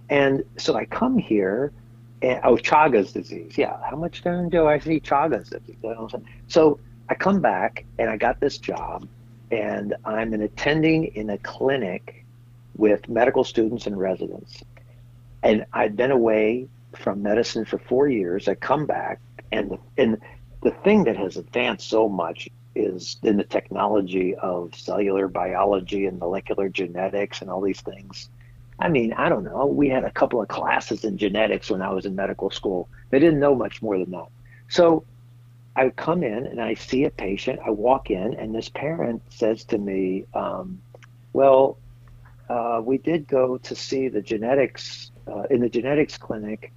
and 0.08 0.44
so 0.58 0.74
I 0.74 0.84
come 0.84 1.18
here. 1.18 1.72
And, 2.20 2.40
oh, 2.44 2.54
Chagas 2.54 3.12
disease. 3.12 3.58
Yeah, 3.58 3.76
how 3.82 3.96
much 3.96 4.22
time 4.22 4.48
do 4.48 4.68
I 4.68 4.78
see 4.78 5.00
Chagas 5.00 5.50
disease? 5.50 5.74
So 6.46 6.78
I 7.08 7.16
come 7.16 7.40
back 7.40 7.84
and 7.98 8.08
I 8.08 8.16
got 8.16 8.38
this 8.38 8.58
job 8.58 9.08
and 9.52 9.94
I'm 10.04 10.32
an 10.32 10.40
attending 10.40 11.04
in 11.14 11.30
a 11.30 11.38
clinic 11.38 12.24
with 12.76 13.06
medical 13.08 13.44
students 13.44 13.86
and 13.86 13.98
residents. 13.98 14.62
And 15.42 15.66
I'd 15.74 15.94
been 15.94 16.10
away 16.10 16.68
from 16.96 17.22
medicine 17.22 17.66
for 17.66 17.78
four 17.78 18.08
years. 18.08 18.48
I 18.48 18.54
come 18.54 18.86
back, 18.86 19.20
and 19.52 19.78
and 19.98 20.18
the 20.62 20.70
thing 20.70 21.04
that 21.04 21.16
has 21.16 21.36
advanced 21.36 21.88
so 21.88 22.08
much 22.08 22.48
is 22.74 23.18
in 23.22 23.36
the 23.36 23.44
technology 23.44 24.34
of 24.36 24.74
cellular 24.74 25.28
biology 25.28 26.06
and 26.06 26.18
molecular 26.18 26.70
genetics 26.70 27.42
and 27.42 27.50
all 27.50 27.60
these 27.60 27.82
things. 27.82 28.30
I 28.78 28.88
mean, 28.88 29.12
I 29.12 29.28
don't 29.28 29.44
know. 29.44 29.66
We 29.66 29.90
had 29.90 30.04
a 30.04 30.10
couple 30.10 30.40
of 30.40 30.48
classes 30.48 31.04
in 31.04 31.18
genetics 31.18 31.70
when 31.70 31.82
I 31.82 31.92
was 31.92 32.06
in 32.06 32.16
medical 32.16 32.50
school. 32.50 32.88
They 33.10 33.18
didn't 33.18 33.40
know 33.40 33.54
much 33.54 33.82
more 33.82 33.98
than 33.98 34.10
that. 34.12 34.28
So 34.68 35.04
I 35.74 35.88
come 35.90 36.22
in 36.22 36.46
and 36.46 36.60
I 36.60 36.74
see 36.74 37.04
a 37.04 37.10
patient. 37.10 37.60
I 37.64 37.70
walk 37.70 38.10
in, 38.10 38.34
and 38.34 38.54
this 38.54 38.68
parent 38.68 39.22
says 39.30 39.64
to 39.66 39.78
me, 39.78 40.26
um, 40.34 40.80
"Well, 41.32 41.78
uh, 42.48 42.82
we 42.84 42.98
did 42.98 43.26
go 43.26 43.56
to 43.58 43.74
see 43.74 44.08
the 44.08 44.20
genetics 44.20 45.10
uh, 45.26 45.44
in 45.50 45.60
the 45.60 45.68
genetics 45.68 46.18
clinic, 46.18 46.72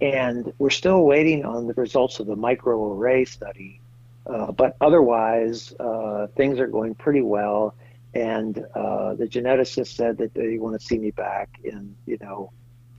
and 0.00 0.52
we're 0.58 0.70
still 0.70 1.04
waiting 1.04 1.44
on 1.44 1.66
the 1.66 1.74
results 1.74 2.20
of 2.20 2.26
the 2.26 2.36
microarray 2.36 3.26
study. 3.26 3.80
Uh, 4.26 4.52
but 4.52 4.76
otherwise, 4.80 5.72
uh, 5.80 6.26
things 6.36 6.60
are 6.60 6.66
going 6.66 6.94
pretty 6.94 7.22
well. 7.22 7.74
And 8.14 8.64
uh, 8.74 9.14
the 9.14 9.26
geneticist 9.26 9.94
said 9.94 10.18
that 10.18 10.34
they 10.34 10.58
want 10.58 10.80
to 10.80 10.86
see 10.86 10.98
me 10.98 11.10
back 11.10 11.48
in, 11.64 11.94
you 12.06 12.18
know, 12.20 12.50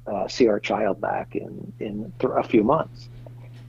uh, 0.06 0.28
see 0.28 0.48
our 0.48 0.60
child 0.60 1.02
back 1.02 1.36
in 1.36 1.74
in 1.80 2.14
th- 2.20 2.34
a 2.36 2.44
few 2.44 2.64
months." 2.64 3.10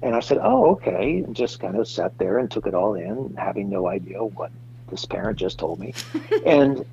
And 0.03 0.15
I 0.15 0.21
said, 0.21 0.39
oh, 0.41 0.73
okay. 0.73 1.19
And 1.19 1.35
just 1.35 1.61
kind 1.61 1.77
of 1.77 1.89
sat 1.89 2.17
there 2.19 2.39
and 2.39 2.51
took 2.51 2.67
it 2.67 2.75
all 2.75 2.95
in, 2.95 3.35
having 3.37 3.69
no 3.69 3.89
idea 3.89 4.23
what 4.23 4.53
this 4.89 5.05
parent 5.05 5.39
just 5.39 5.59
told 5.59 5.81
me. 5.81 5.95
and 6.47 6.85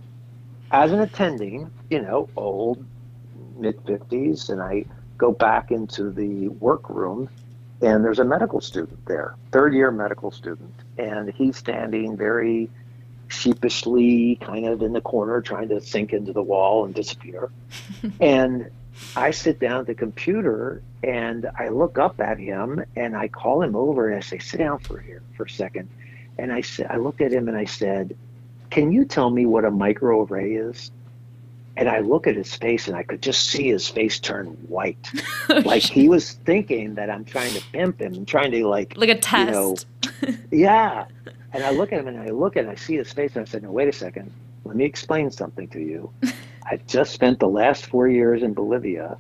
as 0.71 0.91
an 0.91 0.99
attending, 0.99 1.71
you 1.89 2.01
know, 2.01 2.29
old, 2.35 2.83
mid 3.57 3.77
50s, 3.85 4.49
and 4.49 4.61
I 4.61 4.85
go 5.17 5.31
back 5.31 5.71
into 5.71 6.11
the 6.11 6.49
workroom, 6.49 7.29
and 7.81 8.03
there's 8.03 8.19
a 8.19 8.25
medical 8.25 8.61
student 8.61 9.05
there, 9.05 9.35
third 9.51 9.73
year 9.73 9.91
medical 9.91 10.31
student, 10.31 10.73
and 10.97 11.31
he's 11.31 11.57
standing 11.57 12.17
very 12.17 12.69
sheepishly, 13.27 14.37
kind 14.41 14.65
of 14.65 14.81
in 14.81 14.93
the 14.93 15.01
corner, 15.01 15.41
trying 15.41 15.69
to 15.69 15.81
sink 15.81 16.13
into 16.13 16.33
the 16.33 16.43
wall 16.43 16.85
and 16.85 16.93
disappear. 16.93 17.49
and 18.19 18.69
I 19.15 19.31
sit 19.31 19.59
down 19.59 19.81
at 19.81 19.87
the 19.87 19.95
computer 19.95 20.81
and 21.03 21.49
I 21.57 21.69
look 21.69 21.97
up 21.97 22.19
at 22.19 22.39
him 22.39 22.83
and 22.95 23.15
I 23.15 23.27
call 23.27 23.61
him 23.61 23.75
over 23.75 24.09
and 24.09 24.17
I 24.17 24.21
say, 24.21 24.39
"Sit 24.39 24.57
down 24.57 24.79
for 24.79 24.99
here 24.99 25.21
for 25.35 25.43
a 25.43 25.49
second. 25.49 25.89
And 26.37 26.51
I 26.51 26.61
said, 26.61 26.87
I 26.89 26.97
looked 26.97 27.21
at 27.21 27.31
him 27.31 27.47
and 27.47 27.57
I 27.57 27.65
said, 27.65 28.15
"Can 28.69 28.91
you 28.91 29.05
tell 29.05 29.29
me 29.29 29.45
what 29.45 29.65
a 29.65 29.71
microarray 29.71 30.69
is?" 30.69 30.91
And 31.77 31.89
I 31.89 31.99
look 31.99 32.25
at 32.25 32.35
his 32.35 32.55
face 32.55 32.87
and 32.87 32.95
I 32.95 33.03
could 33.03 33.21
just 33.21 33.49
see 33.49 33.67
his 33.67 33.87
face 33.87 34.19
turn 34.19 34.47
white, 34.67 35.09
like 35.65 35.83
he 35.83 36.07
was 36.07 36.33
thinking 36.45 36.95
that 36.95 37.09
I'm 37.09 37.25
trying 37.25 37.53
to 37.53 37.61
pimp 37.73 37.99
him 38.01 38.13
and 38.13 38.27
trying 38.27 38.51
to 38.51 38.67
like 38.67 38.95
like 38.97 39.09
a 39.09 39.19
test. 39.19 39.85
You 40.23 40.29
know, 40.29 40.37
yeah. 40.51 41.05
And 41.53 41.63
I 41.63 41.71
look 41.71 41.93
at 41.93 41.99
him 41.99 42.07
and 42.07 42.19
I 42.19 42.29
look 42.29 42.55
and 42.55 42.69
I 42.69 42.75
see 42.75 42.95
his 42.95 43.11
face 43.11 43.35
and 43.35 43.45
I 43.45 43.49
said, 43.49 43.63
"No, 43.63 43.71
wait 43.71 43.89
a 43.89 43.93
second. 43.93 44.31
Let 44.63 44.75
me 44.75 44.85
explain 44.85 45.31
something 45.31 45.67
to 45.69 45.79
you." 45.79 46.11
I 46.65 46.77
just 46.87 47.13
spent 47.13 47.39
the 47.39 47.47
last 47.47 47.85
four 47.85 48.07
years 48.07 48.43
in 48.43 48.53
Bolivia. 48.53 49.17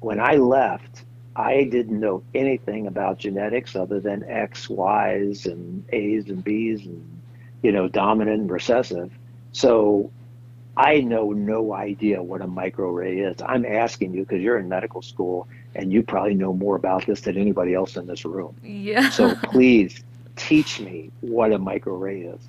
When 0.00 0.20
I 0.20 0.36
left, 0.36 1.04
I 1.36 1.64
didn't 1.64 1.98
know 1.98 2.22
anything 2.34 2.86
about 2.86 3.18
genetics 3.18 3.74
other 3.76 4.00
than 4.00 4.24
X, 4.24 4.68
Y's, 4.68 5.46
and 5.46 5.84
A's 5.92 6.28
and 6.28 6.42
B's, 6.42 6.84
and 6.84 7.20
you 7.62 7.72
know, 7.72 7.88
dominant 7.88 8.40
and 8.40 8.50
recessive. 8.50 9.10
So 9.52 10.10
I 10.76 11.00
know 11.00 11.30
no 11.30 11.72
idea 11.72 12.22
what 12.22 12.40
a 12.40 12.46
microarray 12.46 13.30
is. 13.30 13.40
I'm 13.40 13.64
asking 13.64 14.14
you 14.14 14.22
because 14.22 14.42
you're 14.42 14.58
in 14.58 14.68
medical 14.68 15.02
school 15.02 15.48
and 15.74 15.92
you 15.92 16.02
probably 16.02 16.34
know 16.34 16.52
more 16.52 16.76
about 16.76 17.06
this 17.06 17.22
than 17.22 17.36
anybody 17.36 17.74
else 17.74 17.96
in 17.96 18.06
this 18.06 18.24
room. 18.24 18.54
Yeah. 18.62 19.10
So 19.10 19.34
please 19.36 20.02
teach 20.36 20.80
me 20.80 21.10
what 21.20 21.52
a 21.52 21.58
microarray 21.58 22.34
is. 22.34 22.40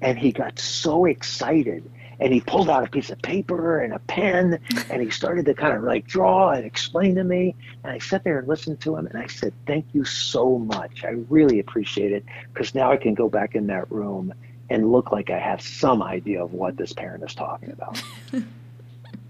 And 0.00 0.18
he 0.18 0.32
got 0.32 0.58
so 0.58 1.06
excited 1.06 1.90
and 2.24 2.32
he 2.32 2.40
pulled 2.40 2.70
out 2.70 2.82
a 2.82 2.90
piece 2.90 3.10
of 3.10 3.20
paper 3.20 3.80
and 3.80 3.92
a 3.92 3.98
pen 3.98 4.58
and 4.88 5.02
he 5.02 5.10
started 5.10 5.44
to 5.44 5.52
kind 5.52 5.76
of 5.76 5.84
like 5.84 6.06
draw 6.06 6.50
and 6.50 6.64
explain 6.64 7.14
to 7.14 7.22
me. 7.22 7.54
And 7.84 7.92
i 7.92 7.98
sat 7.98 8.24
there 8.24 8.38
and 8.38 8.48
listened 8.48 8.80
to 8.80 8.96
him 8.96 9.06
and 9.06 9.18
i 9.18 9.26
said 9.26 9.52
thank 9.66 9.84
you 9.92 10.04
so 10.04 10.58
much. 10.58 11.04
I 11.04 11.10
really 11.28 11.60
appreciate 11.60 12.12
it 12.12 12.24
because 12.52 12.74
now 12.74 12.90
i 12.90 12.96
can 12.96 13.14
go 13.14 13.28
back 13.28 13.54
in 13.54 13.66
that 13.66 13.92
room 13.92 14.32
and 14.70 14.90
look 14.90 15.12
like 15.12 15.28
i 15.28 15.38
have 15.38 15.60
some 15.60 16.02
idea 16.02 16.42
of 16.42 16.54
what 16.54 16.78
this 16.78 16.92
parent 16.94 17.22
is 17.22 17.34
talking 17.34 17.70
about. 17.70 18.02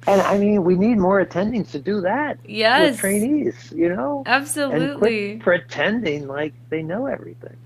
And 0.07 0.21
i 0.21 0.37
mean 0.37 0.65
we 0.65 0.75
need 0.75 0.99
more 0.99 1.25
attendings 1.25 1.71
to 1.71 1.79
do 1.79 2.03
that 2.03 2.39
yes. 2.47 2.91
with 2.91 3.01
trainees 3.01 3.73
you 3.75 3.89
know? 3.89 4.23
Absolutely 4.27 5.33
and 5.33 5.43
quit 5.43 5.65
pretending 5.67 6.29
like 6.29 6.53
they 6.69 6.83
know 6.83 7.07
everything. 7.07 7.57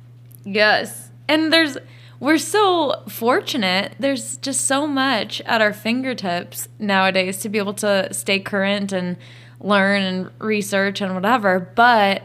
Yes. 0.44 1.10
And 1.26 1.52
there's 1.52 1.76
we're 2.20 2.38
so 2.38 3.02
fortunate. 3.08 3.94
There's 3.98 4.36
just 4.38 4.64
so 4.64 4.86
much 4.86 5.40
at 5.42 5.60
our 5.60 5.72
fingertips 5.72 6.68
nowadays 6.78 7.38
to 7.38 7.48
be 7.48 7.58
able 7.58 7.74
to 7.74 8.12
stay 8.12 8.40
current 8.40 8.92
and 8.92 9.16
learn 9.60 10.02
and 10.02 10.30
research 10.38 11.00
and 11.00 11.14
whatever. 11.14 11.60
But 11.60 12.22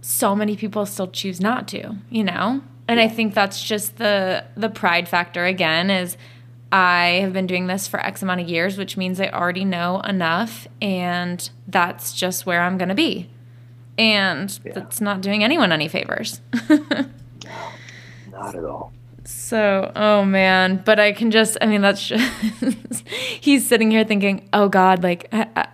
so 0.00 0.34
many 0.34 0.56
people 0.56 0.86
still 0.86 1.08
choose 1.08 1.40
not 1.40 1.68
to, 1.68 1.96
you 2.10 2.24
know? 2.24 2.62
And 2.88 3.00
I 3.00 3.08
think 3.08 3.34
that's 3.34 3.62
just 3.62 3.96
the 3.96 4.44
the 4.56 4.68
pride 4.68 5.08
factor 5.08 5.44
again 5.44 5.88
is 5.88 6.16
I 6.72 7.20
have 7.20 7.32
been 7.32 7.46
doing 7.46 7.68
this 7.68 7.86
for 7.86 8.00
X 8.00 8.22
amount 8.22 8.40
of 8.40 8.48
years, 8.48 8.76
which 8.76 8.96
means 8.96 9.20
I 9.20 9.28
already 9.28 9.64
know 9.64 10.00
enough 10.00 10.66
and 10.80 11.48
that's 11.68 12.12
just 12.12 12.44
where 12.44 12.62
I'm 12.62 12.76
going 12.76 12.88
to 12.88 12.94
be. 12.94 13.30
And 13.98 14.58
yeah. 14.64 14.72
that's 14.72 15.00
not 15.00 15.20
doing 15.20 15.44
anyone 15.44 15.70
any 15.70 15.86
favors. 15.86 16.40
Not 18.44 18.56
at 18.56 18.64
all. 18.64 18.92
So, 19.24 19.92
oh 19.94 20.24
man, 20.24 20.82
but 20.84 20.98
I 20.98 21.12
can 21.12 21.30
just, 21.30 21.56
I 21.60 21.66
mean, 21.66 21.80
that's 21.80 22.08
just, 22.08 23.08
he's 23.40 23.66
sitting 23.66 23.90
here 23.90 24.04
thinking, 24.04 24.48
oh 24.52 24.68
God, 24.68 25.02
like, 25.02 25.28
I, 25.32 25.68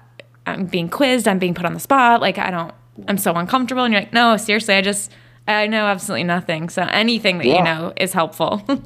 am 0.46 0.66
being 0.66 0.88
quizzed, 0.88 1.26
I'm 1.26 1.38
being 1.38 1.54
put 1.54 1.64
on 1.64 1.72
the 1.72 1.80
spot, 1.80 2.20
like, 2.20 2.38
I 2.38 2.50
don't, 2.50 2.74
I'm 3.06 3.16
so 3.16 3.32
uncomfortable. 3.34 3.84
And 3.84 3.92
you're 3.92 4.02
like, 4.02 4.12
no, 4.12 4.36
seriously, 4.36 4.74
I 4.74 4.82
just, 4.82 5.10
I 5.46 5.66
know 5.66 5.86
absolutely 5.86 6.24
nothing. 6.24 6.68
So 6.68 6.82
anything 6.82 7.38
that 7.38 7.46
yeah. 7.46 7.58
you 7.58 7.64
know 7.64 7.92
is 7.96 8.12
helpful. 8.12 8.62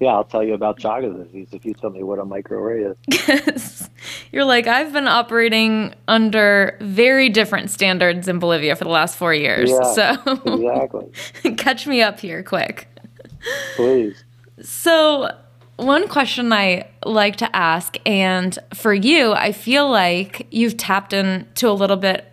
yeah, 0.00 0.10
I'll 0.10 0.24
tell 0.24 0.44
you 0.44 0.54
about 0.54 0.78
Chagas 0.78 1.24
disease 1.24 1.48
if 1.52 1.64
you 1.64 1.74
tell 1.74 1.90
me 1.90 2.02
what 2.02 2.18
a 2.18 2.24
microarray 2.24 2.92
is. 2.92 2.96
Yes. 3.28 3.90
You're 4.30 4.44
like, 4.44 4.66
I've 4.66 4.92
been 4.92 5.08
operating 5.08 5.94
under 6.06 6.76
very 6.80 7.28
different 7.28 7.70
standards 7.70 8.28
in 8.28 8.38
Bolivia 8.38 8.76
for 8.76 8.84
the 8.84 8.90
last 8.90 9.16
four 9.16 9.34
years. 9.34 9.70
Yeah, 9.70 9.92
so 9.92 10.40
exactly. 10.46 11.54
catch 11.56 11.86
me 11.86 12.00
up 12.00 12.20
here 12.20 12.42
quick. 12.42 12.88
Please. 13.74 14.24
So 14.62 15.30
one 15.76 16.08
question 16.08 16.52
I 16.52 16.88
like 17.04 17.36
to 17.36 17.56
ask, 17.56 17.96
and 18.06 18.56
for 18.74 18.92
you, 18.92 19.32
I 19.32 19.52
feel 19.52 19.88
like 19.88 20.46
you've 20.50 20.76
tapped 20.76 21.12
into 21.12 21.68
a 21.68 21.72
little 21.72 21.96
bit, 21.96 22.24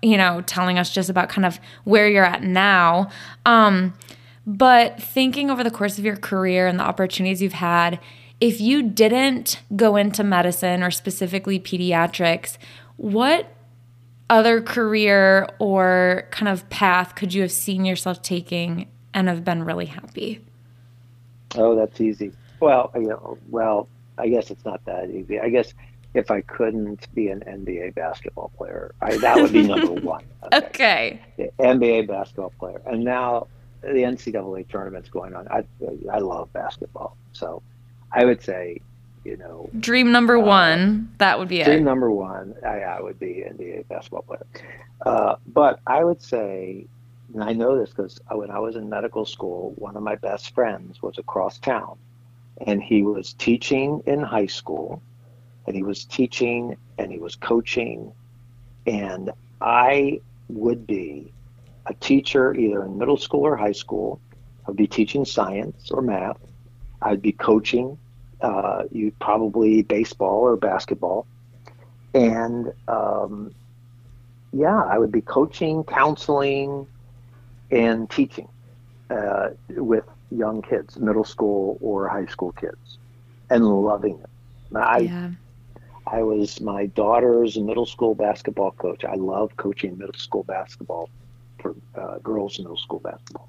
you 0.00 0.16
know, 0.16 0.42
telling 0.42 0.78
us 0.78 0.90
just 0.90 1.10
about 1.10 1.28
kind 1.28 1.44
of 1.44 1.58
where 1.84 2.08
you're 2.08 2.24
at 2.24 2.42
now. 2.42 3.10
Um, 3.46 3.94
but 4.46 5.00
thinking 5.00 5.50
over 5.50 5.62
the 5.62 5.70
course 5.70 5.98
of 5.98 6.04
your 6.04 6.16
career 6.16 6.66
and 6.66 6.78
the 6.78 6.84
opportunities 6.84 7.40
you've 7.40 7.52
had, 7.52 8.00
if 8.40 8.60
you 8.60 8.82
didn't 8.82 9.62
go 9.76 9.96
into 9.96 10.24
medicine 10.24 10.82
or 10.82 10.90
specifically 10.90 11.60
pediatrics, 11.60 12.58
what 12.96 13.46
other 14.28 14.60
career 14.60 15.48
or 15.58 16.26
kind 16.30 16.48
of 16.48 16.68
path 16.70 17.14
could 17.14 17.32
you 17.34 17.42
have 17.42 17.52
seen 17.52 17.84
yourself 17.84 18.22
taking 18.22 18.88
and 19.14 19.28
have 19.28 19.44
been 19.44 19.62
really 19.62 19.86
happy? 19.86 20.44
Oh, 21.54 21.76
that's 21.76 22.00
easy. 22.00 22.32
Well, 22.60 22.90
you 22.94 23.08
know, 23.08 23.38
well, 23.48 23.88
I 24.18 24.28
guess 24.28 24.50
it's 24.50 24.64
not 24.64 24.84
that 24.86 25.10
easy. 25.10 25.38
I 25.38 25.48
guess 25.48 25.74
if 26.14 26.30
I 26.30 26.40
couldn't 26.42 27.12
be 27.14 27.28
an 27.28 27.40
NBA 27.40 27.94
basketball 27.94 28.50
player, 28.56 28.94
I, 29.00 29.16
that 29.18 29.36
would 29.36 29.52
be 29.52 29.66
number 29.66 29.92
one. 30.00 30.24
Okay. 30.52 31.20
okay. 31.38 31.50
NBA 31.58 32.08
basketball 32.08 32.52
player, 32.58 32.80
and 32.86 33.04
now 33.04 33.46
the 33.82 34.02
NCAA 34.02 34.68
tournament's 34.68 35.08
going 35.08 35.34
on. 35.34 35.48
I 35.48 35.64
I 36.10 36.18
love 36.18 36.52
basketball, 36.52 37.16
so 37.32 37.62
I 38.12 38.24
would 38.24 38.42
say, 38.42 38.80
you 39.24 39.36
know, 39.36 39.68
dream 39.78 40.12
number 40.12 40.36
uh, 40.36 40.44
one. 40.44 41.12
That 41.18 41.38
would 41.38 41.48
be 41.48 41.56
dream 41.56 41.68
it. 41.68 41.74
Dream 41.74 41.84
number 41.84 42.10
one. 42.10 42.54
I, 42.64 42.80
I 42.80 43.00
would 43.00 43.18
be 43.18 43.44
NBA 43.46 43.88
basketball 43.88 44.22
player. 44.22 44.46
Uh, 45.04 45.36
but 45.48 45.80
I 45.86 46.04
would 46.04 46.22
say, 46.22 46.86
and 47.34 47.42
I 47.42 47.52
know 47.52 47.78
this 47.78 47.90
because 47.90 48.20
when 48.30 48.50
I 48.50 48.58
was 48.58 48.76
in 48.76 48.88
medical 48.88 49.26
school, 49.26 49.74
one 49.76 49.96
of 49.96 50.02
my 50.02 50.14
best 50.16 50.54
friends 50.54 51.02
was 51.02 51.18
across 51.18 51.58
town, 51.58 51.98
and 52.66 52.82
he 52.82 53.02
was 53.02 53.32
teaching 53.34 54.02
in 54.06 54.20
high 54.20 54.46
school, 54.46 55.02
and 55.66 55.74
he 55.74 55.82
was 55.82 56.04
teaching 56.04 56.76
and 56.98 57.10
he 57.10 57.18
was 57.18 57.34
coaching, 57.34 58.12
and 58.86 59.32
I 59.60 60.20
would 60.48 60.86
be 60.86 61.32
a 61.86 61.94
teacher 61.94 62.54
either 62.54 62.84
in 62.84 62.98
middle 62.98 63.16
school 63.16 63.40
or 63.40 63.56
high 63.56 63.72
school. 63.72 64.20
I 64.66 64.70
would 64.70 64.76
be 64.76 64.86
teaching 64.86 65.24
science 65.24 65.90
or 65.90 66.02
math. 66.02 66.38
I'd 67.00 67.20
be 67.20 67.32
coaching 67.32 67.98
uh, 68.42 68.82
you 68.90 69.12
probably 69.20 69.82
baseball 69.82 70.40
or 70.40 70.56
basketball, 70.56 71.26
and 72.12 72.72
um, 72.88 73.54
yeah, 74.52 74.82
I 74.82 74.98
would 74.98 75.12
be 75.12 75.20
coaching, 75.20 75.84
counseling, 75.84 76.86
and 77.70 78.10
teaching 78.10 78.48
uh, 79.10 79.50
with 79.68 80.04
young 80.30 80.62
kids, 80.62 80.98
middle 80.98 81.24
school 81.24 81.78
or 81.80 82.08
high 82.08 82.26
school 82.26 82.52
kids, 82.52 82.98
and 83.48 83.64
loving 83.64 84.18
it. 84.18 84.76
I, 84.76 84.98
yeah. 84.98 85.30
I 86.06 86.22
was 86.22 86.60
my 86.60 86.86
daughter's 86.86 87.56
middle 87.58 87.86
school 87.86 88.14
basketball 88.14 88.72
coach. 88.72 89.04
I 89.04 89.14
love 89.14 89.56
coaching 89.56 89.96
middle 89.96 90.14
school 90.14 90.42
basketball 90.42 91.08
for 91.62 91.74
uh, 91.94 92.18
girls 92.18 92.58
in 92.58 92.64
middle 92.64 92.76
school 92.76 92.98
basketball. 92.98 93.48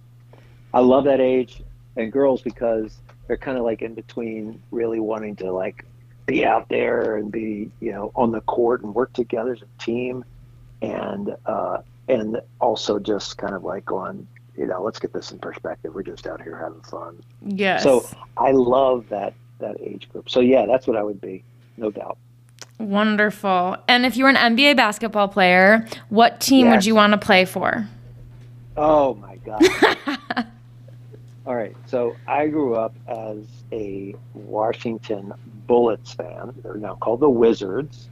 I 0.73 0.79
love 0.79 1.03
that 1.05 1.19
age 1.19 1.61
and 1.95 2.11
girls 2.11 2.41
because 2.41 2.97
they're 3.27 3.37
kind 3.37 3.57
of 3.57 3.63
like 3.63 3.81
in 3.81 3.93
between 3.93 4.61
really 4.71 4.99
wanting 4.99 5.35
to 5.37 5.51
like 5.51 5.85
be 6.25 6.45
out 6.45 6.69
there 6.69 7.17
and 7.17 7.31
be 7.31 7.69
you 7.79 7.91
know 7.91 8.11
on 8.15 8.31
the 8.31 8.41
court 8.41 8.83
and 8.83 8.95
work 8.95 9.11
together 9.13 9.53
as 9.53 9.61
a 9.61 9.83
team 9.83 10.23
and 10.81 11.35
uh 11.45 11.79
and 12.07 12.39
also 12.59 12.99
just 12.99 13.37
kind 13.37 13.53
of 13.53 13.63
like 13.63 13.85
going 13.85 14.27
you 14.57 14.65
know 14.65 14.81
let's 14.81 14.99
get 14.99 15.13
this 15.13 15.31
in 15.31 15.39
perspective. 15.39 15.93
We're 15.93 16.03
just 16.03 16.27
out 16.27 16.41
here 16.41 16.57
having 16.57 16.81
fun. 16.81 17.21
Yes. 17.45 17.83
So 17.83 18.05
i 18.37 18.51
love 18.51 19.09
that 19.09 19.33
that 19.59 19.77
age 19.81 20.09
group. 20.09 20.29
So 20.29 20.39
yeah 20.39 20.65
that's 20.65 20.87
what 20.87 20.97
i 20.97 21.03
would 21.03 21.21
be 21.21 21.43
no 21.77 21.91
doubt. 21.91 22.17
Wonderful. 22.79 23.77
And 23.87 24.05
if 24.05 24.17
you 24.17 24.23
were 24.23 24.29
an 24.29 24.55
nba 24.55 24.75
basketball 24.75 25.27
player 25.27 25.87
what 26.09 26.39
team 26.39 26.67
yes. 26.67 26.75
would 26.75 26.85
you 26.85 26.95
want 26.95 27.11
to 27.11 27.17
play 27.17 27.45
for 27.45 27.87
oh 28.77 29.13
my 29.15 29.35
god 29.45 30.47
All 31.45 31.55
right. 31.55 31.75
So 31.87 32.15
I 32.25 32.47
grew 32.47 32.75
up 32.75 32.95
as 33.05 33.45
a 33.73 34.15
Washington 34.33 35.33
Bullets 35.67 36.13
fan. 36.13 36.53
They're 36.63 36.75
now 36.75 36.95
called 36.95 37.19
the 37.19 37.29
Wizards 37.29 38.07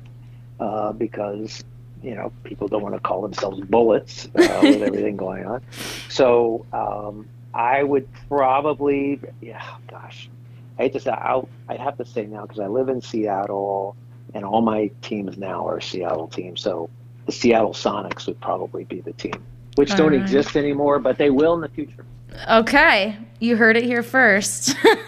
uh, 0.59 0.91
because 0.91 1.63
you 2.03 2.15
know 2.15 2.33
people 2.43 2.67
don't 2.67 2.81
want 2.81 2.95
to 2.95 2.99
call 2.99 3.21
themselves 3.21 3.61
Bullets 3.61 4.27
uh, 4.35 4.59
with 4.61 4.81
everything 4.81 5.15
going 5.27 5.45
on. 5.45 5.61
So 6.09 6.65
um, 6.73 7.27
I 7.53 7.83
would 7.83 8.07
probably, 8.27 9.21
yeah, 9.39 9.65
gosh, 9.89 10.29
I 10.77 10.83
hate 10.83 10.93
to 10.93 10.99
say, 10.99 11.11
I'll, 11.11 11.47
I'd 11.69 11.79
have 11.79 11.97
to 11.97 12.05
say 12.05 12.25
now 12.25 12.41
because 12.41 12.59
I 12.59 12.67
live 12.67 12.89
in 12.89 13.01
Seattle 13.01 13.95
and 14.33 14.43
all 14.43 14.61
my 14.61 14.91
teams 15.01 15.37
now 15.37 15.67
are 15.67 15.79
Seattle 15.79 16.27
teams. 16.27 16.61
So 16.61 16.89
the 17.25 17.31
Seattle 17.31 17.73
Sonics 17.73 18.27
would 18.27 18.39
probably 18.41 18.83
be 18.83 18.99
the 19.01 19.13
team, 19.13 19.43
which 19.75 19.95
don't 19.95 20.11
right. 20.11 20.21
exist 20.21 20.55
anymore, 20.55 20.99
but 20.99 21.17
they 21.17 21.29
will 21.29 21.53
in 21.53 21.61
the 21.61 21.69
future. 21.69 22.05
Okay, 22.49 23.17
you 23.39 23.55
heard 23.55 23.77
it 23.77 23.83
here 23.83 24.03
first. 24.03 24.75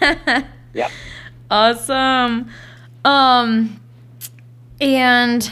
yep. 0.72 0.90
Awesome. 1.50 2.48
Um, 3.04 3.80
and 4.80 5.50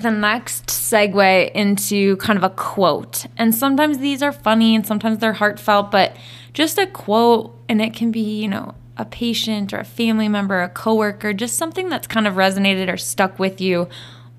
the 0.00 0.10
next 0.10 0.66
segue 0.66 1.52
into 1.52 2.16
kind 2.16 2.36
of 2.36 2.42
a 2.42 2.50
quote. 2.50 3.26
And 3.36 3.54
sometimes 3.54 3.98
these 3.98 4.22
are 4.22 4.32
funny 4.32 4.74
and 4.74 4.86
sometimes 4.86 5.18
they're 5.18 5.34
heartfelt, 5.34 5.90
but 5.90 6.16
just 6.52 6.78
a 6.78 6.86
quote, 6.86 7.56
and 7.68 7.80
it 7.80 7.94
can 7.94 8.10
be, 8.10 8.20
you 8.20 8.48
know, 8.48 8.74
a 8.96 9.04
patient 9.04 9.72
or 9.72 9.78
a 9.78 9.84
family 9.84 10.28
member, 10.28 10.62
a 10.62 10.68
coworker, 10.68 11.32
just 11.32 11.56
something 11.56 11.88
that's 11.88 12.06
kind 12.06 12.26
of 12.26 12.34
resonated 12.34 12.92
or 12.92 12.96
stuck 12.96 13.38
with 13.38 13.60
you 13.60 13.88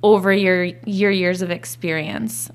over 0.01 0.31
your 0.31 0.65
your 0.85 1.11
years 1.11 1.41
of 1.41 1.51
experience. 1.51 2.49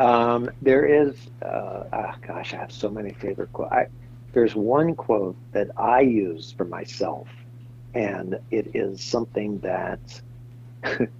Um, 0.00 0.50
there 0.62 0.86
is, 0.86 1.14
uh, 1.42 1.84
oh 1.92 2.14
gosh, 2.26 2.54
I 2.54 2.56
have 2.56 2.72
so 2.72 2.88
many 2.88 3.12
favorite 3.12 3.52
quotes. 3.52 3.90
There's 4.32 4.54
one 4.54 4.94
quote 4.94 5.36
that 5.52 5.68
I 5.76 6.00
use 6.00 6.54
for 6.56 6.64
myself, 6.64 7.28
and 7.92 8.38
it 8.50 8.70
is 8.74 9.02
something 9.02 9.58
that 9.58 10.00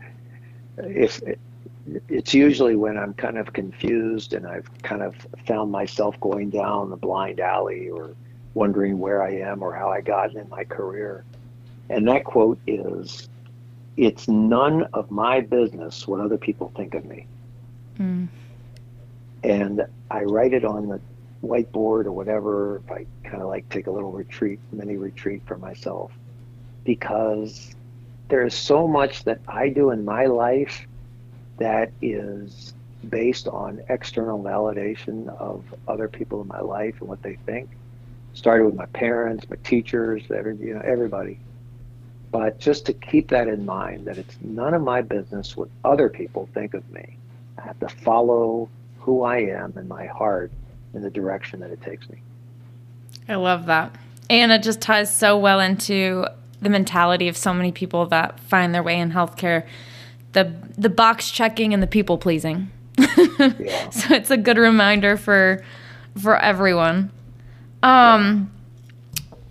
if 0.78 1.20
it's 2.08 2.32
usually 2.32 2.74
when 2.74 2.96
I'm 2.96 3.12
kind 3.12 3.36
of 3.36 3.52
confused 3.52 4.32
and 4.32 4.46
I've 4.46 4.70
kind 4.82 5.02
of 5.02 5.14
found 5.46 5.70
myself 5.70 6.18
going 6.20 6.48
down 6.48 6.88
the 6.88 6.96
blind 6.96 7.38
alley 7.38 7.90
or 7.90 8.14
wondering 8.54 8.98
where 8.98 9.22
I 9.22 9.32
am 9.40 9.62
or 9.62 9.74
how 9.74 9.90
I 9.90 10.00
got 10.00 10.34
in 10.34 10.48
my 10.48 10.64
career. 10.64 11.22
And 11.90 12.08
that 12.08 12.24
quote 12.24 12.58
is 12.66 13.28
It's 13.98 14.26
none 14.26 14.84
of 14.94 15.10
my 15.10 15.42
business 15.42 16.08
what 16.08 16.20
other 16.20 16.38
people 16.38 16.72
think 16.74 16.94
of 16.94 17.04
me. 17.04 17.26
Mm. 17.98 18.28
And 19.42 19.86
I 20.10 20.22
write 20.22 20.52
it 20.52 20.64
on 20.64 20.88
the 20.88 21.00
whiteboard 21.42 22.04
or 22.04 22.12
whatever, 22.12 22.82
if 22.84 22.90
I 22.90 23.06
kind 23.24 23.42
of 23.42 23.48
like 23.48 23.68
take 23.68 23.86
a 23.86 23.90
little 23.90 24.12
retreat, 24.12 24.60
mini 24.72 24.96
retreat 24.96 25.42
for 25.46 25.56
myself, 25.56 26.12
because 26.84 27.74
there's 28.28 28.54
so 28.54 28.86
much 28.86 29.24
that 29.24 29.40
I 29.48 29.68
do 29.68 29.90
in 29.90 30.04
my 30.04 30.26
life 30.26 30.86
that 31.58 31.92
is 32.02 32.74
based 33.08 33.48
on 33.48 33.80
external 33.88 34.42
validation 34.42 35.28
of 35.38 35.64
other 35.88 36.08
people 36.08 36.42
in 36.42 36.48
my 36.48 36.60
life 36.60 37.00
and 37.00 37.08
what 37.08 37.22
they 37.22 37.36
think. 37.46 37.70
Started 38.34 38.66
with 38.66 38.74
my 38.74 38.86
parents, 38.86 39.48
my 39.48 39.56
teachers, 39.64 40.22
every, 40.30 40.56
you 40.56 40.74
know, 40.74 40.82
everybody. 40.84 41.40
But 42.30 42.60
just 42.60 42.86
to 42.86 42.92
keep 42.92 43.28
that 43.28 43.48
in 43.48 43.66
mind, 43.66 44.06
that 44.06 44.18
it's 44.18 44.36
none 44.40 44.74
of 44.74 44.82
my 44.82 45.02
business 45.02 45.56
what 45.56 45.68
other 45.84 46.08
people 46.08 46.48
think 46.54 46.74
of 46.74 46.88
me. 46.90 47.16
I 47.58 47.62
have 47.62 47.80
to 47.80 47.88
follow 47.88 48.68
who 49.00 49.22
I 49.22 49.38
am 49.38 49.74
and 49.76 49.88
my 49.88 50.06
heart 50.06 50.52
in 50.94 51.02
the 51.02 51.10
direction 51.10 51.60
that 51.60 51.70
it 51.70 51.80
takes 51.82 52.08
me. 52.08 52.22
I 53.28 53.36
love 53.36 53.66
that. 53.66 53.94
And 54.28 54.52
it 54.52 54.62
just 54.62 54.80
ties 54.80 55.14
so 55.14 55.36
well 55.36 55.60
into 55.60 56.26
the 56.60 56.68
mentality 56.68 57.28
of 57.28 57.36
so 57.36 57.52
many 57.54 57.72
people 57.72 58.06
that 58.06 58.38
find 58.40 58.74
their 58.74 58.82
way 58.82 58.98
in 58.98 59.12
healthcare 59.12 59.66
the 60.32 60.52
the 60.78 60.88
box 60.88 61.30
checking 61.30 61.74
and 61.74 61.82
the 61.82 61.86
people 61.86 62.18
pleasing. 62.18 62.70
yeah. 63.58 63.90
So 63.90 64.14
it's 64.14 64.30
a 64.30 64.36
good 64.36 64.58
reminder 64.58 65.16
for 65.16 65.64
for 66.20 66.38
everyone. 66.38 67.10
Um, 67.82 68.50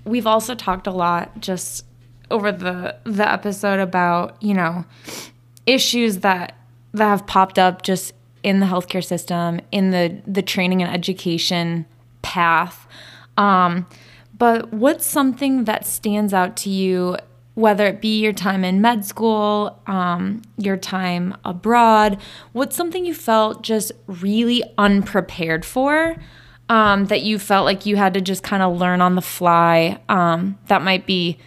we've 0.05 0.27
also 0.27 0.55
talked 0.55 0.87
a 0.87 0.91
lot 0.91 1.39
just 1.41 1.85
over 2.31 2.51
the 2.51 2.95
the 3.03 3.29
episode 3.29 3.79
about 3.79 4.41
you 4.41 4.53
know 4.53 4.85
issues 5.65 6.19
that 6.19 6.55
that 6.93 7.07
have 7.07 7.27
popped 7.27 7.59
up 7.59 7.81
just 7.81 8.13
in 8.43 8.59
the 8.59 8.65
healthcare 8.65 9.03
system, 9.03 9.61
in 9.71 9.91
the 9.91 10.21
the 10.25 10.41
training 10.41 10.81
and 10.81 10.93
education 10.93 11.85
path. 12.21 12.87
Um, 13.37 13.87
but 14.37 14.73
what's 14.73 15.05
something 15.05 15.65
that 15.65 15.85
stands 15.85 16.33
out 16.33 16.55
to 16.57 16.69
you 16.69 17.17
whether 17.59 17.85
it 17.87 17.99
be 17.99 18.21
your 18.21 18.31
time 18.31 18.63
in 18.63 18.79
med 18.79 19.03
school, 19.03 19.81
um, 19.85 20.41
your 20.57 20.77
time 20.77 21.35
abroad, 21.43 22.17
what's 22.53 22.73
something 22.73 23.05
you 23.05 23.13
felt 23.13 23.61
just 23.63 23.91
really 24.07 24.63
unprepared 24.77 25.65
for 25.65 26.15
um, 26.69 27.05
that 27.05 27.21
you 27.21 27.37
felt 27.37 27.65
like 27.65 27.85
you 27.85 27.97
had 27.97 28.13
to 28.13 28.21
just 28.21 28.43
kind 28.43 28.63
of 28.63 28.77
learn 28.77 29.01
on 29.01 29.15
the 29.15 29.21
fly 29.21 29.99
um, 30.07 30.57
that 30.67 30.81
might 30.81 31.05
be 31.05 31.37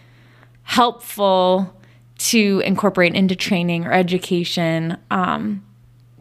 helpful 0.65 1.75
to 2.19 2.63
incorporate 2.65 3.15
into 3.15 3.35
training 3.35 3.87
or 3.87 3.93
education 3.93 4.99
um, 5.11 5.65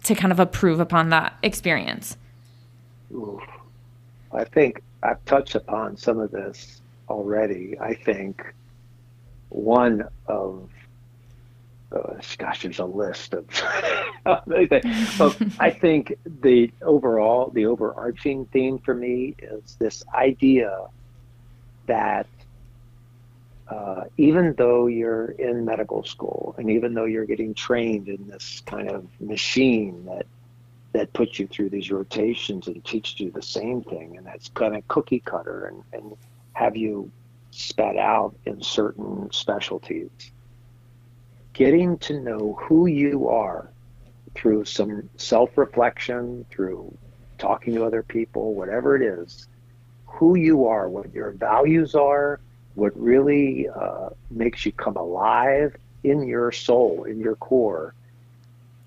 to 0.03 0.15
kind 0.15 0.31
of 0.31 0.39
approve 0.39 0.79
upon 0.79 1.09
that 1.09 1.37
experience? 1.43 2.17
I 4.31 4.43
think 4.45 4.81
I've 5.03 5.23
touched 5.25 5.55
upon 5.55 5.97
some 5.97 6.19
of 6.19 6.31
this 6.31 6.81
already. 7.09 7.77
I 7.79 7.93
think 7.93 8.41
one 9.49 10.07
of 10.27 10.69
uh, 11.91 12.21
gosh, 12.37 12.61
there's 12.63 12.79
a 12.79 12.85
list 12.85 13.33
of. 14.25 14.45
I 15.59 15.69
think 15.69 16.15
the 16.41 16.71
overall, 16.81 17.49
the 17.49 17.65
overarching 17.65 18.45
theme 18.45 18.79
for 18.79 18.93
me 18.93 19.35
is 19.39 19.75
this 19.77 20.03
idea 20.13 20.85
that 21.87 22.27
uh, 23.67 24.03
even 24.17 24.53
though 24.57 24.87
you're 24.87 25.31
in 25.31 25.63
medical 25.63 26.03
school 26.03 26.55
and 26.57 26.69
even 26.69 26.93
though 26.93 27.05
you're 27.05 27.25
getting 27.25 27.53
trained 27.53 28.09
in 28.09 28.27
this 28.27 28.61
kind 28.65 28.89
of 28.89 29.07
machine 29.19 30.05
that 30.05 30.25
that 30.93 31.13
puts 31.13 31.39
you 31.39 31.47
through 31.47 31.69
these 31.69 31.89
rotations 31.89 32.67
and 32.67 32.83
teaches 32.83 33.19
you 33.19 33.31
the 33.31 33.41
same 33.41 33.81
thing, 33.81 34.17
and 34.17 34.25
that's 34.25 34.49
kind 34.49 34.75
of 34.75 34.85
cookie 34.89 35.21
cutter 35.21 35.65
and, 35.65 35.83
and 35.93 36.17
have 36.53 36.75
you 36.75 37.09
spat 37.51 37.97
out 37.97 38.35
in 38.45 38.61
certain 38.61 39.31
specialties. 39.31 40.09
Getting 41.53 41.97
to 41.99 42.19
know 42.19 42.57
who 42.61 42.87
you 42.87 43.29
are 43.29 43.69
through 44.35 44.65
some 44.65 45.09
self 45.17 45.57
reflection, 45.57 46.45
through 46.49 46.97
talking 47.37 47.73
to 47.75 47.83
other 47.83 48.03
people, 48.03 48.53
whatever 48.53 48.95
it 48.95 49.01
is, 49.01 49.47
who 50.05 50.35
you 50.35 50.67
are, 50.67 50.87
what 50.87 51.13
your 51.13 51.31
values 51.31 51.95
are, 51.95 52.39
what 52.75 52.97
really 52.99 53.67
uh, 53.69 54.09
makes 54.29 54.65
you 54.65 54.71
come 54.71 54.95
alive 54.95 55.75
in 56.03 56.27
your 56.27 56.51
soul, 56.51 57.03
in 57.03 57.19
your 57.19 57.35
core, 57.35 57.93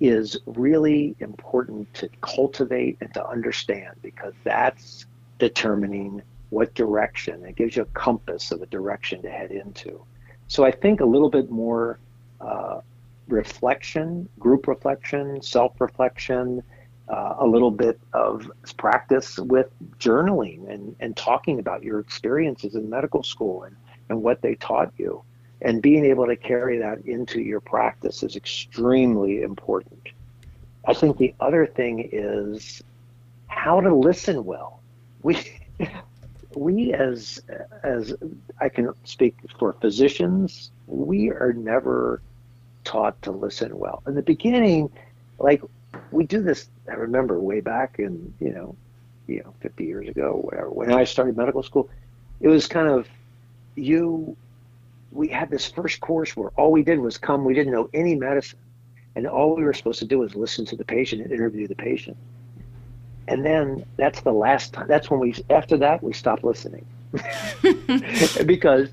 is 0.00 0.36
really 0.46 1.14
important 1.20 1.92
to 1.94 2.08
cultivate 2.20 2.96
and 3.00 3.12
to 3.14 3.26
understand 3.26 3.94
because 4.02 4.34
that's 4.42 5.06
determining 5.38 6.22
what 6.50 6.74
direction. 6.74 7.44
It 7.44 7.56
gives 7.56 7.76
you 7.76 7.82
a 7.82 7.86
compass 7.86 8.50
of 8.50 8.62
a 8.62 8.66
direction 8.66 9.22
to 9.22 9.30
head 9.30 9.50
into. 9.50 10.04
So 10.48 10.64
I 10.64 10.70
think 10.70 11.00
a 11.00 11.04
little 11.04 11.30
bit 11.30 11.50
more 11.50 11.98
uh, 12.40 12.80
reflection, 13.28 14.28
group 14.38 14.66
reflection, 14.66 15.40
self 15.42 15.80
reflection, 15.80 16.62
uh, 17.08 17.34
a 17.38 17.46
little 17.46 17.70
bit 17.70 17.98
of 18.12 18.50
practice 18.76 19.38
with 19.38 19.68
journaling 19.98 20.68
and, 20.70 20.96
and 21.00 21.16
talking 21.16 21.58
about 21.58 21.82
your 21.82 22.00
experiences 22.00 22.74
in 22.74 22.88
medical 22.88 23.22
school 23.22 23.64
and, 23.64 23.76
and 24.08 24.22
what 24.22 24.40
they 24.42 24.54
taught 24.54 24.92
you. 24.96 25.22
And 25.60 25.80
being 25.80 26.04
able 26.04 26.26
to 26.26 26.36
carry 26.36 26.78
that 26.78 27.06
into 27.06 27.40
your 27.40 27.60
practice 27.60 28.22
is 28.22 28.36
extremely 28.36 29.42
important. 29.42 30.08
I 30.86 30.92
think 30.94 31.16
the 31.16 31.34
other 31.40 31.66
thing 31.66 32.08
is 32.12 32.82
how 33.46 33.80
to 33.80 33.94
listen 33.94 34.44
well. 34.44 34.80
We 35.22 35.38
we 36.54 36.92
as 36.92 37.42
as 37.82 38.14
I 38.60 38.68
can 38.68 38.92
speak 39.04 39.36
for 39.58 39.72
physicians, 39.74 40.70
we 40.86 41.30
are 41.30 41.52
never 41.52 42.20
taught 42.84 43.20
to 43.22 43.32
listen 43.32 43.78
well. 43.78 44.02
In 44.06 44.14
the 44.14 44.22
beginning, 44.22 44.90
like 45.38 45.62
we 46.10 46.26
do 46.26 46.42
this. 46.42 46.68
I 46.88 46.94
remember 46.94 47.40
way 47.40 47.60
back 47.60 47.96
in 47.98 48.34
you 48.40 48.52
know, 48.52 48.76
you 49.26 49.42
know, 49.42 49.54
50 49.60 49.84
years 49.84 50.08
ago, 50.08 50.38
whatever. 50.42 50.70
When 50.70 50.92
I 50.92 51.04
started 51.04 51.36
medical 51.36 51.62
school, 51.62 51.88
it 52.40 52.48
was 52.48 52.66
kind 52.66 52.88
of 52.88 53.08
you. 53.74 54.36
We 55.12 55.28
had 55.28 55.48
this 55.50 55.66
first 55.70 56.00
course 56.00 56.36
where 56.36 56.50
all 56.56 56.72
we 56.72 56.82
did 56.82 56.98
was 56.98 57.18
come. 57.18 57.44
We 57.44 57.54
didn't 57.54 57.72
know 57.72 57.88
any 57.94 58.16
medicine, 58.16 58.58
and 59.14 59.26
all 59.26 59.54
we 59.56 59.62
were 59.62 59.72
supposed 59.72 60.00
to 60.00 60.04
do 60.06 60.18
was 60.18 60.34
listen 60.34 60.64
to 60.66 60.76
the 60.76 60.84
patient 60.84 61.22
and 61.22 61.32
interview 61.32 61.66
the 61.68 61.76
patient. 61.76 62.16
and 63.28 63.44
then 63.44 63.84
that's 63.96 64.20
the 64.22 64.32
last 64.32 64.72
time. 64.72 64.86
That's 64.88 65.10
when 65.10 65.20
we 65.20 65.34
after 65.50 65.76
that 65.78 66.02
we 66.02 66.12
stopped 66.12 66.44
listening 66.44 66.84
because 68.46 68.90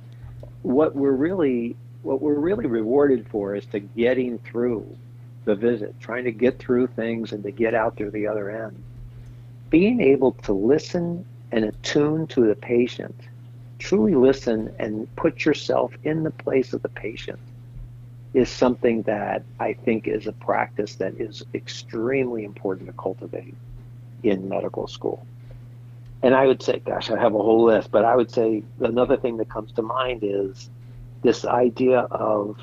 what 0.62 0.96
we're 0.96 1.12
really 1.12 1.76
what 2.04 2.22
we're 2.22 2.40
really 2.40 2.66
rewarded 2.66 3.28
for 3.30 3.56
is 3.56 3.66
to 3.68 3.80
getting 3.80 4.40
through 4.40 4.86
the 5.46 5.56
visit, 5.56 6.00
trying 6.00 6.24
to 6.26 6.32
get 6.32 6.60
through 6.60 6.88
things 6.88 7.32
and 7.32 7.44
to 7.44 7.52
get 7.52 7.74
out 7.74 7.98
through 7.98 8.12
the 8.12 8.28
other 8.28 8.50
end. 8.50 8.82
Being 9.70 10.02
able 10.02 10.34
to 10.44 10.54
listen 10.54 11.26
and 11.52 11.66
attune 11.66 12.28
to 12.28 12.48
the 12.48 12.56
patient, 12.56 13.16
truly 13.80 14.16
listen 14.16 14.74
and 14.78 15.14
put 15.16 15.46
yourself 15.46 15.94
in 16.04 16.24
the 16.24 16.32
place 16.32 16.74
of 16.74 16.82
the 16.82 16.90
patient 16.90 17.40
is 18.34 18.50
something 18.50 19.02
that 19.04 19.44
I 19.60 19.74
think 19.74 20.08
is 20.08 20.28
a 20.28 20.32
practice 20.32 20.96
that 20.96 21.20
is 21.20 21.44
extremely 21.54 22.44
important 22.44 22.88
to 22.88 22.94
cultivate 22.94 23.56
in 24.24 24.48
medical 24.48 24.88
school. 24.88 25.26
And 26.24 26.36
I 26.36 26.46
would 26.46 26.62
say, 26.62 26.80
gosh, 26.86 27.10
I 27.10 27.20
have 27.20 27.34
a 27.34 27.40
whole 27.40 27.64
list, 27.66 27.92
but 27.92 28.06
I 28.06 28.16
would 28.16 28.32
say 28.32 28.64
another 28.80 29.18
thing 29.18 29.38
that 29.38 29.50
comes 29.50 29.72
to 29.74 29.82
mind 29.82 30.22
is 30.24 30.70
this 31.24 31.46
idea 31.46 32.00
of, 32.00 32.58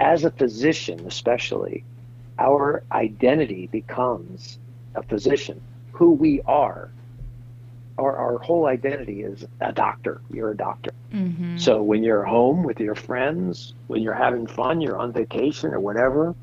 as 0.00 0.24
a 0.24 0.30
physician, 0.30 1.06
especially, 1.06 1.84
our 2.38 2.82
identity 2.90 3.66
becomes 3.66 4.58
a 4.94 5.02
physician, 5.02 5.60
who 5.92 6.12
we 6.12 6.40
are. 6.42 6.90
Our, 7.98 8.16
our 8.16 8.38
whole 8.38 8.66
identity 8.66 9.22
is 9.22 9.44
a 9.60 9.72
doctor. 9.72 10.22
You're 10.30 10.52
a 10.52 10.56
doctor. 10.56 10.92
Mm-hmm. 11.12 11.58
So 11.58 11.82
when 11.82 12.02
you're 12.02 12.24
home 12.24 12.62
with 12.62 12.80
your 12.80 12.94
friends, 12.94 13.74
when 13.88 14.00
you're 14.00 14.14
having 14.14 14.46
fun, 14.46 14.80
you're 14.80 14.96
on 14.96 15.12
vacation 15.12 15.74
or 15.74 15.80
whatever, 15.80 16.34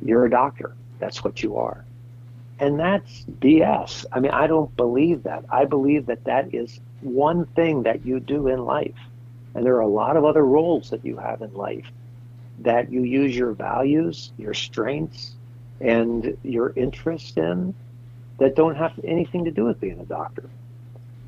you're 0.00 0.24
a 0.24 0.30
doctor. 0.30 0.74
That's 0.98 1.22
what 1.22 1.42
you 1.42 1.58
are. 1.58 1.84
And 2.60 2.80
that's 2.80 3.26
BS. 3.40 4.06
I 4.10 4.20
mean, 4.20 4.30
I 4.30 4.46
don't 4.46 4.74
believe 4.76 5.24
that. 5.24 5.44
I 5.50 5.66
believe 5.66 6.06
that 6.06 6.24
that 6.24 6.54
is 6.54 6.80
one 7.02 7.44
thing 7.44 7.82
that 7.82 8.06
you 8.06 8.20
do 8.20 8.48
in 8.48 8.64
life. 8.64 8.98
And 9.54 9.66
there 9.66 9.74
are 9.74 9.80
a 9.80 9.88
lot 9.88 10.16
of 10.16 10.24
other 10.24 10.46
roles 10.46 10.88
that 10.90 11.04
you 11.04 11.18
have 11.18 11.42
in 11.42 11.52
life 11.52 11.84
that 12.62 12.92
you 12.92 13.02
use 13.02 13.36
your 13.36 13.52
values, 13.52 14.32
your 14.38 14.54
strengths, 14.54 15.34
and 15.80 16.36
your 16.42 16.72
interest 16.76 17.36
in 17.36 17.74
that 18.38 18.54
don't 18.56 18.76
have 18.76 18.92
anything 19.04 19.44
to 19.44 19.50
do 19.50 19.64
with 19.64 19.80
being 19.80 20.00
a 20.00 20.04
doctor. 20.04 20.48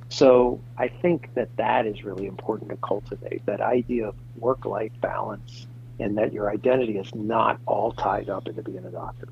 So 0.08 0.60
I 0.78 0.88
think 0.88 1.34
that 1.34 1.48
that 1.56 1.86
is 1.86 2.04
really 2.04 2.26
important 2.26 2.70
to 2.70 2.76
cultivate 2.76 3.44
that 3.46 3.60
idea 3.60 4.08
of 4.08 4.14
work 4.36 4.64
life 4.64 4.92
balance 5.00 5.66
and 5.98 6.16
that 6.18 6.32
your 6.32 6.50
identity 6.50 6.98
is 6.98 7.12
not 7.14 7.58
all 7.66 7.92
tied 7.92 8.28
up 8.28 8.46
into 8.46 8.62
being 8.62 8.84
a 8.84 8.90
doctor. 8.90 9.28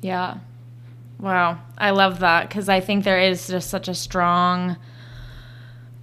Yeah. 0.00 0.38
Wow. 1.18 1.58
I 1.76 1.90
love 1.90 2.20
that 2.20 2.48
because 2.48 2.68
I 2.68 2.80
think 2.80 3.04
there 3.04 3.20
is 3.20 3.48
just 3.48 3.70
such 3.70 3.88
a 3.88 3.94
strong 3.94 4.76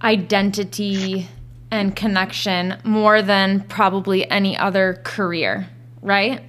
identity 0.02 1.28
and 1.70 1.94
connection 1.96 2.78
more 2.84 3.22
than 3.22 3.62
probably 3.62 4.28
any 4.30 4.56
other 4.56 5.00
career, 5.04 5.68
right? 6.02 6.42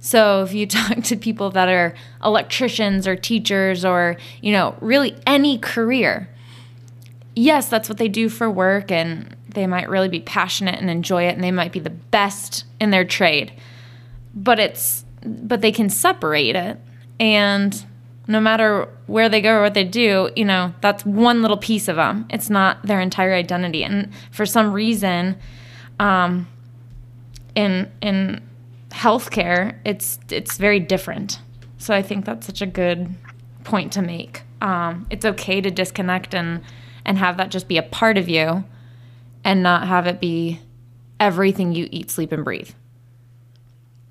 So 0.00 0.42
if 0.42 0.52
you 0.52 0.66
talk 0.68 1.02
to 1.04 1.16
people 1.16 1.50
that 1.50 1.68
are 1.68 1.94
electricians 2.22 3.06
or 3.06 3.16
teachers 3.16 3.84
or, 3.84 4.16
you 4.40 4.52
know, 4.52 4.76
really 4.80 5.16
any 5.26 5.58
career, 5.58 6.28
yes, 7.34 7.68
that's 7.68 7.88
what 7.88 7.98
they 7.98 8.08
do 8.08 8.28
for 8.28 8.50
work 8.50 8.90
and 8.90 9.34
they 9.48 9.66
might 9.66 9.88
really 9.88 10.08
be 10.08 10.20
passionate 10.20 10.78
and 10.80 10.90
enjoy 10.90 11.24
it 11.24 11.34
and 11.34 11.42
they 11.42 11.50
might 11.50 11.72
be 11.72 11.80
the 11.80 11.90
best 11.90 12.64
in 12.80 12.90
their 12.90 13.04
trade. 13.04 13.52
But 14.34 14.58
it's 14.58 15.04
but 15.24 15.62
they 15.62 15.72
can 15.72 15.90
separate 15.90 16.54
it 16.54 16.78
and 17.18 17.84
no 18.28 18.40
matter 18.40 18.88
where 19.06 19.30
they 19.30 19.40
go 19.40 19.56
or 19.56 19.62
what 19.62 19.74
they 19.74 19.84
do, 19.84 20.30
you 20.36 20.44
know, 20.44 20.74
that's 20.82 21.04
one 21.04 21.40
little 21.40 21.56
piece 21.56 21.88
of 21.88 21.96
them. 21.96 22.26
It's 22.30 22.50
not 22.50 22.82
their 22.82 23.00
entire 23.00 23.32
identity. 23.32 23.82
And 23.82 24.12
for 24.30 24.44
some 24.44 24.72
reason, 24.72 25.36
um, 25.98 26.46
in 27.54 27.90
in 28.02 28.42
healthcare, 28.90 29.78
it's 29.84 30.18
it's 30.30 30.58
very 30.58 30.78
different. 30.78 31.40
So 31.78 31.94
I 31.94 32.02
think 32.02 32.26
that's 32.26 32.46
such 32.46 32.60
a 32.60 32.66
good 32.66 33.14
point 33.64 33.92
to 33.94 34.02
make. 34.02 34.42
Um, 34.60 35.06
it's 35.10 35.24
okay 35.24 35.60
to 35.62 35.70
disconnect 35.70 36.34
and 36.34 36.60
and 37.06 37.16
have 37.16 37.38
that 37.38 37.50
just 37.50 37.66
be 37.66 37.78
a 37.78 37.82
part 37.82 38.18
of 38.18 38.28
you, 38.28 38.62
and 39.42 39.62
not 39.62 39.88
have 39.88 40.06
it 40.06 40.20
be 40.20 40.60
everything 41.18 41.72
you 41.72 41.88
eat, 41.90 42.10
sleep, 42.10 42.30
and 42.30 42.44
breathe. 42.44 42.70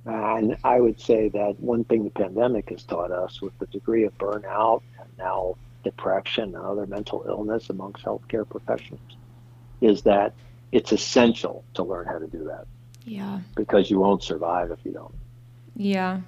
And 0.07 0.57
I 0.63 0.79
would 0.79 1.01
say 1.01 1.27
that 1.29 1.59
one 1.59 1.83
thing 1.83 2.05
the 2.05 2.09
pandemic 2.09 2.69
has 2.69 2.83
taught 2.83 3.11
us 3.11 3.41
with 3.41 3.57
the 3.59 3.65
degree 3.67 4.05
of 4.05 4.17
burnout 4.17 4.81
and 4.99 5.09
now 5.17 5.55
depression 5.83 6.55
and 6.55 6.65
other 6.65 6.85
mental 6.85 7.25
illness 7.27 7.69
amongst 7.69 8.03
healthcare 8.03 8.47
professionals 8.47 9.01
is 9.81 10.03
that 10.03 10.33
it's 10.71 10.91
essential 10.91 11.63
to 11.73 11.83
learn 11.83 12.05
how 12.05 12.19
to 12.19 12.27
do 12.27 12.43
that. 12.45 12.65
Yeah. 13.05 13.41
Because 13.55 13.89
you 13.89 13.99
won't 13.99 14.23
survive 14.23 14.71
if 14.71 14.79
you 14.83 14.91
don't. 14.93 15.13
Yeah. 15.75 16.21